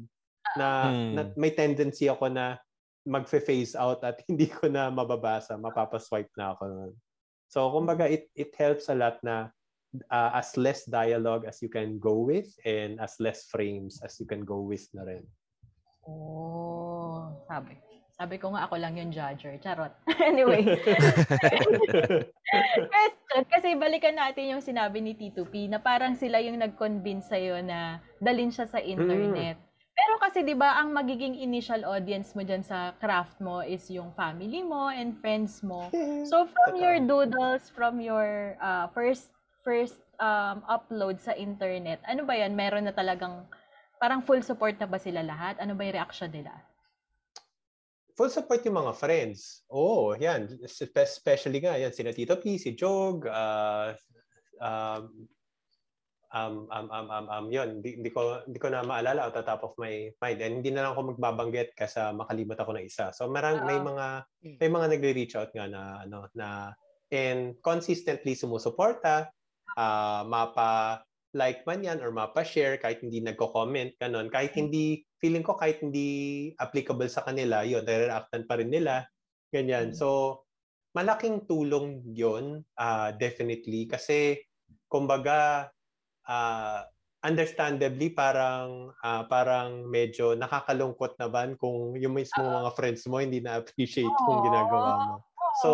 na, 0.59 0.91
Hmm. 0.91 1.11
na 1.15 1.21
may 1.39 1.55
tendency 1.55 2.05
ako 2.11 2.27
na 2.29 2.59
magfe-phase 3.03 3.75
out 3.75 4.03
at 4.03 4.23
hindi 4.29 4.47
ko 4.47 4.67
na 4.67 4.89
mababasa, 4.89 5.59
mapapaswipe 5.59 6.31
na 6.35 6.55
ako 6.55 6.63
nun. 6.67 6.93
So 7.51 7.69
kumbaga 7.69 8.09
it 8.09 8.31
it 8.33 8.55
helps 8.57 8.89
a 8.89 8.97
lot 8.97 9.21
na 9.21 9.53
uh, 10.09 10.31
as 10.33 10.57
less 10.57 10.89
dialogue 10.89 11.45
as 11.45 11.61
you 11.61 11.69
can 11.69 12.01
go 12.01 12.25
with 12.25 12.49
and 12.65 12.97
as 12.97 13.13
less 13.21 13.45
frames 13.51 14.01
as 14.01 14.17
you 14.17 14.25
can 14.25 14.41
go 14.41 14.63
with 14.63 14.87
na 14.95 15.05
rin. 15.05 15.23
Oh, 16.03 17.31
sabi. 17.47 17.79
Sabi 18.13 18.37
ko 18.37 18.53
nga 18.53 18.69
ako 18.69 18.77
lang 18.77 18.93
yung 18.93 19.09
judger. 19.09 19.57
Charot. 19.57 19.89
anyway. 20.29 20.61
Question, 22.93 23.41
kasi 23.49 23.73
balikan 23.73 24.13
natin 24.13 24.53
yung 24.53 24.61
sinabi 24.61 25.01
ni 25.01 25.17
T2P 25.17 25.73
na 25.73 25.81
parang 25.81 26.13
sila 26.13 26.37
yung 26.37 26.61
nag-convince 26.61 27.33
sa'yo 27.33 27.65
na 27.65 28.05
dalin 28.21 28.53
siya 28.53 28.69
sa 28.69 28.77
internet. 28.77 29.57
Pero 29.57 29.72
kasi 30.23 30.39
'di 30.39 30.55
ba 30.55 30.79
ang 30.79 30.95
magiging 30.95 31.35
initial 31.35 31.83
audience 31.83 32.31
mo 32.31 32.47
diyan 32.47 32.63
sa 32.63 32.95
craft 33.03 33.43
mo 33.43 33.59
is 33.59 33.83
yung 33.91 34.15
family 34.15 34.63
mo 34.63 34.87
and 34.87 35.19
friends 35.19 35.59
mo. 35.59 35.91
So 36.23 36.47
from 36.47 36.79
your 36.79 37.03
doodles, 37.03 37.67
from 37.67 37.99
your 37.99 38.55
uh, 38.63 38.87
first 38.95 39.35
first 39.67 39.99
um, 40.23 40.63
upload 40.71 41.19
sa 41.19 41.35
internet, 41.35 41.99
ano 42.07 42.23
ba 42.23 42.39
'yan? 42.39 42.55
Meron 42.55 42.87
na 42.87 42.95
talagang 42.95 43.43
parang 43.99 44.23
full 44.23 44.39
support 44.39 44.79
na 44.79 44.87
ba 44.87 44.95
sila 44.95 45.19
lahat? 45.19 45.59
Ano 45.59 45.75
ba 45.75 45.83
'yung 45.83 45.99
reaction 45.99 46.31
nila? 46.31 46.55
Full 48.15 48.31
support 48.31 48.63
yung 48.63 48.79
mga 48.79 48.93
friends. 48.95 49.67
Oo, 49.73 50.13
oh, 50.13 50.15
yan. 50.15 50.47
Spe- 50.69 51.03
Especially 51.03 51.59
nga, 51.59 51.75
yan, 51.75 51.89
sina 51.89 52.13
Tito 52.13 52.37
P, 52.37 52.61
si 52.61 52.77
Jog, 52.77 53.25
uh, 53.25 53.89
um, 54.61 55.27
um, 56.33 56.65
um, 56.73 56.87
um, 56.89 57.07
um, 57.07 57.25
um, 57.29 57.45
yun, 57.53 57.79
hindi, 57.79 58.01
hindi, 58.01 58.09
ko, 58.09 58.41
hindi 58.43 58.57
ko 58.57 58.67
na 58.73 58.81
maalala 58.81 59.29
out 59.29 59.37
the 59.37 59.45
top 59.45 59.61
of 59.61 59.77
my 59.77 60.09
mind. 60.17 60.41
And 60.41 60.53
hindi 60.59 60.73
na 60.73 60.89
lang 60.89 60.97
ako 60.97 61.15
magbabanggit 61.15 61.77
kasi 61.77 62.01
makalimot 62.17 62.57
ako 62.57 62.73
ng 62.75 62.85
isa. 62.89 63.13
So 63.13 63.29
marang, 63.29 63.63
may 63.63 63.77
mga 63.77 64.25
Mm. 64.43 64.59
may 64.59 64.67
mga 64.67 64.87
nagre-reach 64.91 65.39
out 65.39 65.55
nga 65.55 65.71
na 65.71 66.03
ano 66.03 66.27
na 66.35 66.75
and 67.07 67.55
consistently 67.63 68.35
sumusuporta, 68.35 69.31
ah 69.79 70.21
mapa 70.27 70.99
like 71.31 71.63
man 71.63 71.79
yan 71.79 72.03
or 72.03 72.11
mapa 72.11 72.43
share 72.43 72.75
kahit 72.75 72.99
hindi 72.99 73.23
nagko-comment 73.23 73.95
ganun. 74.03 74.27
Kahit 74.27 74.51
hindi 74.59 75.07
feeling 75.23 75.47
ko 75.47 75.55
kahit 75.55 75.79
hindi 75.79 76.51
applicable 76.59 77.07
sa 77.07 77.23
kanila, 77.23 77.63
yun, 77.63 77.87
reactan 77.87 78.43
pa 78.43 78.59
rin 78.59 78.67
nila. 78.67 79.07
Ganyan. 79.47 79.93
Mm. 79.93 79.97
So 79.97 80.43
malaking 80.93 81.47
tulong 81.47 82.03
yun 82.13 82.61
ah 82.77 83.15
definitely 83.15 83.87
kasi 83.87 84.43
kumbaga 84.91 85.71
ah 86.27 86.87
understandably 87.23 88.11
parang 88.11 88.91
ah, 88.99 89.23
parang 89.23 89.87
medyo 89.87 90.35
nakakalungkot 90.35 91.15
naman 91.15 91.55
kung 91.55 91.95
yung 91.95 92.19
mismo 92.19 92.43
mga 92.43 92.71
friends 92.75 93.07
mo 93.07 93.23
hindi 93.23 93.39
na 93.39 93.63
appreciate 93.63 94.11
yung 94.27 94.43
ginagawa 94.43 94.91
mo. 94.99 95.15
So, 95.63 95.69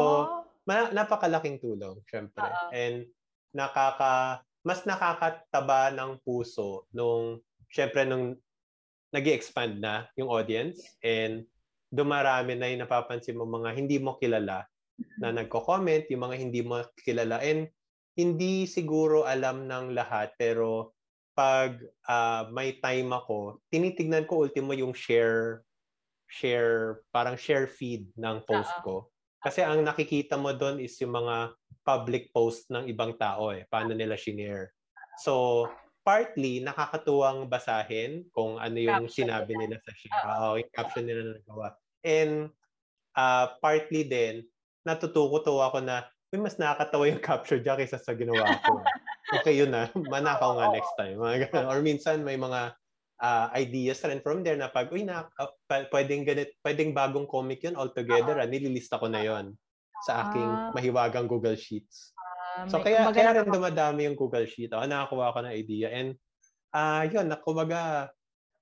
ma- 0.69 0.93
napakalaking 0.93 1.57
tulong, 1.57 1.97
syempre. 2.05 2.45
Oo. 2.45 2.69
And 2.69 3.09
nakaka 3.49 4.45
mas 4.61 4.85
nakakataba 4.85 5.89
ng 5.95 6.21
puso 6.21 6.85
nung 6.93 7.41
syempre 7.73 8.05
nung 8.05 8.37
nag 9.09 9.25
expand 9.25 9.81
na 9.81 10.05
yung 10.13 10.29
audience 10.29 10.85
and 11.01 11.41
dumarami 11.89 12.53
na 12.53 12.69
yung 12.69 12.85
napapansin 12.85 13.33
mo 13.33 13.49
mga 13.49 13.73
hindi 13.73 13.97
mo 13.97 14.21
kilala 14.21 14.69
na 15.17 15.33
nagko-comment, 15.33 16.05
yung 16.13 16.23
mga 16.29 16.35
hindi 16.37 16.61
mo 16.61 16.85
kilala 17.01 17.41
and 17.41 17.71
hindi 18.19 18.67
siguro 18.67 19.23
alam 19.23 19.63
ng 19.63 19.95
lahat 19.95 20.35
pero 20.35 20.91
pag 21.31 21.79
ah, 22.03 22.51
may 22.51 22.75
time 22.83 23.15
ako, 23.15 23.63
tinitignan 23.71 24.27
ko 24.27 24.43
ultimo 24.43 24.75
yung 24.75 24.91
share 24.91 25.63
share 26.29 27.01
parang 27.09 27.39
share 27.39 27.65
feed 27.65 28.11
ng 28.19 28.43
post 28.43 28.69
ko. 28.83 29.07
Kasi 29.39 29.63
ang 29.63 29.87
nakikita 29.87 30.35
mo 30.35 30.51
doon 30.51 30.83
is 30.83 30.99
yung 30.99 31.15
mga 31.15 31.55
public 31.87 32.29
post 32.35 32.67
ng 32.69 32.91
ibang 32.91 33.15
tao 33.15 33.55
eh, 33.55 33.63
paano 33.71 33.95
nila 33.95 34.19
shinare. 34.19 34.75
So, 35.23 35.65
partly 36.03 36.59
nakakatuwang 36.59 37.47
basahin 37.47 38.27
kung 38.35 38.59
ano 38.59 38.77
yung 38.77 39.07
Caption 39.07 39.31
sinabi 39.31 39.55
nila. 39.55 39.79
nila 39.79 39.85
sa 39.87 39.93
share. 39.95 40.23
Oo, 40.27 40.49
yung 40.59 40.71
caption 40.75 41.05
nila 41.07 41.21
na 41.23 41.33
nagawa. 41.39 41.67
And 42.03 42.51
ah, 43.15 43.55
partly 43.63 44.03
din 44.03 44.43
natutuko-tuwa 44.83 45.71
ako 45.71 45.79
na 45.83 46.07
may 46.29 46.39
mas 46.45 46.61
nakakatawa 46.61 47.09
yung 47.09 47.21
capture 47.21 47.57
dyan 47.57 47.77
kaysa 47.81 47.97
sa 47.97 48.13
ginawa 48.13 48.45
ko. 48.61 48.85
okay, 49.41 49.57
yun 49.57 49.73
na. 49.73 49.89
Manakaw 49.97 50.61
nga 50.61 50.67
next 50.69 50.93
time. 50.93 51.17
Mga 51.17 51.49
ganun. 51.49 51.65
Or 51.65 51.79
minsan 51.81 52.21
may 52.21 52.37
mga 52.37 52.77
ah, 53.19 53.47
ideas 53.57 53.99
rin 54.05 54.21
from 54.21 54.45
there 54.45 54.55
na 54.55 54.69
pag, 54.69 54.93
uy, 54.93 55.03
na, 55.03 55.25
pa- 55.65 55.89
pwedeng, 55.89 56.23
ganit, 56.23 56.53
pwedeng 56.61 56.93
bagong 56.93 57.25
comic 57.25 57.65
yun 57.65 57.73
altogether. 57.73 58.37
ah, 58.37 58.45
nililista 58.45 59.01
ko 59.01 59.09
na 59.09 59.25
yon 59.25 59.57
sa 60.05 60.29
aking 60.29 60.49
Ah. 60.53 60.71
mahiwagang 60.77 61.27
Google 61.27 61.57
Sheets. 61.57 62.13
Ah, 62.15 62.69
So 62.69 62.77
kaya 62.79 63.09
kumbaga 63.09 63.17
kaya 63.17 63.31
rin 63.41 63.47
dumadami 63.49 64.01
yung 64.05 64.17
Google 64.17 64.45
Sheet. 64.45 64.69
Oh, 64.71 64.85
nakakuha 64.85 65.33
ako 65.33 65.39
ng 65.43 65.55
idea 65.57 65.89
and 65.91 66.15
ah 66.71 67.03
yun, 67.09 67.25
na 67.25 67.41
kumbaga 67.41 68.13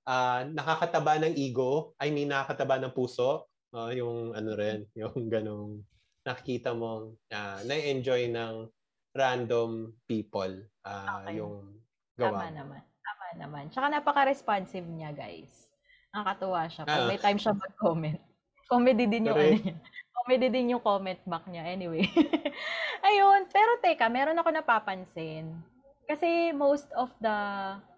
ah 0.08 0.40
nakakataba 0.48 1.20
ng 1.20 1.36
ego, 1.36 1.92
I 2.00 2.08
mean 2.10 2.32
nakakataba 2.32 2.80
ng 2.80 2.96
puso, 2.96 3.46
Ah, 3.68 3.92
yung 3.92 4.32
ano 4.32 4.56
rin, 4.56 4.88
yung 4.96 5.28
ganong 5.28 5.84
nakikita 6.28 6.70
mo 6.70 7.16
na-enjoy 7.64 8.28
ng 8.28 8.68
random 9.10 9.70
people 10.04 10.52
ah 10.82 11.24
Okay. 11.24 11.40
yung 11.40 11.80
Tama 12.14 12.28
gawa 12.28 12.38
mo. 12.44 12.50
naman. 12.52 12.80
Tama 13.00 13.26
naman. 13.36 13.64
Tsaka 13.68 13.86
napaka-responsive 13.88 14.84
niya, 14.84 15.10
guys. 15.10 15.72
Nakakatuwa 16.10 16.62
siya. 16.66 16.82
Pag 16.84 17.00
Ah. 17.00 17.08
may 17.08 17.16
time 17.16 17.38
siya 17.38 17.54
mag-comment. 17.54 18.20
Comedy 18.66 19.06
din 19.06 19.24
yung 19.24 19.32
ano 19.32 19.44
Correct. 19.48 19.64
niya. 19.64 19.76
Comedy 20.18 20.46
din 20.50 20.72
yung 20.72 20.82
comment 20.82 21.20
back 21.24 21.44
niya. 21.46 21.64
Anyway. 21.64 22.04
Ayun. 23.08 23.48
Pero 23.48 23.70
teka, 23.78 24.06
meron 24.08 24.36
ako 24.36 24.50
napapansin. 24.50 25.56
Kasi 26.04 26.52
most 26.52 26.88
of 26.92 27.08
the 27.18 27.36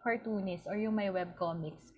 cartoonists 0.01 0.66
or 0.66 0.74
yung 0.74 0.95
may 0.95 1.09
webcomics, 1.09 1.95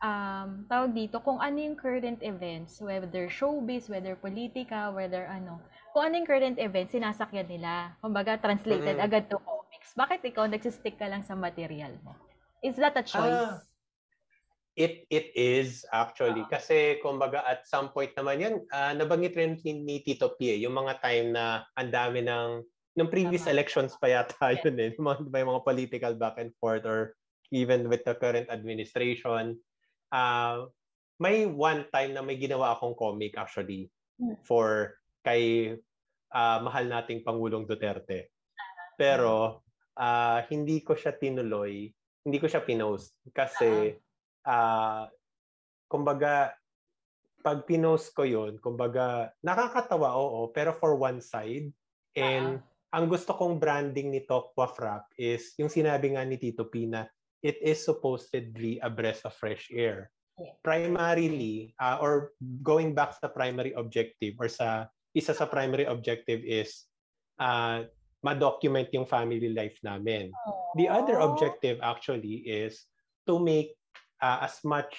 um, 0.00 0.64
tawag 0.66 0.92
dito, 0.96 1.20
kung 1.20 1.38
ano 1.38 1.56
yung 1.60 1.76
current 1.76 2.20
events, 2.24 2.80
whether 2.80 3.28
showbiz, 3.28 3.86
whether 3.92 4.16
politika, 4.16 4.90
whether 4.92 5.28
ano, 5.28 5.60
kung 5.92 6.08
ano 6.08 6.20
yung 6.20 6.28
current 6.28 6.58
events, 6.58 6.96
sinasakyan 6.96 7.48
nila. 7.48 7.94
Kumbaga, 8.00 8.40
translated 8.40 8.96
Mm-mm. 8.96 9.06
agad 9.06 9.28
to 9.28 9.38
comics. 9.44 9.92
Bakit 9.94 10.20
ikaw 10.24 10.44
nagsistick 10.48 10.96
ka 10.96 11.06
lang 11.06 11.22
sa 11.22 11.36
material 11.36 11.92
mo? 12.02 12.16
Is 12.64 12.76
that 12.76 12.96
a 12.96 13.04
choice? 13.04 13.48
Ah. 13.56 13.60
It 14.78 15.04
it 15.10 15.34
is 15.34 15.82
actually 15.90 16.46
Oo. 16.46 16.48
kasi 16.48 17.02
kumbaga 17.02 17.42
at 17.42 17.66
some 17.66 17.90
point 17.90 18.14
naman 18.14 18.36
yan 18.38 18.54
ah, 18.70 18.94
nabanggit 18.94 19.34
rin 19.34 19.58
ni, 19.66 19.82
ni 19.82 19.96
Tito 20.00 20.38
P 20.38 20.56
eh, 20.56 20.62
yung 20.62 20.72
mga 20.72 21.02
time 21.02 21.34
na 21.34 21.66
ang 21.74 21.90
dami 21.90 22.22
ng 22.24 22.64
nung 22.94 23.10
previous 23.10 23.44
Tama. 23.44 23.52
elections 23.58 23.98
pa 23.98 24.08
yata 24.08 24.54
yun 24.62 24.78
eh 24.78 24.94
mga, 24.94 25.26
may 25.26 25.42
mga 25.42 25.66
political 25.66 26.14
back 26.14 26.38
and 26.38 26.54
forth 26.62 26.86
or 26.86 27.18
even 27.50 27.90
with 27.90 28.06
the 28.06 28.14
current 28.14 28.46
administration 28.48 29.58
ah 30.12 30.66
may 31.20 31.44
one 31.46 31.86
time 31.90 32.16
na 32.16 32.22
may 32.24 32.36
ginawa 32.36 32.74
akong 32.74 32.96
comic 32.96 33.36
actually 33.38 33.90
Hmm. 34.20 34.36
for 34.44 35.00
kay 35.24 35.72
ah, 36.28 36.60
mahal 36.60 36.84
nating 36.84 37.24
Pangulong 37.24 37.64
Duterte. 37.64 38.28
Pero 39.00 39.64
ah, 39.96 40.44
hindi 40.52 40.84
ko 40.84 40.92
siya 40.92 41.16
tinuloy 41.16 41.88
hindi 42.20 42.36
ko 42.36 42.44
siya 42.44 42.60
pinost 42.60 43.16
kasi 43.32 43.96
ah. 44.44 45.08
kumbaga 45.90 46.52
pag 47.40 47.64
pinost 47.64 48.12
ko 48.12 48.22
yun, 48.28 48.60
kumbaga 48.60 49.32
nakakatawa 49.40 50.12
oo, 50.14 50.52
pero 50.52 50.76
for 50.76 50.94
one 51.00 51.24
side. 51.24 51.72
And 52.12 52.60
ang 52.92 53.08
gusto 53.08 53.32
kong 53.32 53.56
branding 53.56 54.12
ni 54.12 54.22
Tokwa 54.28 54.68
Frap 54.68 55.08
is 55.16 55.56
yung 55.56 55.72
sinabi 55.72 56.14
nga 56.14 56.22
ni 56.22 56.36
Tito 56.36 56.68
P 56.68 56.84
na 56.84 57.08
it 57.42 57.56
is 57.62 57.84
supposedly 57.84 58.78
a 58.80 58.90
breath 58.90 59.24
of 59.24 59.34
fresh 59.34 59.68
air. 59.72 60.10
Primarily, 60.64 61.74
ah, 61.80 62.00
or 62.00 62.32
going 62.64 62.96
back 62.96 63.16
sa 63.16 63.28
primary 63.28 63.76
objective 63.76 64.36
or 64.40 64.48
sa 64.48 64.88
isa 65.12 65.36
sa 65.36 65.44
primary 65.44 65.84
objective 65.84 66.40
is 66.44 66.88
uh, 67.36 67.84
ma-document 68.24 68.88
yung 68.92 69.04
family 69.04 69.52
life 69.52 69.76
namin. 69.84 70.32
The 70.76 70.88
other 70.88 71.20
objective 71.20 71.80
actually 71.84 72.44
is 72.48 72.88
to 73.28 73.40
make 73.40 73.76
uh, 74.20 74.44
as 74.44 74.60
much 74.64 74.96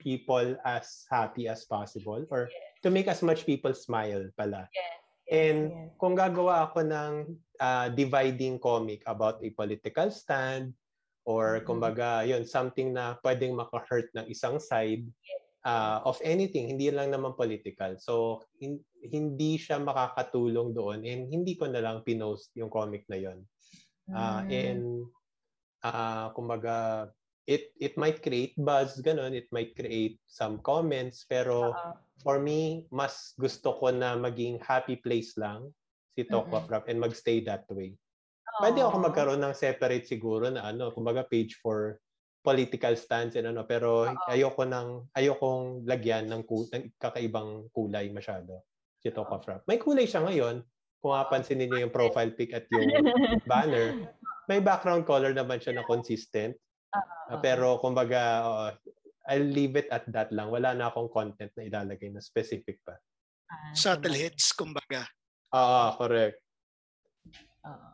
people 0.00 0.56
as 0.64 1.08
happy 1.08 1.48
as 1.48 1.64
possible 1.64 2.24
or 2.28 2.48
to 2.84 2.88
make 2.92 3.08
as 3.08 3.24
much 3.24 3.48
people 3.48 3.72
smile 3.72 4.28
pala. 4.36 4.68
Yes, 4.68 5.04
And 5.32 5.88
kung 5.96 6.12
gagawa 6.12 6.68
ako 6.68 6.84
ng 6.84 7.12
uh, 7.56 7.88
dividing 7.96 8.60
comic 8.60 9.00
about 9.08 9.40
a 9.40 9.48
political 9.56 10.12
stand 10.12 10.76
or 11.24 11.60
Mhm. 11.60 11.66
kumbaga 11.66 12.22
yun 12.28 12.44
something 12.44 12.92
na 12.92 13.16
pwedeng 13.24 13.56
maka-hurt 13.56 14.12
ng 14.12 14.28
isang 14.28 14.60
side 14.60 15.08
uh, 15.64 16.04
of 16.04 16.20
anything 16.20 16.68
hindi 16.68 16.92
lang 16.92 17.08
naman 17.12 17.32
political 17.32 17.96
so 17.96 18.44
hin- 18.60 18.84
hindi 19.00 19.56
siya 19.56 19.80
makakatulong 19.80 20.76
doon 20.76 21.00
and 21.04 21.32
hindi 21.32 21.56
ko 21.56 21.68
na 21.68 21.80
lang 21.80 22.04
pinost 22.04 22.52
yung 22.56 22.68
comic 22.68 23.08
na 23.08 23.16
yon 23.18 23.40
Ah, 24.12 24.44
Mm. 24.44 24.52
and 24.52 24.84
ah 25.80 26.28
kumbaga 26.36 27.08
it 27.48 27.72
it 27.80 27.96
might 27.96 28.20
create 28.20 28.52
buzz 28.60 29.00
ganun 29.00 29.32
it 29.32 29.48
might 29.48 29.72
create 29.72 30.20
some 30.28 30.60
comments 30.60 31.24
pero 31.24 31.72
Oo. 31.72 31.90
for 32.20 32.36
me 32.36 32.84
mas 32.92 33.32
gusto 33.36 33.72
ko 33.80 33.88
na 33.92 34.12
maging 34.16 34.60
happy 34.60 35.00
place 35.00 35.36
lang 35.40 35.72
si 36.12 36.24
Tokwa. 36.28 36.64
Prap 36.68 36.84
and 36.88 37.00
magstay 37.00 37.40
that 37.44 37.64
way 37.72 37.96
pwede 38.60 38.80
ako 38.84 38.96
magkaroon 39.10 39.42
ng 39.42 39.54
separate 39.56 40.06
siguro 40.06 40.50
na 40.50 40.68
ano 40.70 40.94
kumbaga 40.94 41.26
page 41.26 41.58
for 41.58 41.98
political 42.44 42.94
stands 42.94 43.34
and 43.34 43.48
ano 43.48 43.64
pero 43.64 44.06
Oo. 44.06 44.28
ayoko 44.28 44.62
nang 44.68 45.08
ayokong 45.16 45.88
lagyan 45.88 46.28
ng, 46.28 46.42
ku- 46.44 46.68
ng 46.68 46.92
kakaibang 47.00 47.66
kulay 47.72 48.12
masyado 48.12 48.62
si 49.00 49.08
Tokwa 49.08 49.40
Frap 49.40 49.64
may 49.64 49.80
kulay 49.80 50.04
siya 50.04 50.22
ngayon 50.22 50.60
kung 51.04 51.12
mapansin 51.12 51.60
niyo 51.60 51.84
yung 51.84 51.92
profile 51.92 52.32
pic 52.32 52.56
at 52.56 52.64
yung 52.72 52.88
banner, 53.50 54.08
may 54.48 54.64
background 54.64 55.04
color 55.04 55.36
naman 55.36 55.60
siya 55.60 55.76
na 55.76 55.84
consistent. 55.84 56.56
Oo. 56.96 57.36
Uh, 57.36 57.38
pero 57.44 57.76
kumbaga, 57.76 58.20
uh, 58.40 58.70
I'll 59.28 59.44
leave 59.44 59.76
it 59.76 59.92
at 59.92 60.08
that 60.08 60.32
lang. 60.32 60.48
Wala 60.48 60.72
na 60.72 60.88
akong 60.88 61.12
content 61.12 61.52
na 61.60 61.68
ilalagay 61.68 62.08
na 62.08 62.24
specific 62.24 62.80
pa. 62.80 62.96
Ah, 63.52 63.76
Subtle 63.76 64.16
hits, 64.16 64.56
kumbaga. 64.56 65.04
Ah, 65.52 65.92
correct. 66.00 66.40
Oo. 67.68 67.93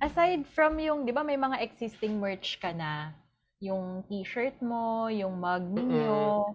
Aside 0.00 0.44
from 0.52 0.76
yung, 0.80 1.04
di 1.08 1.12
ba 1.12 1.24
may 1.24 1.36
mga 1.36 1.62
existing 1.64 2.20
merch 2.20 2.60
ka 2.60 2.72
na, 2.72 3.16
yung 3.60 4.04
t-shirt 4.04 4.60
mo, 4.60 5.08
yung 5.08 5.40
mug 5.40 5.64
ninyo, 5.64 6.52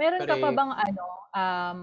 Meron 0.00 0.24
ka 0.24 0.40
pa 0.40 0.48
bang 0.48 0.72
ano, 0.72 1.04
um, 1.36 1.80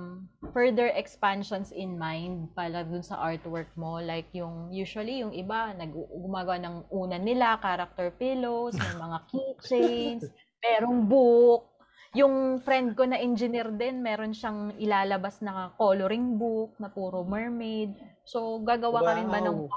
further 0.49 0.89
expansions 0.97 1.69
in 1.69 2.01
mind 2.01 2.49
pala 2.57 2.81
dun 2.81 3.05
sa 3.05 3.21
artwork 3.21 3.69
mo? 3.77 4.01
Like 4.01 4.33
yung, 4.33 4.73
usually 4.73 5.21
yung 5.21 5.37
iba, 5.37 5.69
nag 5.77 5.93
gumagawa 5.93 6.57
ng 6.57 6.89
unan 6.89 7.21
nila, 7.21 7.61
character 7.61 8.09
pillows, 8.17 8.73
may 8.73 8.97
mga 9.05 9.17
keychains, 9.29 10.25
merong 10.65 11.05
book. 11.05 11.69
Yung 12.17 12.57
friend 12.65 12.97
ko 12.97 13.05
na 13.05 13.21
engineer 13.21 13.69
din, 13.69 14.01
meron 14.01 14.33
siyang 14.33 14.73
ilalabas 14.81 15.37
na 15.45 15.69
coloring 15.77 16.41
book 16.41 16.73
na 16.81 16.89
puro 16.89 17.21
mermaid. 17.21 17.93
So, 18.25 18.57
gagawa 18.65 19.05
ka 19.05 19.11
rin 19.13 19.29
ba 19.29 19.45
ng 19.45 19.69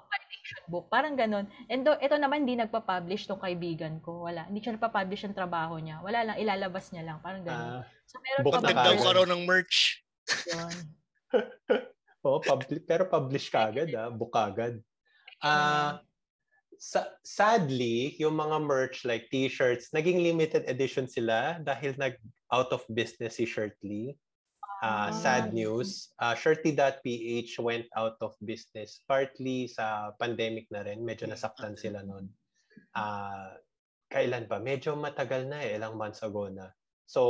Wow. 0.50 0.56
compilation 0.56 0.70
book? 0.70 0.86
Parang 0.90 1.14
ganun. 1.14 1.46
And 1.70 1.80
do, 1.86 1.94
ito 1.96 2.16
naman, 2.18 2.42
hindi 2.42 2.58
nagpa-publish 2.58 3.26
tong 3.26 3.42
kaibigan 3.42 4.02
ko. 4.02 4.26
Wala. 4.26 4.46
Hindi 4.50 4.60
siya 4.62 4.74
nagpa-publish 4.74 5.30
yung 5.30 5.36
trabaho 5.36 5.78
niya. 5.78 6.02
Wala 6.02 6.18
lang, 6.26 6.36
ilalabas 6.38 6.90
niya 6.90 7.06
lang. 7.06 7.18
Parang 7.22 7.42
ganun. 7.46 7.70
Ah, 7.80 7.82
so, 8.06 8.18
meron 8.18 8.42
book 8.42 8.52
ka 8.54 8.58
na 8.58 8.62
Content 8.66 8.78
bang 8.78 8.98
daw 8.98 9.04
karoon 9.06 9.30
ng 9.30 9.42
merch. 9.46 9.78
yun? 10.50 10.76
Oo, 12.26 12.38
publi- 12.44 12.84
pero 12.84 13.08
publish 13.08 13.48
ka 13.48 13.70
agad, 13.70 13.88
ah, 13.96 14.10
book 14.12 14.34
agad. 14.36 14.76
Ah, 15.40 16.04
sa- 16.76 17.12
sadly, 17.24 18.16
yung 18.20 18.36
mga 18.36 18.56
merch 18.60 19.04
like 19.08 19.28
t-shirts, 19.32 19.92
naging 19.92 20.20
limited 20.20 20.68
edition 20.68 21.08
sila 21.08 21.60
dahil 21.60 21.96
nag 21.96 22.16
out 22.52 22.68
of 22.74 22.84
business 22.90 23.38
si 23.38 23.46
Shirtly. 23.46 24.18
Ah, 24.80 25.12
sad 25.12 25.52
Ah. 25.52 25.54
news. 25.54 26.08
Uh, 26.16 26.32
Shirty.ph 26.32 27.52
went 27.60 27.84
out 27.92 28.16
of 28.24 28.32
business 28.40 29.04
partly 29.04 29.68
sa 29.68 30.16
pandemic 30.16 30.72
na 30.72 30.80
rin. 30.80 31.04
Medyo 31.04 31.28
nasaktan 31.28 31.76
sila 31.76 32.00
noon. 32.00 32.32
Ah, 32.96 33.60
kailan 34.08 34.48
ba? 34.48 34.56
Medyo 34.56 34.96
matagal 34.96 35.44
na 35.52 35.60
eh, 35.60 35.76
ilang 35.76 36.00
months 36.00 36.24
ago 36.24 36.48
na. 36.48 36.72
So, 37.04 37.20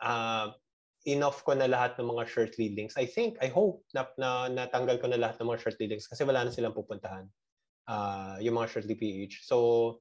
ah, 0.00 0.56
enough 1.04 1.44
ko 1.44 1.52
na 1.52 1.68
lahat 1.68 2.00
ng 2.00 2.08
mga 2.16 2.24
Shirtly 2.32 2.72
links. 2.72 2.96
I 2.96 3.04
think, 3.04 3.36
I 3.44 3.52
hope 3.52 3.84
na, 3.92 4.08
na 4.16 4.48
natanggal 4.48 5.04
ko 5.04 5.06
na 5.12 5.20
lahat 5.20 5.36
ng 5.36 5.52
mga 5.52 5.60
Shirtly 5.60 5.86
links 5.92 6.08
kasi 6.08 6.24
wala 6.24 6.48
na 6.48 6.52
silang 6.52 6.72
pupuntahan. 6.72 7.28
Ah, 7.84 8.40
yung 8.40 8.56
mga 8.56 8.72
Shirtly 8.72 8.96
PH. 8.96 9.44
So, 9.44 10.00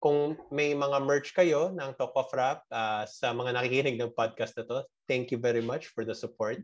kung 0.00 0.36
may 0.52 0.76
mga 0.76 0.98
merch 1.02 1.32
kayo 1.32 1.72
ng 1.72 1.96
Talk 1.96 2.12
of 2.14 2.30
Rap 2.36 2.62
ah, 2.68 3.08
sa 3.08 3.32
mga 3.32 3.56
nakikinig 3.56 3.96
ng 3.96 4.12
podcast 4.12 4.54
na 4.60 4.64
to, 4.68 4.78
thank 5.08 5.32
you 5.32 5.40
very 5.40 5.64
much 5.64 5.88
for 5.92 6.04
the 6.04 6.14
support. 6.14 6.60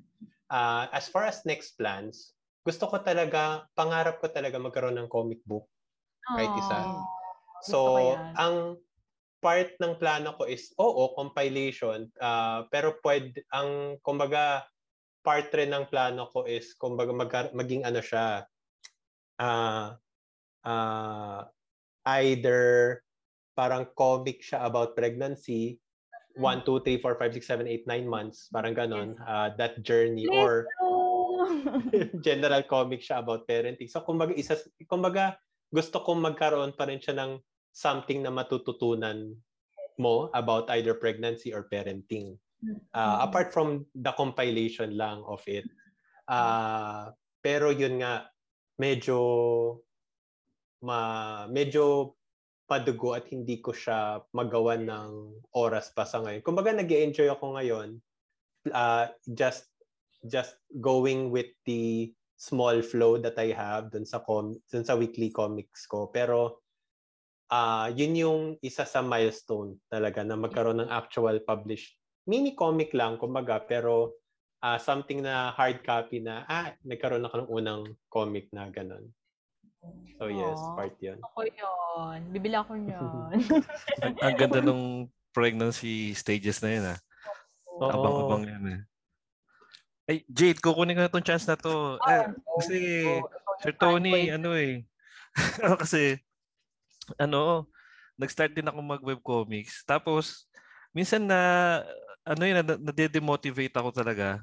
Ah, 0.53 0.89
as 0.93 1.09
far 1.09 1.25
as 1.25 1.43
next 1.49 1.81
plans, 1.81 2.37
gusto 2.63 2.87
ko 2.87 3.01
talaga, 3.01 3.67
pangarap 3.75 4.21
ko 4.21 4.29
talaga 4.29 4.61
magkaroon 4.61 5.01
ng 5.01 5.09
comic 5.11 5.41
book 5.49 5.67
kahit 6.29 6.53
isa. 6.55 6.81
So, 7.67 8.15
ang 8.39 8.79
part 9.43 9.75
ng 9.83 9.99
plano 9.99 10.39
ko 10.39 10.47
is, 10.47 10.71
oo, 10.79 11.17
compilation, 11.17 12.07
ah, 12.23 12.69
pero 12.71 13.01
pwede, 13.03 13.43
ang, 13.51 13.99
kumbaga, 14.05 14.69
part 15.23 15.51
rin 15.55 15.73
ng 15.73 15.89
plano 15.91 16.29
ko 16.31 16.47
is, 16.47 16.75
kumbaga, 16.79 17.11
magka- 17.11 17.55
maging 17.57 17.83
ano 17.83 17.99
siya, 17.99 18.47
ah, 19.41 19.99
ah, 20.63 21.49
either 22.23 23.01
parang 23.53 23.89
comic 23.97 24.41
siya 24.41 24.65
about 24.65 24.97
pregnancy, 24.97 25.79
1, 26.41 26.65
2, 26.65 26.81
3, 26.81 27.05
4, 27.05 27.21
5, 27.21 27.35
6, 27.37 27.47
7, 27.47 27.69
8, 27.69 27.87
9 27.87 28.09
months, 28.09 28.49
parang 28.49 28.73
ganon, 28.73 29.17
ah, 29.29 29.53
that 29.57 29.81
journey, 29.85 30.25
Please 30.25 30.37
or 30.37 30.53
general 32.27 32.63
comic 32.65 33.05
siya 33.05 33.21
about 33.21 33.45
parenting. 33.45 33.91
So 33.91 34.01
kumbaga 34.01 34.33
isa 34.33 34.57
kumbaga 34.89 35.37
gusto 35.69 36.01
kong 36.01 36.25
magkaroon 36.25 36.73
pa 36.77 36.89
rin 36.89 37.01
siya 37.01 37.17
ng 37.19 37.31
something 37.73 38.21
na 38.25 38.33
matututunan 38.33 39.33
mo 40.01 40.33
about 40.33 40.69
either 40.73 40.97
pregnancy 40.97 41.53
or 41.53 41.69
parenting. 41.69 42.37
Uh, 42.95 43.19
Mm. 43.19 43.19
apart 43.27 43.49
from 43.51 43.83
the 43.91 44.15
compilation 44.15 44.95
lang 44.95 45.19
of 45.27 45.43
it. 45.51 45.67
Uh, 46.31 47.11
pero 47.43 47.75
yun 47.75 47.99
nga 47.99 48.31
medyo 48.79 49.19
ma 50.79 51.43
medyo 51.51 52.15
padugo 52.73 53.13
at 53.13 53.29
hindi 53.29 53.61
ko 53.61 53.77
siya 53.77 54.25
magawa 54.33 54.81
ng 54.81 55.45
oras 55.53 55.93
pa 55.93 56.09
sa 56.09 56.25
ngayon. 56.25 56.41
Kumbaga 56.41 56.73
nag 56.73 56.89
enjoy 56.89 57.29
ako 57.29 57.61
ngayon 57.61 58.01
uh, 58.73 59.13
just 59.37 59.69
just 60.25 60.57
going 60.81 61.29
with 61.29 61.53
the 61.69 62.09
small 62.41 62.81
flow 62.81 63.21
that 63.21 63.37
I 63.37 63.53
have 63.53 63.93
dun 63.93 64.09
sa 64.09 64.25
com 64.25 64.57
dun 64.73 64.89
sa 64.89 64.97
weekly 64.97 65.29
comics 65.29 65.85
ko. 65.85 66.09
Pero 66.09 66.65
ah 67.53 67.93
yun 67.93 68.17
yung 68.17 68.41
isa 68.65 68.89
sa 68.89 69.05
milestone 69.05 69.77
talaga 69.93 70.25
na 70.25 70.41
magkaroon 70.41 70.81
ng 70.81 70.89
actual 70.89 71.37
published 71.45 72.01
mini 72.25 72.57
comic 72.57 72.97
lang 72.97 73.21
kumbaga 73.21 73.61
pero 73.61 74.17
ah 74.65 74.81
something 74.81 75.21
na 75.21 75.53
hard 75.53 75.85
copy 75.85 76.25
na 76.25 76.49
ah 76.49 76.73
nagkaroon 76.87 77.29
ako 77.29 77.35
ng 77.45 77.51
unang 77.53 77.83
comic 78.09 78.49
na 78.57 78.73
ganun. 78.73 79.05
So 80.19 80.31
yes, 80.31 80.59
Aw. 80.59 80.75
part 80.79 80.95
yun. 81.03 81.19
Ako 81.19 81.41
yun. 81.43 82.19
Bibili 82.31 82.55
ako 82.55 82.73
niyan. 82.83 83.39
Ang, 83.99 84.15
ang 84.23 84.35
ganda 84.39 84.61
nung 84.63 85.11
pregnancy 85.35 86.15
stages 86.15 86.63
na 86.63 86.71
yun 86.71 86.85
ah. 86.95 86.99
Oo. 87.67 87.91
Abang-abang 87.91 88.45
yan 88.47 88.65
eh. 88.71 88.81
Ay, 90.07 90.17
Jade, 90.27 90.59
kukunin 90.63 90.99
ko 90.99 91.03
na 91.07 91.13
tong 91.13 91.27
chance 91.27 91.47
na 91.47 91.55
to. 91.55 91.99
Eh, 92.11 92.27
kasi, 92.59 92.79
Sir 93.63 93.75
Tony, 93.79 94.35
ano 94.35 94.51
eh. 94.55 94.83
kasi, 95.83 96.19
ano, 97.17 97.71
nag-start 98.19 98.51
din 98.53 98.67
ako 98.67 98.79
mag-webcomics. 98.83 99.87
Tapos, 99.87 100.51
minsan 100.91 101.23
na, 101.23 101.41
ano 102.27 102.43
yun, 102.43 102.63
na- 102.63 102.83
nade-demotivate 102.83 103.75
ako 103.79 103.95
talaga. 103.95 104.43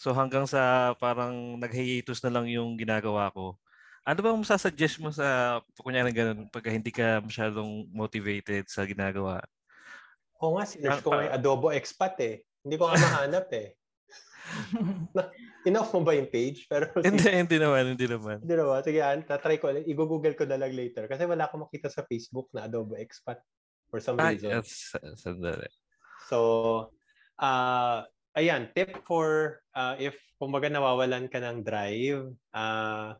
So 0.00 0.16
hanggang 0.16 0.48
sa 0.48 0.96
parang 0.96 1.60
nag-hiatus 1.60 2.24
na 2.24 2.32
lang 2.32 2.48
yung 2.48 2.72
ginagawa 2.80 3.28
ko. 3.36 3.60
Ano 4.00 4.24
bang 4.24 4.40
masasuggest 4.40 4.96
mo 4.96 5.12
sa, 5.12 5.60
kunyari 5.76 6.08
ganun, 6.16 6.48
pagka 6.48 6.72
hindi 6.72 6.88
ka 6.88 7.20
masyadong 7.20 7.84
motivated 7.92 8.64
sa 8.64 8.88
ginagawa? 8.88 9.44
Oo 10.40 10.56
nga, 10.56 10.64
sinerch 10.64 11.04
ko 11.04 11.12
Ah, 11.12 11.20
nga 11.20 11.24
yung 11.28 11.36
Adobo 11.36 11.68
Expat 11.68 12.16
eh. 12.24 12.34
Hindi 12.64 12.80
ko 12.80 12.88
nga 12.88 12.96
mahanap 12.96 13.46
eh. 13.52 13.76
Enough 15.68 15.92
mo 15.92 16.00
ba 16.00 16.16
yung 16.16 16.32
page? 16.32 16.64
Pero 16.64 16.88
hindi, 17.06 17.28
hindi 17.28 17.56
naman, 17.60 17.92
hindi 17.92 18.06
naman. 18.08 18.40
Hindi 18.40 18.56
naman. 18.56 18.80
Sige, 18.80 19.00
an, 19.04 19.20
tatry 19.28 19.60
ko. 19.60 19.68
I-google 19.68 20.32
ko 20.32 20.48
na 20.48 20.56
lang 20.56 20.72
later. 20.72 21.04
Kasi 21.04 21.28
wala 21.28 21.44
akong 21.44 21.68
makita 21.68 21.92
sa 21.92 22.00
Facebook 22.08 22.48
na 22.56 22.64
Adobe 22.64 22.96
Expat 22.96 23.44
for 23.92 24.00
some 24.00 24.16
Ay, 24.16 24.40
reason. 24.40 24.48
that's, 24.56 24.96
sandali. 25.20 25.68
So, 26.32 26.88
uh, 27.36 28.08
ayan, 28.32 28.72
tip 28.72 29.04
for 29.04 29.60
uh, 29.76 30.00
if 30.00 30.16
kumbaga 30.40 30.72
nawawalan 30.72 31.28
ka 31.28 31.36
ng 31.36 31.60
drive. 31.60 32.32
Uh, 32.56 33.12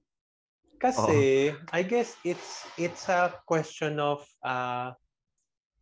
kasi, 0.81 1.53
I 1.77 1.85
guess 1.85 2.17
it's 2.25 2.65
it's 2.81 3.07
a 3.13 3.37
question 3.45 4.01
of 4.01 4.25
uh, 4.41 4.97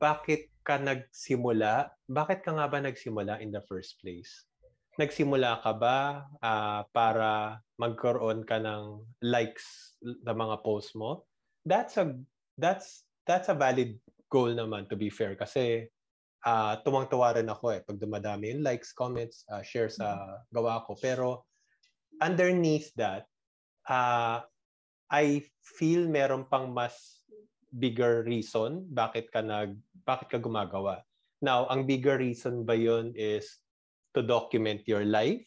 bakit 0.03 0.51
ka 0.66 0.76
nagsimula? 0.76 1.88
Bakit 2.11 2.44
ka 2.44 2.53
nga 2.53 2.66
ba 2.66 2.78
nagsimula 2.82 3.40
in 3.40 3.55
the 3.55 3.62
first 3.64 3.96
place? 4.03 4.44
Nagsimula 4.99 5.62
ka 5.62 5.72
ba 5.78 6.26
ah, 6.42 6.82
para 6.90 7.62
magkaroon 7.78 8.42
ka 8.42 8.59
ng 8.59 9.01
likes 9.22 9.94
sa 10.03 10.34
mga 10.34 10.57
post 10.66 10.92
mo? 10.99 11.24
That's 11.62 11.96
a 11.96 12.12
that's 12.59 13.07
that's 13.22 13.49
a 13.49 13.57
valid 13.57 13.96
goal 14.28 14.51
naman 14.51 14.90
to 14.90 14.99
be 14.99 15.09
fair 15.09 15.38
kasi 15.38 15.86
ah 16.42 16.78
tuwang-tuwa 16.82 17.38
rin 17.38 17.51
ako 17.51 17.66
eh 17.74 17.80
pag 17.82 17.99
dumadami 17.99 18.55
yung 18.55 18.66
likes, 18.66 18.90
comments, 18.90 19.46
ah, 19.49 19.62
share 19.62 19.90
sa 19.90 20.42
gawa 20.51 20.82
ko. 20.84 20.99
Pero 20.99 21.46
underneath 22.18 22.90
that, 22.99 23.30
ah 23.86 24.42
I 25.09 25.45
feel 25.65 26.05
meron 26.09 26.45
pang 26.49 26.73
mas 26.73 27.25
bigger 27.73 28.25
reason 28.25 28.89
bakit 28.93 29.29
ka 29.33 29.45
nag 29.45 29.77
bakit 30.05 30.29
ka 30.33 30.39
gumagawa. 30.41 31.05
Now, 31.41 31.69
ang 31.69 31.85
bigger 31.85 32.17
reason 32.19 32.65
ba 32.65 32.77
'yon 32.77 33.13
is 33.17 33.61
to 34.17 34.25
document 34.25 34.85
your 34.89 35.05
life? 35.05 35.45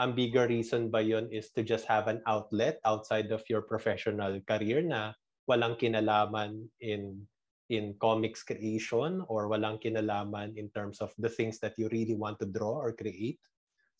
Ang 0.00 0.16
bigger 0.16 0.48
reason 0.48 0.88
ba 0.92 1.00
'yon 1.00 1.28
is 1.32 1.52
to 1.56 1.64
just 1.64 1.84
have 1.88 2.08
an 2.08 2.24
outlet 2.28 2.80
outside 2.84 3.32
of 3.32 3.44
your 3.48 3.64
professional 3.64 4.40
career 4.44 4.80
na 4.84 5.16
walang 5.48 5.76
kinalaman 5.80 6.68
in 6.80 7.24
in 7.68 7.92
comics 8.00 8.40
creation 8.44 9.20
or 9.28 9.48
walang 9.48 9.76
kinalaman 9.76 10.56
in 10.56 10.72
terms 10.72 11.04
of 11.04 11.12
the 11.20 11.28
things 11.28 11.60
that 11.60 11.76
you 11.76 11.88
really 11.92 12.16
want 12.16 12.40
to 12.40 12.48
draw 12.48 12.80
or 12.80 12.96
create. 12.96 13.36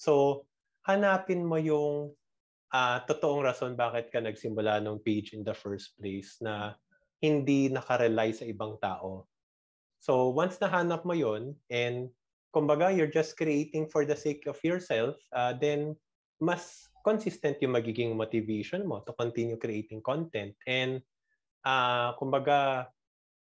So, 0.01 0.45
hanapin 0.89 1.45
mo 1.45 1.61
yung 1.61 2.17
ah 2.73 3.01
totoong 3.05 3.45
rason 3.45 3.73
bakit 3.73 4.13
ka 4.13 4.21
nagsimula 4.21 4.81
ng 4.85 5.01
page 5.01 5.33
in 5.33 5.41
the 5.41 5.57
first 5.57 5.97
place 5.97 6.37
na 6.45 6.77
hindi 7.19 7.73
nakarely 7.73 8.31
sa 8.31 8.47
ibang 8.47 8.79
tao. 8.79 9.27
So, 9.99 10.31
once 10.31 10.63
nahanap 10.63 11.03
mo 11.03 11.17
yon 11.17 11.59
and 11.73 12.13
kumbaga 12.55 12.95
you're 12.95 13.11
just 13.11 13.35
creating 13.35 13.91
for 13.91 14.07
the 14.07 14.15
sake 14.15 14.47
of 14.47 14.61
yourself, 14.63 15.19
ah, 15.35 15.57
then 15.57 15.99
mas 16.39 16.87
consistent 17.03 17.59
yung 17.59 17.75
magiging 17.75 18.15
motivation 18.15 18.87
mo 18.87 19.03
to 19.03 19.17
continue 19.17 19.59
creating 19.59 20.05
content. 20.05 20.55
And 20.69 21.03
ah 21.67 22.15
kumbaga 22.15 22.87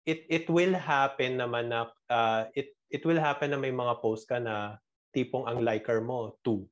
it 0.08 0.26
it 0.32 0.46
will 0.50 0.74
happen 0.74 1.38
naman 1.38 1.70
na 1.70 1.92
ah, 2.10 2.50
it 2.58 2.74
it 2.90 3.04
will 3.04 3.20
happen 3.20 3.52
na 3.54 3.60
may 3.60 3.76
mga 3.76 4.00
post 4.00 4.26
ka 4.26 4.40
na 4.40 4.80
tipong 5.12 5.46
ang 5.46 5.60
liker 5.62 6.00
mo, 6.00 6.40
2. 6.46 6.64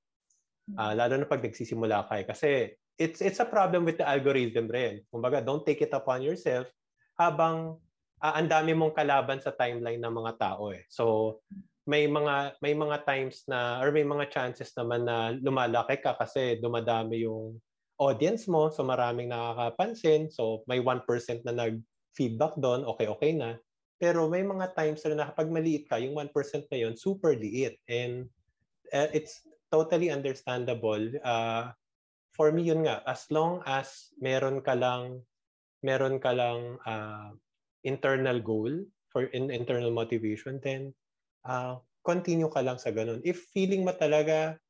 Uh, 0.73 0.97
lalo 0.97 1.21
na 1.21 1.29
pag 1.29 1.45
nagsisimula 1.45 2.09
ka 2.09 2.17
eh. 2.17 2.25
Kasi 2.25 2.49
it's 2.97 3.21
it's 3.21 3.37
a 3.37 3.45
problem 3.45 3.85
with 3.85 4.01
the 4.01 4.07
algorithm 4.07 4.65
rin. 4.65 5.05
Kumbaga, 5.13 5.45
don't 5.45 5.61
take 5.61 5.85
it 5.85 5.93
upon 5.93 6.25
yourself 6.25 6.65
habang 7.15 7.77
uh, 8.19 8.33
ang 8.33 8.49
dami 8.49 8.73
mong 8.73 8.97
kalaban 8.97 9.37
sa 9.37 9.53
timeline 9.53 10.01
ng 10.01 10.15
mga 10.15 10.33
tao 10.41 10.73
eh. 10.73 10.83
So, 10.89 11.37
may 11.85 12.09
mga 12.09 12.57
may 12.65 12.73
mga 12.73 13.05
times 13.05 13.45
na 13.45 13.77
or 13.77 13.93
may 13.93 14.01
mga 14.01 14.33
chances 14.33 14.73
naman 14.73 15.05
na 15.05 15.37
lumalaki 15.37 16.01
ka 16.01 16.17
kasi 16.17 16.57
dumadami 16.57 17.29
yung 17.29 17.61
audience 18.01 18.49
mo 18.49 18.73
so 18.73 18.81
maraming 18.81 19.29
nakakapansin 19.29 20.27
so 20.27 20.65
may 20.65 20.81
1% 20.81 21.05
na 21.45 21.53
nag-feedback 21.53 22.57
doon 22.57 22.83
okay 22.89 23.05
okay 23.07 23.31
na 23.37 23.61
pero 24.01 24.27
may 24.27 24.41
mga 24.41 24.73
times 24.75 25.05
na 25.07 25.29
kapag 25.31 25.47
maliit 25.47 25.85
ka 25.87 26.01
yung 26.01 26.17
1% 26.17 26.33
na 26.73 26.77
yon 26.81 26.97
super 26.97 27.37
liit 27.37 27.77
and 27.85 28.27
uh, 28.91 29.07
it's 29.13 29.45
totally 29.75 30.07
understandable 30.07 31.03
uh, 31.27 31.75
for 32.31 32.55
me 32.55 32.63
yun 32.71 32.87
nga 32.87 33.03
as 33.03 33.27
long 33.27 33.59
as 33.67 34.15
meron 34.23 34.63
ka 34.63 34.71
lang 34.71 35.19
meron 35.83 36.15
ka 36.23 36.31
lang 36.31 36.79
uh, 36.87 37.35
internal 37.83 38.39
goal 38.39 38.71
for 39.11 39.27
in, 39.35 39.51
internal 39.51 39.91
motivation 39.91 40.63
then 40.63 40.95
uh, 41.43 41.75
continue 42.05 42.47
ka 42.47 42.61
lang 42.61 42.77
sa 42.77 42.93
ganun. 42.93 43.19
If 43.25 43.49
feeling 43.49 43.81
mo 43.81 43.97
talaga 43.97 44.61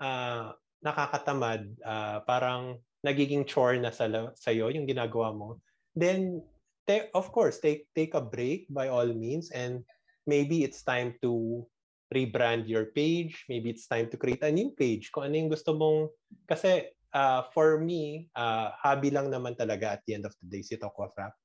uh, 0.00 0.56
nakakatamad, 0.80 1.68
uh, 1.84 2.24
parang 2.24 2.80
nagiging 3.04 3.44
chore 3.44 3.76
na 3.76 3.92
sa 3.92 4.08
sa'yo 4.34 4.72
yung 4.72 4.88
ginagawa 4.88 5.36
mo, 5.36 5.60
then 5.92 6.40
te- 6.88 7.12
of 7.12 7.28
course, 7.30 7.60
take 7.60 7.86
take 7.92 8.16
a 8.16 8.24
break 8.24 8.64
by 8.72 8.88
all 8.88 9.06
means 9.06 9.52
and 9.52 9.84
maybe 10.24 10.64
it's 10.64 10.80
time 10.80 11.12
to 11.20 11.62
rebrand 12.08 12.68
your 12.68 12.90
page, 12.92 13.44
maybe 13.48 13.70
it's 13.70 13.86
time 13.86 14.08
to 14.08 14.16
create 14.16 14.42
a 14.44 14.52
new 14.52 14.72
page. 14.72 15.12
Kung 15.12 15.28
ano 15.28 15.34
yung 15.36 15.52
gusto 15.52 15.76
mong 15.76 16.08
kasi 16.48 16.88
uh, 17.12 17.44
for 17.52 17.80
me, 17.80 18.28
uh, 18.36 18.72
hobby 18.80 19.12
lang 19.12 19.28
naman 19.28 19.56
talaga 19.56 19.96
at 19.96 20.02
the 20.08 20.16
end 20.16 20.24
of 20.24 20.34
the 20.40 20.46
day 20.48 20.62
si 20.64 20.76
Toko 20.76 21.08
Rap. 21.16 21.36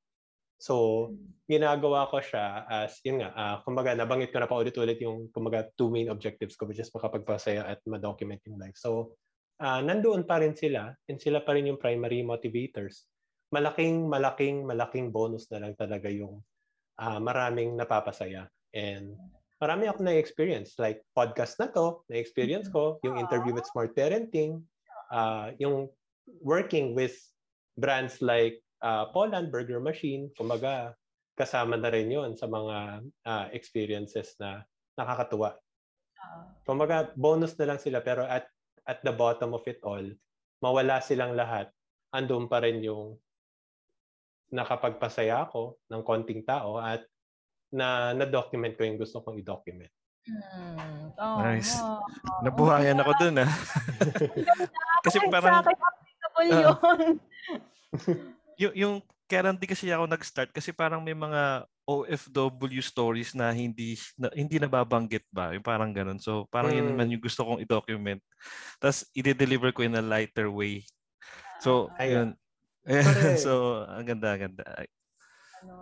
So, 0.63 1.11
ginagawa 1.43 2.07
ko 2.07 2.23
siya 2.23 2.63
as, 2.71 3.03
yun 3.03 3.19
nga, 3.19 3.35
uh, 3.35 3.55
kumbaga, 3.67 3.91
nabanggit 3.99 4.31
ko 4.31 4.39
na 4.39 4.47
pa 4.47 4.55
ulit-ulit 4.55 4.95
yung, 5.03 5.27
kumbaga, 5.35 5.67
two 5.75 5.91
main 5.91 6.07
objectives 6.07 6.55
ko, 6.55 6.63
which 6.63 6.79
is 6.79 6.87
makapagpasaya 6.95 7.67
at 7.67 7.83
ma-document 7.83 8.39
yung 8.47 8.55
life. 8.55 8.79
So, 8.79 9.19
uh, 9.59 9.83
nandoon 9.83 10.23
pa 10.23 10.39
rin 10.39 10.55
sila, 10.55 10.95
and 11.11 11.19
sila 11.19 11.43
pa 11.43 11.59
rin 11.59 11.67
yung 11.67 11.75
primary 11.75 12.23
motivators. 12.23 13.11
Malaking, 13.51 14.07
malaking, 14.07 14.63
malaking 14.63 15.11
bonus 15.11 15.51
na 15.51 15.67
lang 15.67 15.75
talaga 15.75 16.07
yung 16.07 16.39
uh, 16.95 17.19
maraming 17.19 17.75
napapasaya. 17.75 18.47
And 18.71 19.19
marami 19.63 19.87
ako 19.87 20.03
na-experience. 20.03 20.75
Like, 20.75 20.99
podcast 21.15 21.55
na 21.63 21.71
to, 21.71 22.03
na-experience 22.11 22.67
ko, 22.67 22.99
yung 23.07 23.15
interview 23.15 23.55
with 23.55 23.63
Smart 23.71 23.95
Parenting, 23.95 24.59
uh, 25.07 25.55
yung 25.55 25.87
working 26.43 26.91
with 26.91 27.15
brands 27.79 28.19
like 28.19 28.59
uh, 28.83 29.07
Poland 29.15 29.55
Burger 29.55 29.79
Machine, 29.79 30.27
kumbaga 30.35 30.91
kasama 31.39 31.79
na 31.79 31.89
rin 31.89 32.11
yon 32.11 32.35
sa 32.37 32.45
mga 32.45 33.07
uh, 33.25 33.47
experiences 33.55 34.35
na 34.37 34.67
nakakatuwa. 34.99 35.57
Kumbaga 36.67 37.09
bonus 37.17 37.57
na 37.57 37.73
lang 37.73 37.79
sila 37.81 37.99
pero 38.05 38.23
at 38.27 38.45
at 38.83 39.01
the 39.01 39.11
bottom 39.15 39.55
of 39.55 39.63
it 39.65 39.79
all, 39.81 40.03
mawala 40.61 40.99
silang 41.01 41.33
lahat, 41.33 41.71
andun 42.13 42.45
pa 42.51 42.61
rin 42.61 42.83
yung 42.83 43.17
nakapagpasaya 44.53 45.49
ako 45.49 45.81
ng 45.89 46.03
konting 46.05 46.45
tao 46.45 46.77
at 46.77 47.01
na 47.73 48.13
na-document 48.13 48.77
ko 48.77 48.85
yung 48.85 49.01
gusto 49.01 49.19
kong 49.25 49.41
i-document. 49.41 49.89
Hmm. 50.23 51.11
Oh, 51.19 51.43
nice. 51.43 51.75
Oh, 51.81 51.99
Nabuhayan 52.45 53.01
ako 53.01 53.11
dun 53.19 53.43
ah. 53.43 53.51
Kasi 55.05 55.19
parang... 55.27 55.59
Sa 55.59 55.67
akin, 55.67 55.75
applicable 55.75 56.45
uh, 56.47 56.55
yun 56.55 57.15
yung, 58.61 58.73
yung 58.77 58.95
hindi 59.33 59.65
kasi 59.65 59.89
ako 59.89 60.05
nag-start 60.05 60.53
kasi 60.53 60.69
parang 60.69 61.01
may 61.01 61.17
mga 61.17 61.65
OFW 61.89 62.79
stories 62.85 63.33
na 63.33 63.49
hindi 63.49 63.97
na, 64.13 64.29
hindi 64.31 64.61
nababanggit 64.61 65.25
ba? 65.33 65.51
Yung 65.57 65.65
parang 65.65 65.89
ganun. 65.89 66.21
So, 66.21 66.45
parang 66.53 66.71
mm. 66.71 66.77
yun 66.77 66.87
naman 66.93 67.05
hmm. 67.09 67.13
yung 67.17 67.23
gusto 67.25 67.41
kong 67.43 67.59
i-document. 67.65 68.21
Tapos, 68.77 69.03
i-deliver 69.17 69.73
ko 69.75 69.83
in 69.83 69.97
a 69.97 70.05
lighter 70.05 70.47
way. 70.47 70.85
So, 71.59 71.91
ayun. 71.99 72.37
so, 73.43 73.83
ang 73.89 74.05
ganda, 74.05 74.37
ang 74.37 74.41
ganda. 74.47 74.63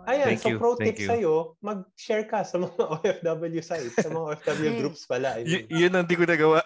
Ayan, 0.02 0.34
Thank 0.34 0.42
so 0.42 0.50
you. 0.50 0.58
pro 0.58 0.74
tip 0.74 0.98
sa'yo, 0.98 1.54
mag-share 1.62 2.26
ka 2.26 2.42
sa 2.42 2.58
mga 2.58 2.82
OFW 2.98 3.62
sites, 3.62 3.94
sa 3.98 4.10
mga 4.10 4.34
OFW 4.34 4.70
groups 4.82 5.06
pala. 5.06 5.38
I 5.38 5.46
mean. 5.46 5.66
y- 5.70 5.86
yun 5.86 5.94
ang 5.94 6.06
di 6.06 6.18
ko 6.18 6.26
nagawa. 6.26 6.58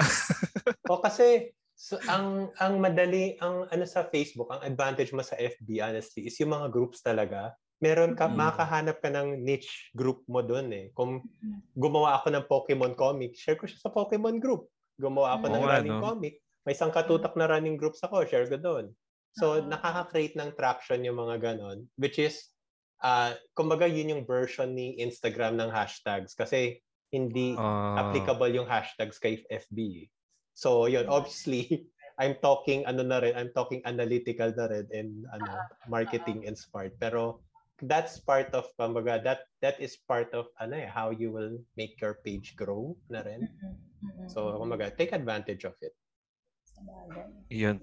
o 0.91 1.01
kasi, 1.05 1.53
So 1.77 2.01
ang 2.09 2.49
ang 2.57 2.81
madali 2.81 3.37
ang 3.45 3.69
ano 3.69 3.85
sa 3.85 4.09
Facebook, 4.09 4.49
ang 4.49 4.65
advantage 4.65 5.13
mo 5.13 5.21
sa 5.21 5.37
FB 5.37 5.85
honestly 5.85 6.25
is 6.25 6.41
yung 6.41 6.57
mga 6.57 6.73
groups 6.73 7.05
talaga. 7.05 7.53
Meron 7.85 8.17
ka 8.17 8.25
mm-hmm. 8.25 8.41
makahanap 8.41 8.97
ka 9.05 9.13
ng 9.13 9.45
niche 9.45 9.93
group 9.93 10.25
mo 10.25 10.41
doon 10.41 10.73
eh. 10.73 10.89
Kung 10.97 11.21
gumawa 11.77 12.17
ako 12.17 12.33
ng 12.33 12.49
Pokemon 12.49 12.97
comic, 12.97 13.37
share 13.37 13.61
ko 13.61 13.69
siya 13.69 13.77
sa 13.77 13.93
Pokemon 13.93 14.41
group. 14.41 14.73
Gumawa 14.97 15.37
ako 15.37 15.45
oh, 15.45 15.53
ng 15.53 15.63
ano? 15.63 15.69
running 15.69 16.01
comic, 16.01 16.35
may 16.65 16.73
isang 16.73 16.89
katutak 16.89 17.37
na 17.37 17.45
running 17.45 17.77
groups 17.77 18.01
ako, 18.01 18.25
share 18.25 18.49
ko 18.49 18.57
doon. 18.57 18.89
So 19.37 19.61
nakaka-create 19.61 20.33
ng 20.41 20.57
traction 20.57 21.05
yung 21.05 21.21
mga 21.21 21.45
ganon, 21.45 21.85
which 22.01 22.17
is 22.17 22.56
uh, 23.03 23.33
kumbaga 23.57 23.89
yun 23.89 24.13
yung 24.17 24.25
version 24.25 24.73
ni 24.73 24.97
Instagram 25.01 25.57
ng 25.61 25.71
hashtags 25.73 26.33
kasi 26.37 26.81
hindi 27.13 27.55
uh... 27.57 27.97
applicable 28.01 28.53
yung 28.53 28.69
hashtags 28.69 29.21
kay 29.21 29.43
FB. 29.49 30.09
So, 30.57 30.89
yun, 30.89 31.07
obviously, 31.09 31.89
I'm 32.21 32.41
talking 32.41 32.89
ano 32.89 33.05
na 33.05 33.21
rin, 33.21 33.37
I'm 33.37 33.53
talking 33.53 33.85
analytical 33.85 34.49
na 34.57 34.73
rin 34.73 34.89
and 34.89 35.29
ano, 35.29 35.53
marketing 35.85 36.49
and 36.49 36.57
smart. 36.57 36.97
Pero 36.97 37.45
that's 37.85 38.17
part 38.17 38.49
of 38.57 38.65
kumbaga 38.81 39.21
that 39.21 39.53
that 39.61 39.77
is 39.77 40.01
part 40.09 40.33
of 40.33 40.49
ano 40.57 40.81
eh, 40.81 40.89
how 40.89 41.13
you 41.13 41.29
will 41.29 41.61
make 41.77 42.01
your 42.01 42.17
page 42.25 42.57
grow 42.57 42.97
na 43.13 43.21
rin. 43.21 43.45
So, 44.33 44.57
kumbaga, 44.57 44.97
take 44.97 45.13
advantage 45.13 45.69
of 45.69 45.77
it. 45.85 45.93
Yun. 47.53 47.81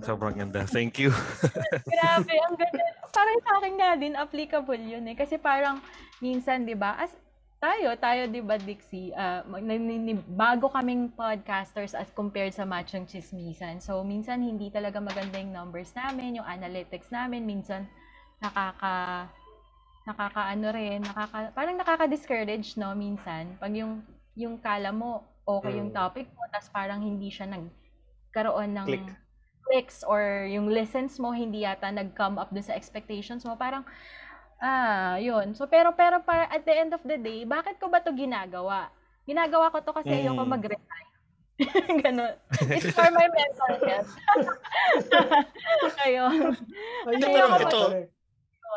Sobrang 0.00 0.40
ganda. 0.40 0.64
Thank 0.64 0.96
you. 0.96 1.12
Grabe, 1.92 2.32
ang 2.40 2.56
ganda. 2.56 2.84
Parang 3.16 3.38
sa 3.40 3.52
akin 3.56 3.74
nga 3.80 3.90
din, 3.96 4.12
applicable 4.12 4.84
yun 4.84 5.08
eh. 5.08 5.16
Kasi 5.16 5.40
parang 5.40 5.80
minsan, 6.20 6.68
di 6.68 6.76
ba, 6.76 7.00
as 7.00 7.16
tayo, 7.56 7.88
tayo 7.96 8.28
'di 8.28 8.44
ba 8.44 8.60
Dixie, 8.60 9.16
uh, 9.16 9.40
bago 10.36 10.68
kaming 10.68 11.08
podcasters 11.16 11.96
as 11.96 12.12
compared 12.12 12.52
sa 12.52 12.68
Machong 12.68 13.08
Chismisan. 13.08 13.80
So 13.80 14.04
minsan 14.04 14.44
hindi 14.44 14.68
talaga 14.68 15.00
maganda 15.00 15.40
yung 15.40 15.56
numbers 15.56 15.90
namin, 15.96 16.36
yung 16.38 16.46
analytics 16.46 17.08
namin, 17.08 17.48
minsan 17.48 17.88
nakaka 18.44 19.26
nakakaano 20.06 20.66
rin, 20.70 21.00
nakaka 21.02 21.50
parang 21.56 21.76
nakaka-discourage 21.80 22.78
no 22.78 22.94
minsan 22.94 23.58
pag 23.58 23.74
yung 23.74 24.04
yung 24.38 24.60
kala 24.60 24.94
mo 24.94 25.24
okay 25.42 25.80
yung 25.80 25.90
mm. 25.90 25.98
topic 25.98 26.30
mo 26.36 26.46
tapos 26.52 26.70
parang 26.70 27.02
hindi 27.02 27.32
siya 27.32 27.50
nagkaroon 27.50 28.70
ng 28.76 28.86
Click. 28.86 29.08
Clicks 29.66 30.06
or 30.06 30.46
yung 30.46 30.70
listens 30.70 31.18
mo 31.18 31.34
hindi 31.34 31.66
yata 31.66 31.90
nag-come 31.90 32.38
up 32.38 32.54
dun 32.54 32.62
sa 32.62 32.78
expectations 32.78 33.42
mo. 33.42 33.58
Parang 33.58 33.82
Ah, 34.56 35.20
yun. 35.20 35.52
So, 35.52 35.68
pero, 35.68 35.92
pero 35.92 36.24
para 36.24 36.48
at 36.48 36.64
the 36.64 36.72
end 36.72 36.96
of 36.96 37.04
the 37.04 37.20
day, 37.20 37.44
bakit 37.44 37.76
ko 37.76 37.92
ba 37.92 38.00
to 38.00 38.12
ginagawa? 38.16 38.88
Ginagawa 39.28 39.68
ko 39.68 39.84
to 39.84 39.92
kasi 39.92 40.08
mm. 40.08 40.18
ayoko 40.24 40.42
mag-resign. 40.48 41.08
Ganun. 42.04 42.34
It's 42.72 42.92
for 42.92 43.08
my 43.12 43.28
mental 43.28 43.72
health. 43.84 44.12
Ayun. 46.08 46.56
Ito, 47.16 47.26
pero 47.28 47.46
ito, 47.60 47.80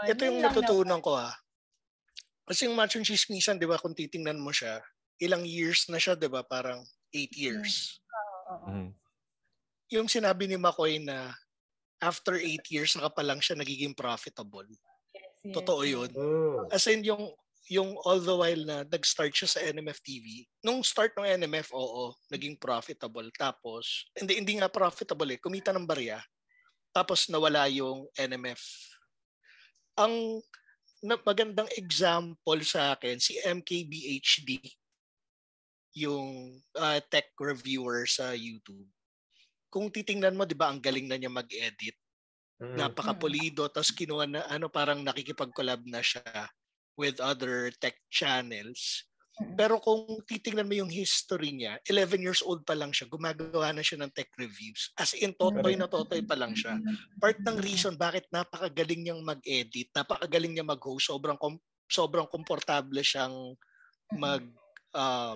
ito 0.08 0.22
yung 0.24 0.40
natutunan 0.44 1.00
ko 1.00 1.16
ah. 1.16 1.36
Kasi 2.44 2.68
yung 2.68 2.76
machong 2.76 3.06
chismisan, 3.06 3.62
di 3.62 3.70
ba, 3.70 3.80
kung 3.80 3.96
titingnan 3.96 4.40
mo 4.42 4.50
siya, 4.50 4.82
ilang 5.22 5.46
years 5.46 5.88
na 5.88 6.02
siya, 6.02 6.18
di 6.18 6.28
ba, 6.28 6.44
parang 6.44 6.82
eight 7.14 7.32
years. 7.38 8.02
Mm. 8.68 8.92
Yung 9.90 10.06
sinabi 10.06 10.46
ni 10.46 10.58
McCoy 10.58 11.02
na 11.02 11.34
after 12.00 12.38
eight 12.40 12.64
years, 12.72 12.96
saka 12.96 13.10
pa 13.12 13.24
lang 13.26 13.42
siya 13.44 13.60
nagiging 13.60 13.98
profitable. 13.98 14.68
Yes, 15.14 15.56
Totoo 15.56 15.82
yun. 15.84 16.10
Oh. 16.16 16.70
As 16.72 16.88
in, 16.88 17.04
yung, 17.04 17.34
yung 17.70 17.98
all 18.06 18.22
the 18.22 18.34
while 18.34 18.64
na 18.66 18.86
nag-start 18.88 19.34
siya 19.36 19.50
sa 19.50 19.60
NMF 19.62 20.00
TV, 20.02 20.48
nung 20.64 20.82
start 20.82 21.14
ng 21.18 21.28
NMF, 21.44 21.76
oo, 21.76 22.16
naging 22.32 22.56
profitable. 22.56 23.28
Tapos, 23.36 24.10
hindi, 24.16 24.40
hindi 24.40 24.58
nga 24.58 24.72
profitable 24.72 25.36
eh, 25.36 25.40
kumita 25.42 25.76
ng 25.76 25.86
barya. 25.86 26.22
Tapos 26.90 27.30
nawala 27.30 27.70
yung 27.70 28.10
NMF. 28.18 28.62
Ang 30.00 30.42
na, 31.00 31.16
magandang 31.24 31.70
example 31.80 32.62
sa 32.64 32.96
akin, 32.96 33.20
si 33.22 33.40
MKBHD, 33.40 34.60
yung 35.96 36.60
uh, 36.76 37.00
tech 37.08 37.32
reviewer 37.40 38.06
sa 38.06 38.36
YouTube. 38.36 38.88
Kung 39.70 39.93
titingnan 39.93 40.34
mo, 40.34 40.43
di 40.49 40.57
ba, 40.57 40.74
ang 40.74 40.82
galing 40.82 41.05
na 41.05 41.17
niya 41.17 41.30
mag-edit 41.30 41.95
Mm. 42.59 42.76
Napakapulido. 42.76 43.72
Tapos 43.72 43.95
kinuha 43.95 44.28
na, 44.28 44.43
ano, 44.51 44.67
parang 44.67 44.99
nakikipag-collab 44.99 45.88
na 45.88 46.03
siya 46.03 46.51
with 46.99 47.24
other 47.24 47.72
tech 47.80 47.95
channels. 48.11 49.07
Mm. 49.39 49.55
Pero 49.55 49.80
kung 49.80 50.20
titingnan 50.28 50.67
mo 50.67 50.76
yung 50.76 50.91
history 50.91 51.55
niya, 51.55 51.80
11 51.88 52.20
years 52.20 52.43
old 52.43 52.67
pa 52.67 52.76
lang 52.76 52.91
siya, 52.91 53.07
gumagawa 53.07 53.72
na 53.72 53.80
siya 53.80 54.03
ng 54.03 54.11
tech 54.11 54.28
reviews. 54.36 54.91
As 54.99 55.15
in, 55.15 55.32
totoy 55.39 55.80
na 55.80 55.88
totoy 55.88 56.20
pa 56.28 56.36
lang 56.36 56.51
siya. 56.51 56.76
Part 57.24 57.39
ng 57.39 57.63
reason 57.63 57.95
bakit 57.95 58.28
napakagaling 58.28 59.07
niyang 59.07 59.24
mag-edit, 59.24 59.88
napakagaling 59.95 60.59
niya 60.59 60.67
mag-host, 60.67 61.07
sobrang 61.07 61.39
kom- 61.39 61.63
sobrang 61.88 62.28
komportable 62.28 63.01
siyang 63.01 63.55
mag 64.13 64.43
uh, 64.93 65.34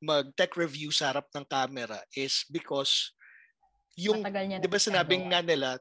mag 0.00 0.32
tech 0.34 0.56
review 0.56 0.88
sa 0.88 1.12
harap 1.12 1.28
ng 1.30 1.44
camera 1.44 2.00
is 2.16 2.48
because 2.48 3.12
yung 4.06 4.20
'di 4.56 4.68
ba 4.70 4.78
na 4.90 5.00
sinabing 5.00 5.30
nga 5.32 5.40
nila 5.44 5.78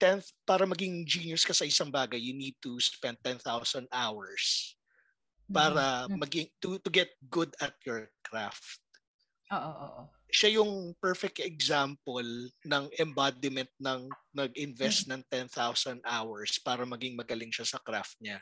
10th 0.00 0.34
para 0.48 0.64
maging 0.68 1.06
genius 1.08 1.46
ka 1.48 1.54
sa 1.56 1.66
isang 1.68 1.90
bagay 1.92 2.18
you 2.20 2.34
need 2.36 2.56
to 2.60 2.76
spend 2.82 3.16
10,000 3.24 3.86
hours 3.94 4.74
para 5.52 6.08
Mhm. 6.08 6.22
maging 6.22 6.48
to 6.62 6.78
to 6.82 6.90
get 6.92 7.12
good 7.30 7.52
at 7.62 7.76
your 7.86 8.10
craft 8.26 8.80
Oo, 9.50 9.58
oo, 9.58 9.86
oo. 10.00 10.12
siya 10.32 10.62
yung 10.62 10.94
perfect 11.02 11.42
example 11.42 12.24
ng 12.64 12.84
embodiment 12.96 13.68
ng 13.82 14.14
nag-invest 14.32 15.10
ng 15.10 15.20
10,000 15.28 16.00
hours 16.08 16.56
para 16.62 16.86
maging 16.88 17.18
magaling 17.18 17.52
siya 17.52 17.66
sa 17.68 17.82
craft 17.82 18.16
niya. 18.22 18.40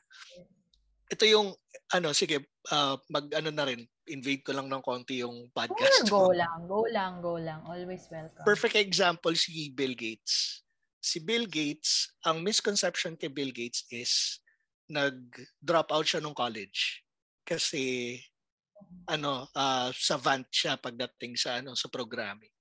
Ito 1.10 1.24
yung 1.26 1.48
ano 1.90 2.14
sige 2.14 2.46
ah, 2.70 2.94
mag 3.10 3.26
ano 3.34 3.50
na 3.50 3.66
rin 3.66 3.82
invade 4.10 4.42
ko 4.42 4.50
lang 4.52 4.66
ng 4.66 4.82
konti 4.82 5.22
yung 5.22 5.48
podcast. 5.54 6.10
Go 6.10 6.34
lang, 6.34 6.66
go 6.66 6.82
lang, 6.90 7.22
go 7.22 7.38
lang. 7.38 7.62
Always 7.62 8.10
welcome. 8.10 8.42
Perfect 8.42 8.76
example 8.76 9.32
si 9.38 9.70
Bill 9.70 9.94
Gates. 9.94 10.66
Si 11.00 11.22
Bill 11.22 11.46
Gates, 11.46 12.12
ang 12.26 12.42
misconception 12.44 13.16
kay 13.16 13.30
Bill 13.30 13.54
Gates 13.54 13.86
is 13.88 14.42
nag-drop 14.90 15.94
out 15.94 16.04
siya 16.04 16.20
nung 16.20 16.34
college 16.34 17.06
kasi 17.46 18.18
ano 19.06 19.46
ah, 19.54 19.94
savant 19.94 20.44
siya 20.50 20.74
pagdating 20.76 21.38
sa 21.38 21.62
ano 21.62 21.78
sa 21.78 21.86
programming. 21.86 22.52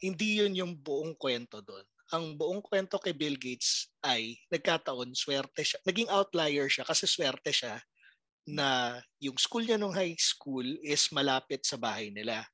Hindi 0.00 0.40
yun 0.40 0.56
yung 0.56 0.72
buong 0.76 1.16
kwento 1.16 1.60
doon. 1.60 1.84
Ang 2.14 2.38
buong 2.38 2.62
kwento 2.62 2.96
kay 2.96 3.12
Bill 3.12 3.36
Gates 3.36 3.92
ay 4.04 4.38
nagkataon 4.52 5.12
swerte 5.16 5.64
siya. 5.64 5.78
Naging 5.84 6.08
outlier 6.08 6.68
siya 6.70 6.84
kasi 6.86 7.04
swerte 7.04 7.52
siya 7.52 7.80
na 8.46 9.02
yung 9.18 9.34
school 9.36 9.66
niya 9.66 9.74
nung 9.74 9.92
high 9.92 10.14
school 10.16 10.64
is 10.86 11.10
malapit 11.10 11.66
sa 11.66 11.74
bahay 11.74 12.14
nila. 12.14 12.46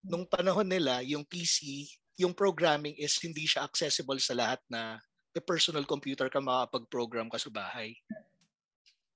Nung 0.00 0.24
panahon 0.24 0.64
nila, 0.64 1.04
yung 1.04 1.22
PC, 1.28 1.86
yung 2.16 2.32
programming 2.32 2.96
is 2.96 3.20
hindi 3.20 3.44
siya 3.44 3.68
accessible 3.68 4.16
sa 4.16 4.32
lahat 4.32 4.64
na 4.72 4.96
may 5.36 5.44
personal 5.44 5.84
computer 5.84 6.32
ka 6.32 6.40
makapag-program 6.40 7.28
ka 7.28 7.36
sa 7.36 7.52
bahay. 7.52 7.92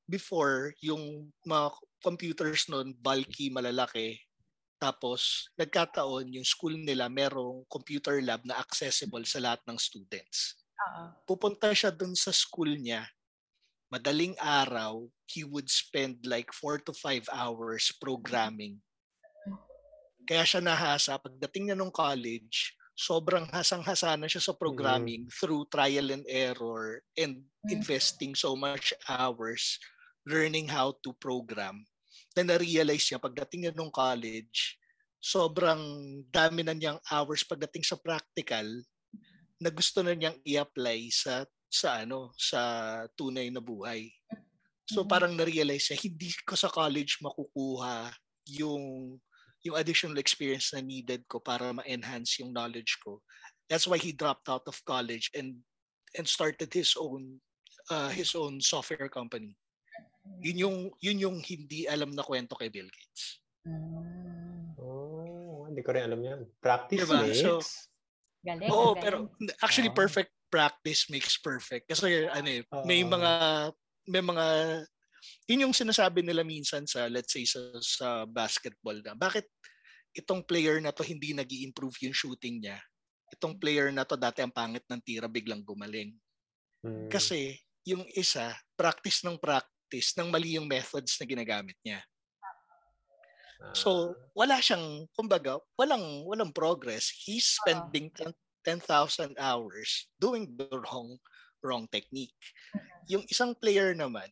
Before, 0.05 0.77
yung 0.85 1.33
mga 1.49 1.73
computers 2.05 2.69
noon, 2.69 2.93
bulky, 3.01 3.49
malalaki, 3.49 4.21
tapos 4.81 5.53
nagkataon 5.61 6.41
yung 6.41 6.45
school 6.49 6.73
nila 6.73 7.13
merong 7.13 7.69
computer 7.69 8.17
lab 8.25 8.41
na 8.49 8.57
accessible 8.57 9.25
sa 9.29 9.41
lahat 9.41 9.61
ng 9.69 9.77
students. 9.77 10.57
Oo. 10.81 11.05
Pupunta 11.29 11.69
siya 11.77 11.93
dun 11.93 12.17
sa 12.17 12.33
school 12.33 12.73
niya, 12.81 13.05
madaling 13.91 14.39
araw, 14.39 15.05
he 15.27 15.43
would 15.43 15.67
spend 15.67 16.23
like 16.25 16.55
4 16.55 16.79
to 16.87 16.95
5 16.95 17.27
hours 17.35 17.91
programming. 17.99 18.79
Kaya 20.25 20.47
siya 20.47 20.63
nahasa, 20.63 21.19
pagdating 21.19 21.71
niya 21.71 21.77
nung 21.77 21.91
college, 21.91 22.79
sobrang 22.95 23.51
hasang-hasa 23.51 24.15
na 24.15 24.31
siya 24.31 24.39
sa 24.39 24.55
programming 24.55 25.27
through 25.33 25.67
trial 25.67 26.15
and 26.15 26.23
error 26.31 27.03
and 27.19 27.43
Mm. 27.61 27.77
investing 27.77 28.33
so 28.33 28.57
much 28.57 28.97
hours 29.05 29.77
learning 30.25 30.65
how 30.65 30.97
to 31.05 31.13
program. 31.21 31.85
Then 32.33 32.49
na-realize 32.49 33.11
niya, 33.11 33.21
pagdating 33.21 33.69
niya 33.69 33.75
nung 33.77 33.93
college, 33.93 34.81
sobrang 35.21 35.83
dami 36.33 36.65
na 36.65 36.73
niyang 36.73 36.97
hours 37.13 37.45
pagdating 37.45 37.85
sa 37.85 38.01
practical 38.01 38.65
na 39.61 39.69
gusto 39.69 40.01
na 40.01 40.17
niyang 40.17 40.41
i-apply 40.41 41.13
sa 41.13 41.45
sa 41.71 42.03
ano 42.03 42.35
sa 42.35 42.61
tunay 43.15 43.47
na 43.49 43.63
buhay. 43.63 44.11
So 44.91 45.07
Mhm. 45.07 45.09
parang 45.09 45.33
na-realize 45.39 45.87
niya 45.87 46.03
hindi 46.03 46.35
ko 46.43 46.59
sa 46.59 46.67
college 46.67 47.23
makukuha 47.23 48.11
yung 48.59 49.15
yung 49.63 49.77
additional 49.79 50.19
experience 50.19 50.75
na 50.75 50.83
needed 50.83 51.23
ko 51.31 51.39
para 51.39 51.71
ma-enhance 51.71 52.43
yung 52.43 52.51
knowledge 52.51 52.99
ko. 53.05 53.23
That's 53.71 53.87
why 53.87 54.03
he 54.03 54.11
dropped 54.11 54.51
out 54.51 54.67
of 54.67 54.83
college 54.83 55.31
and 55.37 55.63
and 56.19 56.27
started 56.27 56.75
his 56.75 56.99
own 56.99 57.39
uh, 57.87 58.11
his 58.11 58.35
own 58.35 58.59
software 58.59 59.07
company. 59.07 59.55
Yun 60.43 60.59
yung 60.59 60.77
yun 60.99 61.19
yung 61.23 61.37
hindi 61.45 61.87
alam 61.87 62.11
na 62.11 62.27
kwento 62.27 62.59
kay 62.59 62.67
Bill 62.73 62.91
Gates. 62.91 63.39
Mm. 63.69 64.75
Oh, 64.81 65.69
hindi 65.69 65.85
ko 65.87 65.93
rin 65.95 66.09
alam 66.09 66.19
yan. 66.19 66.41
Practice 66.59 67.05
Diba? 67.07 67.21
makes. 67.23 67.45
So, 67.45 67.61
Galing. 68.41 68.73
Oo, 68.73 68.97
galing. 68.97 69.03
pero 69.05 69.17
actually 69.61 69.93
Oo. 69.93 70.01
perfect 70.01 70.33
practice 70.51 71.07
makes 71.09 71.39
perfect. 71.39 71.87
Kasi 71.87 72.27
ano 72.27 72.49
eh, 72.51 72.63
may 72.85 73.07
mga 73.07 73.33
may 74.11 74.21
mga 74.21 74.47
yun 75.47 75.69
yung 75.69 75.77
sinasabi 75.77 76.27
nila 76.27 76.43
minsan 76.43 76.85
sa 76.85 77.07
let's 77.07 77.33
say 77.33 77.47
sa, 77.47 77.61
sa 77.81 78.09
basketball 78.27 78.99
na 79.01 79.15
bakit 79.15 79.47
itong 80.17 80.43
player 80.43 80.83
na 80.83 80.91
to 80.91 81.07
hindi 81.07 81.31
nag 81.31 81.47
improve 81.47 81.95
yung 82.03 82.17
shooting 82.17 82.61
niya. 82.67 82.83
Itong 83.31 83.63
player 83.63 83.95
na 83.95 84.03
to 84.03 84.19
dati 84.19 84.43
ang 84.43 84.51
pangit 84.51 84.83
ng 84.91 85.01
tira 85.07 85.31
biglang 85.31 85.63
gumaling. 85.63 86.11
Hmm. 86.83 87.07
Kasi 87.07 87.55
yung 87.87 88.03
isa 88.13 88.53
practice 88.75 89.23
ng 89.23 89.39
practice 89.39 90.19
ng 90.19 90.29
mali 90.29 90.59
yung 90.59 90.67
methods 90.67 91.15
na 91.17 91.25
ginagamit 91.31 91.79
niya. 91.87 92.03
Ah, 93.61 93.77
So, 93.77 94.17
wala 94.33 94.57
siyang, 94.59 95.05
kumbaga, 95.13 95.61
walang, 95.77 96.25
walang 96.25 96.49
progress. 96.49 97.13
He's 97.13 97.61
spending 97.61 98.09
10 98.17 98.33
10,000 98.65 99.37
hours 99.41 100.09
doing 100.21 100.51
the 100.57 100.69
wrong, 100.71 101.17
wrong 101.65 101.89
technique. 101.89 102.37
Yung 103.09 103.25
isang 103.29 103.57
player 103.57 103.93
naman, 103.97 104.29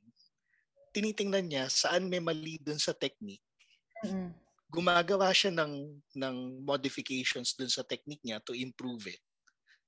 tinitingnan 0.93 1.47
niya 1.49 1.65
saan 1.69 2.09
may 2.09 2.21
mali 2.21 2.59
dun 2.61 2.81
sa 2.81 2.97
technique. 2.97 3.45
Mm. 4.05 4.33
Gumagawa 4.69 5.33
siya 5.33 5.53
ng, 5.53 5.97
ng 6.17 6.37
modifications 6.65 7.57
dun 7.57 7.73
sa 7.73 7.85
technique 7.85 8.23
niya 8.25 8.41
to 8.45 8.53
improve 8.53 9.09
it. 9.09 9.21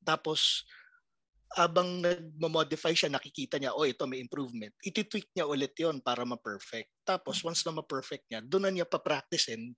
Tapos, 0.01 0.65
abang 1.59 1.99
nag-modify 1.99 2.95
siya, 2.95 3.11
nakikita 3.11 3.59
niya, 3.59 3.75
oh, 3.75 3.83
ito 3.83 4.07
may 4.07 4.23
improvement. 4.23 4.71
Ititweak 4.87 5.35
niya 5.35 5.51
ulit 5.51 5.75
yon 5.75 5.99
para 5.99 6.23
ma-perfect. 6.23 6.89
Tapos, 7.03 7.43
once 7.43 7.67
na 7.67 7.75
ma-perfect 7.75 8.25
niya, 8.31 8.41
doon 8.41 8.71
na 8.71 8.73
niya 8.73 8.87
pa-practicein 8.87 9.75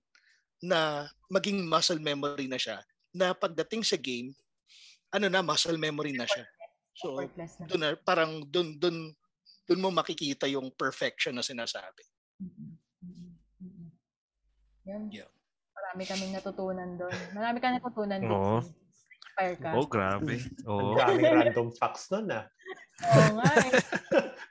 na 0.63 1.09
maging 1.33 1.65
muscle 1.65 1.99
memory 1.99 2.45
na 2.45 2.61
siya. 2.61 2.79
Na 3.11 3.33
pagdating 3.33 3.81
sa 3.81 3.97
game, 3.97 4.31
ano 5.13 5.25
na, 5.29 5.45
muscle 5.45 5.77
memory 5.77 6.17
na 6.17 6.25
siya. 6.25 6.45
So, 6.97 7.21
doon 7.69 7.81
na, 7.81 7.89
parang 8.01 8.41
doon, 8.49 8.77
doon, 8.81 9.13
doon 9.69 9.81
mo 9.81 9.89
makikita 9.93 10.49
yung 10.49 10.73
perfection 10.73 11.37
na 11.37 11.45
sinasabi. 11.45 12.03
Mm-mm. 12.41 12.69
Mm-mm. 13.05 13.31
Mm-mm. 13.61 13.89
Yun. 14.89 15.03
Yeah. 15.13 15.29
Marami 15.73 16.03
kaming 16.09 16.33
natutunan 16.33 16.89
doon. 16.97 17.17
Marami 17.37 17.57
kang 17.61 17.77
natutunan 17.77 18.19
doon. 18.19 18.33
Oo. 18.33 18.57
Inspire 18.63 19.55
ka. 19.57 19.69
Oh, 19.73 19.87
grabe. 19.89 20.35
Ang 20.65 20.69
Oo. 20.69 20.97
daming 20.97 21.31
random 21.33 21.67
facts 21.73 22.09
nun 22.13 22.29
ah. 22.29 22.45
Oo 23.09 23.29
nga 23.37 23.49
eh. 23.57 23.71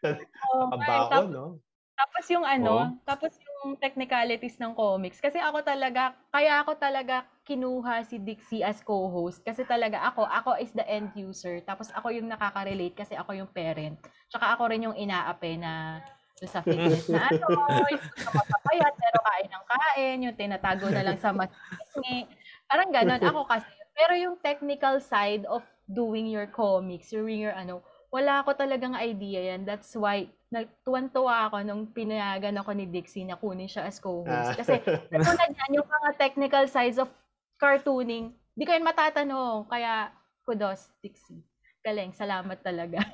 Nga 0.83 0.99
eh. 1.23 1.27
No? 1.31 1.63
Tapos 2.03 2.24
yung 2.34 2.42
ano, 2.42 2.74
Oo. 2.82 2.98
tapos 3.07 3.30
yung 3.38 3.78
technicalities 3.78 4.59
ng 4.59 4.74
comics. 4.74 5.22
Kasi 5.22 5.38
ako 5.38 5.62
talaga, 5.62 6.18
kaya 6.34 6.59
ako 6.59 6.74
talaga 6.74 7.22
kinuha 7.46 8.03
si 8.03 8.18
Dixie 8.18 8.66
as 8.66 8.82
co-host. 8.82 9.38
Kasi 9.46 9.62
talaga 9.62 10.03
ako, 10.11 10.26
ako 10.26 10.59
is 10.59 10.74
the 10.74 10.82
end 10.82 11.14
user. 11.14 11.62
Tapos 11.62 11.94
ako 11.94 12.11
yung 12.11 12.26
nakaka-relate 12.26 12.98
kasi 12.98 13.14
ako 13.14 13.38
yung 13.38 13.50
parent. 13.55 14.03
Tsaka 14.26 14.50
ako 14.59 14.74
rin 14.74 14.90
yung 14.90 14.98
inaapi 14.98 15.62
na 15.62 16.03
doon 16.42 16.50
sa 16.50 16.61
fitness 16.66 17.07
na 17.07 17.22
ano, 17.30 17.46
yung 17.86 18.03
sa 18.18 18.30
mapapayat, 18.34 18.94
pero 18.98 19.18
kain 19.22 19.50
ng 19.55 19.66
kain, 19.70 20.16
yung 20.26 20.36
tinatago 20.36 20.86
na 20.90 21.03
lang 21.07 21.18
sa 21.22 21.30
masisngi. 21.30 22.26
Parang 22.66 22.90
ganon. 22.90 23.22
Ako 23.30 23.46
kasi, 23.46 23.70
pero 23.94 24.18
yung 24.18 24.42
technical 24.42 24.98
side 24.98 25.46
of 25.46 25.62
doing 25.86 26.26
your 26.26 26.50
comics, 26.50 27.14
doing 27.14 27.46
your 27.46 27.55
ano, 27.55 27.78
wala 28.13 28.45
ako 28.45 28.53
talagang 28.53 28.93
idea 29.01 29.57
yan. 29.57 29.65
That's 29.65 29.97
why, 29.97 30.29
nagtuwan-tuwa 30.53 31.49
ako 31.49 31.65
nung 31.65 31.89
pinayagan 31.89 32.61
ako 32.61 32.77
ni 32.77 32.85
Dixie 32.85 33.25
na 33.25 33.41
kunin 33.41 33.65
siya 33.67 33.89
as 33.89 33.97
co-host. 33.97 34.53
Ah. 34.53 34.57
Kasi, 34.61 34.85
katulad 35.11 35.49
yan, 35.49 35.81
yung 35.81 35.89
mga 35.89 36.11
technical 36.21 36.69
sides 36.69 37.01
of 37.01 37.09
cartooning, 37.57 38.37
di 38.53 38.69
ko 38.69 38.77
yun 38.77 38.85
matatanong. 38.85 39.65
Kaya, 39.65 40.13
kudos, 40.45 40.93
Dixie. 41.01 41.41
Galing, 41.81 42.13
salamat 42.13 42.61
talaga. 42.61 43.01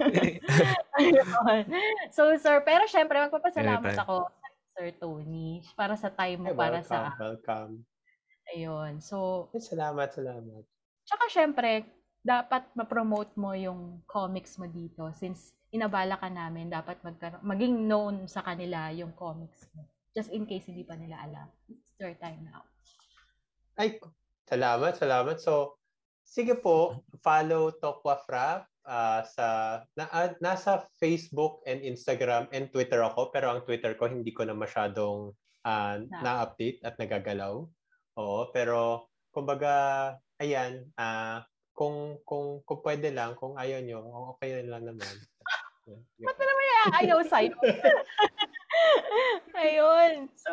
So, 2.11 2.35
sir, 2.35 2.59
pero 2.67 2.83
syempre, 2.91 3.23
magpapasalamat 3.23 3.95
Anytime. 3.95 4.03
ako 4.03 4.15
Sir 4.75 4.91
Tony 4.99 5.63
para 5.79 5.95
sa 5.95 6.11
time 6.11 6.43
mo, 6.43 6.51
Ay, 6.51 6.59
para 6.59 6.83
welcome, 6.83 6.91
sa, 6.91 7.15
welcome. 7.23 7.73
ayun. 8.51 8.93
So, 8.99 9.47
salamat, 9.55 10.11
salamat. 10.11 10.67
Tsaka 11.07 11.25
syempre, 11.31 11.87
dapat 12.23 12.67
ma-promote 12.75 13.35
mo 13.39 13.55
yung 13.55 14.03
comics 14.05 14.59
mo 14.59 14.67
dito 14.67 15.11
since 15.15 15.55
inabala 15.71 16.17
ka 16.17 16.29
namin, 16.33 16.73
dapat 16.73 17.01
magkaroon, 17.05 17.45
maging 17.45 17.75
known 17.85 18.17
sa 18.25 18.41
kanila 18.41 18.89
yung 18.93 19.13
comics 19.13 19.69
mo. 19.77 19.85
just 20.19 20.35
in 20.35 20.43
case 20.51 20.67
hindi 20.67 20.83
pa 20.83 20.99
nila 20.99 21.15
alam. 21.23 21.47
It's 21.71 21.95
their 21.95 22.19
time 22.19 22.43
now. 22.43 22.67
Ay, 23.79 24.03
salamat, 24.51 24.99
salamat. 24.99 25.39
So, 25.39 25.79
sige 26.27 26.59
po, 26.59 27.07
follow 27.23 27.71
Tokwafra 27.79 28.67
uh, 28.83 29.23
sa 29.23 29.47
na, 29.95 30.11
uh, 30.11 30.35
nasa 30.43 30.83
Facebook 30.99 31.63
and 31.71 31.87
Instagram 31.87 32.51
and 32.51 32.75
Twitter 32.75 32.99
ako 33.07 33.31
pero 33.31 33.55
ang 33.55 33.63
Twitter 33.63 33.95
ko 33.95 34.11
hindi 34.11 34.35
ko 34.35 34.43
na 34.43 34.59
masyadong 34.59 35.31
uh, 35.63 35.97
na-update 36.03 36.83
at 36.83 36.99
nagagalaw. 36.99 37.63
Oo, 38.19 38.41
pero 38.51 39.07
kumbaga 39.31 40.19
ayan, 40.43 40.83
uh, 40.99 41.47
kung 41.79 42.19
kung 42.27 42.59
kung 42.67 42.81
pwede 42.83 43.15
lang, 43.15 43.39
kung 43.39 43.55
ayaw 43.55 43.79
nyo, 43.79 44.03
okay 44.35 44.67
lang 44.67 44.83
naman. 44.83 45.07
Ba't 46.27 46.35
na 46.35 46.45
naman 46.45 46.67
ayaw 46.99 47.19
sa'yo? 47.23 47.55
Ayun. 49.63 50.29
So, 50.37 50.53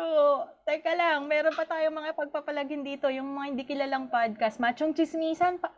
teka 0.64 0.96
lang, 0.96 1.28
meron 1.28 1.52
pa 1.52 1.68
tayong 1.68 1.92
mga 1.92 2.16
pagpapalagin 2.16 2.86
dito, 2.86 3.12
yung 3.12 3.36
mga 3.36 3.46
hindi 3.52 3.64
kilalang 3.68 4.08
podcast. 4.08 4.56
Machong 4.62 4.96
Chismisan, 4.96 5.60
pa- 5.60 5.74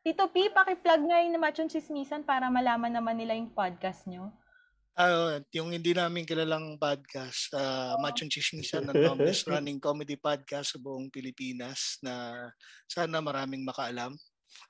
Tito 0.00 0.30
P, 0.30 0.48
paki-plug 0.54 1.02
ngayon 1.04 1.34
na 1.34 1.42
Machong 1.42 1.68
Chismisan 1.68 2.22
para 2.22 2.46
malaman 2.48 2.94
naman 2.94 3.18
nila 3.18 3.34
yung 3.34 3.50
podcast 3.50 4.06
nyo. 4.06 4.30
Uh, 4.94 5.40
yung 5.56 5.72
hindi 5.72 5.96
namin 5.96 6.28
kilalang 6.28 6.78
podcast, 6.78 7.50
uh, 7.56 7.98
Machong 7.98 8.30
Chismisan, 8.30 8.88
ang 8.88 8.96
longest 8.96 9.48
running 9.50 9.82
comedy 9.82 10.14
podcast 10.14 10.76
sa 10.76 10.78
buong 10.78 11.10
Pilipinas 11.10 11.98
na 12.04 12.46
sana 12.86 13.18
maraming 13.18 13.64
makaalam. 13.64 14.14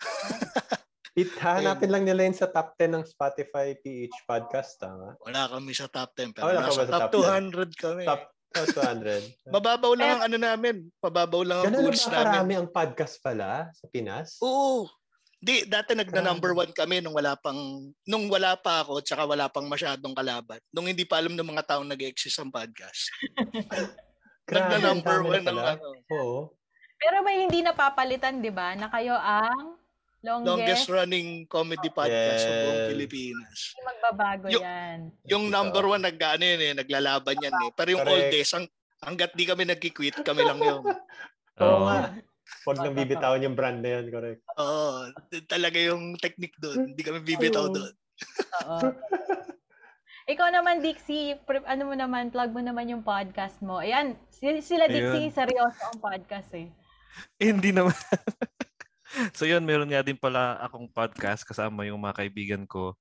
It, 1.19 1.27
hanapin 1.43 1.91
lang 1.91 2.07
nila 2.07 2.23
yun 2.23 2.39
sa 2.39 2.47
top 2.47 2.79
10 2.79 2.95
ng 2.95 3.05
Spotify 3.05 3.75
PH 3.83 4.15
podcast, 4.31 4.79
tama? 4.79 5.19
Wala 5.27 5.51
kami 5.51 5.75
sa 5.75 5.91
top 5.91 6.15
10, 6.15 6.31
pero 6.31 6.47
Wala 6.47 6.63
ka 6.63 6.71
nasa 6.71 6.87
top, 6.87 7.01
top 7.03 7.13
200 7.19 7.83
kami. 7.83 8.03
Top, 8.07 8.23
top 8.55 8.69
200. 8.79 9.27
Mababaw 9.55 9.93
lang 9.99 10.11
ang 10.17 10.23
ano 10.31 10.37
namin. 10.39 10.87
Mababaw 11.03 11.43
lang 11.43 11.59
ang 11.61 11.67
Ganun 11.75 11.91
ba 11.91 12.15
karami 12.15 12.55
ang 12.55 12.69
podcast 12.71 13.19
pala 13.19 13.75
sa 13.75 13.85
Pinas? 13.91 14.39
Oo. 14.39 14.87
Di, 15.41 15.65
dati 15.65 15.97
nagna 15.97 16.21
number 16.21 16.53
one 16.53 16.71
kami 16.71 17.01
nung 17.01 17.17
wala 17.17 17.33
pang, 17.35 17.59
nung 18.05 18.29
wala 18.29 18.55
pa 18.61 18.85
ako, 18.85 19.01
tsaka 19.01 19.25
wala 19.25 19.49
pang 19.51 19.67
masyadong 19.67 20.15
kalaban. 20.15 20.61
Nung 20.71 20.87
hindi 20.87 21.09
pa 21.09 21.19
alam 21.19 21.33
ng 21.35 21.49
mga 21.57 21.65
taong 21.65 21.89
nag-exist 21.91 22.39
ang 22.39 22.53
podcast. 22.53 23.09
Grabe, 24.47 24.53
nagna 24.53 24.77
ang 24.79 24.85
number 25.01 25.17
dami 25.17 25.27
na 25.27 25.33
one 25.33 25.41
ng 25.43 25.47
pala. 25.49 25.63
ano. 25.75 25.89
Oo. 26.13 26.39
Pero 27.01 27.25
may 27.25 27.41
hindi 27.41 27.65
napapalitan, 27.65 28.39
di 28.39 28.53
ba? 28.53 28.77
Na 28.77 28.87
kayo 28.87 29.17
ang 29.17 29.81
longest, 30.21 30.45
Longest 30.47 30.87
running 30.87 31.29
comedy 31.49 31.89
podcast 31.89 32.45
sa 32.45 32.53
buong 32.53 32.77
Yes. 32.77 32.89
Pilipinas. 32.93 33.59
Hindi 33.73 33.83
magbabago 33.83 34.45
Yung- 34.47 34.65
yan. 34.65 34.99
Yung 35.27 35.45
Ito. 35.49 35.55
number 35.57 35.85
one 35.89 36.03
nag-ano 36.05 36.45
yun 36.45 36.61
eh, 36.61 36.73
naglalaban 36.77 37.37
yan 37.41 37.57
eh. 37.59 37.71
Pero 37.73 37.89
yung 37.91 38.05
Correct. 38.05 38.29
oldest, 38.29 38.53
ang, 38.53 38.67
hanggat 39.01 39.33
di 39.33 39.45
kami 39.45 39.65
nagki-quit, 39.65 40.21
kami 40.21 40.45
lang 40.45 40.61
yun. 40.61 40.85
Oo 40.85 41.65
Oo. 41.65 41.85
nga. 41.89 42.13
Huwag 42.61 42.79
nang 42.79 42.93
bibitawan 42.93 43.41
yung 43.41 43.57
brand 43.57 43.81
na 43.81 43.97
yun, 43.97 44.13
correct. 44.13 44.45
Oo, 44.55 45.09
talaga 45.49 45.79
yung 45.81 46.21
technique 46.21 46.59
doon. 46.61 46.93
Hindi 46.93 47.01
kami 47.01 47.25
bibitaw 47.25 47.73
doon. 47.73 47.93
Oo. 48.61 48.79
Ikaw 50.29 50.49
naman, 50.53 50.79
Dixie, 50.79 51.35
ano 51.65 51.83
mo 51.89 51.95
naman, 51.97 52.29
plug 52.29 52.53
mo 52.53 52.61
naman 52.61 52.87
yung 52.87 53.01
podcast 53.01 53.59
mo. 53.65 53.81
Ayan, 53.81 54.15
si- 54.29 54.61
sila 54.61 54.85
Dixie, 54.85 55.27
Ayun. 55.27 55.35
seryoso 55.35 55.81
ang 55.81 55.99
podcast 55.99 56.53
eh. 56.53 56.69
Eh, 57.39 57.49
hindi 57.53 57.71
naman. 57.75 57.95
so 59.37 59.49
yun, 59.49 59.63
meron 59.67 59.91
nga 59.91 60.05
din 60.05 60.19
pala 60.19 60.59
akong 60.63 60.87
podcast 60.91 61.43
kasama 61.43 61.87
yung 61.87 62.01
mga 62.01 62.25
kaibigan 62.25 62.65
ko. 62.67 62.95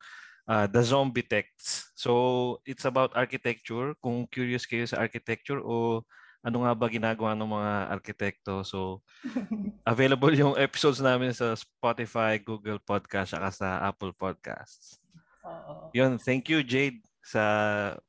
uh, 0.49 0.65
The 0.65 0.81
Zombie 0.81 1.23
Texts. 1.23 1.93
So 1.93 2.57
it's 2.65 2.83
about 2.89 3.13
architecture. 3.13 3.93
Kung 4.01 4.25
curious 4.25 4.65
kayo 4.65 4.89
sa 4.89 5.05
architecture 5.05 5.61
o 5.61 6.01
ano 6.41 6.63
nga 6.63 6.73
ba 6.73 6.89
ginagawa 6.89 7.37
ng 7.37 7.49
mga 7.53 7.73
arkitekto. 7.93 8.65
So 8.65 9.05
available 9.85 10.33
yung 10.33 10.57
episodes 10.57 10.97
namin 10.97 11.37
sa 11.37 11.53
Spotify, 11.53 12.41
Google 12.41 12.81
Podcast, 12.81 13.37
saka 13.37 13.53
sa 13.53 13.67
Apple 13.85 14.17
Podcasts. 14.17 14.97
Oo. 15.45 15.93
Yun, 15.93 16.17
thank 16.17 16.49
you 16.49 16.65
Jade 16.65 16.99
sa 17.21 17.43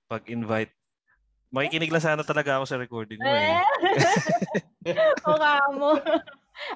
pag-invite. 0.09 0.72
Makikinig 1.51 1.90
lang 1.90 2.03
sana 2.03 2.22
talaga 2.22 2.62
ako 2.62 2.64
sa 2.66 2.78
recording 2.78 3.18
mo 3.18 3.26
eh. 3.26 3.59
Mukha 5.26 5.59
mo. 5.74 5.98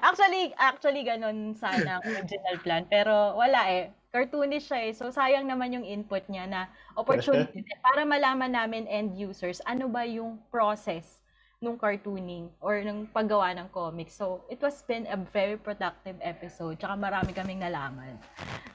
actually, 0.03 0.53
actually, 0.59 1.03
ganun 1.07 1.55
sana 1.57 1.99
ang 1.99 2.03
original 2.03 2.57
plan. 2.61 2.83
Pero 2.91 3.39
wala 3.39 3.71
eh. 3.71 3.91
Cartoonish 4.15 4.71
siya 4.71 4.79
eh. 4.87 4.91
So, 4.95 5.11
sayang 5.11 5.47
naman 5.47 5.75
yung 5.75 5.83
input 5.83 6.23
niya 6.31 6.47
na 6.47 6.61
opportunity 6.95 7.63
para 7.85 8.07
malaman 8.07 8.51
namin 8.51 8.87
end 8.87 9.11
users 9.15 9.59
ano 9.67 9.91
ba 9.91 10.07
yung 10.07 10.39
process 10.47 11.19
nung 11.59 11.75
cartooning 11.75 12.51
or 12.59 12.79
nung 12.83 13.07
paggawa 13.11 13.51
ng 13.55 13.67
comics. 13.71 14.15
So, 14.15 14.47
it 14.47 14.59
was 14.63 14.79
been 14.87 15.07
a 15.11 15.19
very 15.19 15.59
productive 15.59 16.15
episode. 16.23 16.79
Tsaka 16.79 16.95
marami 16.95 17.31
kaming 17.35 17.63
nalaman. 17.63 18.15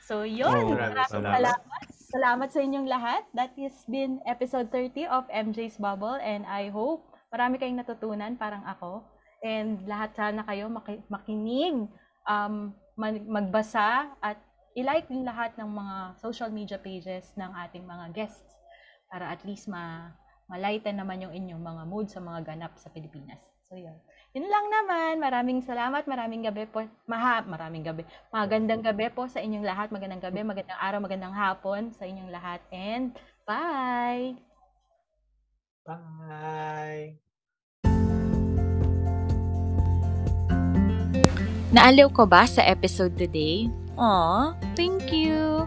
So, 0.01 0.29
yun. 0.29 0.49
Oh, 0.49 0.77
maraming 0.77 1.09
salamat. 1.09 1.33
salamat. 1.41 1.85
Salamat. 2.11 2.49
sa 2.51 2.59
inyong 2.59 2.91
lahat. 2.91 3.23
That 3.39 3.55
has 3.55 3.87
been 3.87 4.19
episode 4.27 4.75
30 4.75 5.07
of 5.07 5.31
MJ's 5.31 5.79
Bubble 5.79 6.19
and 6.19 6.43
I 6.43 6.69
hope 6.75 7.07
marami 7.31 7.63
kayong 7.63 7.79
natutunan 7.79 8.35
parang 8.35 8.67
ako. 8.67 9.07
And 9.41 9.87
lahat 9.87 10.19
sana 10.19 10.43
kayo 10.43 10.67
maki- 10.67 11.07
makinig, 11.07 11.87
um, 12.27 12.75
mag- 12.99 13.25
magbasa 13.25 14.11
at 14.19 14.43
i-like 14.75 15.07
din 15.07 15.23
lahat 15.23 15.55
ng 15.55 15.71
mga 15.71 15.97
social 16.19 16.51
media 16.51 16.79
pages 16.83 17.31
ng 17.39 17.51
ating 17.67 17.87
mga 17.87 18.11
guests 18.13 18.59
para 19.07 19.31
at 19.31 19.43
least 19.47 19.71
ma 19.71 20.11
malighten 20.51 20.99
naman 20.99 21.23
yung 21.23 21.31
inyong 21.31 21.63
mga 21.63 21.83
mood 21.87 22.11
sa 22.11 22.19
mga 22.19 22.43
ganap 22.43 22.75
sa 22.75 22.91
Pilipinas. 22.91 23.39
So, 23.71 23.79
yun. 23.79 23.95
Yun 24.31 24.47
lang 24.47 24.67
naman. 24.71 25.13
Maraming 25.19 25.59
salamat. 25.67 26.07
Maraming 26.07 26.47
gabi 26.47 26.63
po. 26.71 26.87
Maha, 27.11 27.43
maraming 27.43 27.83
gabi. 27.83 28.07
Magandang 28.31 28.79
gabi 28.79 29.11
po 29.11 29.27
sa 29.27 29.43
inyong 29.43 29.67
lahat. 29.67 29.91
Magandang 29.91 30.23
gabi, 30.23 30.47
magandang 30.47 30.79
araw, 30.79 30.99
magandang 31.03 31.35
hapon 31.35 31.91
sa 31.99 32.07
inyong 32.07 32.31
lahat. 32.31 32.63
And 32.71 33.19
bye! 33.43 34.39
Bye! 35.83 37.19
Naaliw 41.75 42.11
ko 42.15 42.27
ba 42.27 42.47
sa 42.47 42.63
episode 42.67 43.15
today? 43.19 43.67
Aw, 43.99 44.55
thank 44.79 45.11
you! 45.11 45.67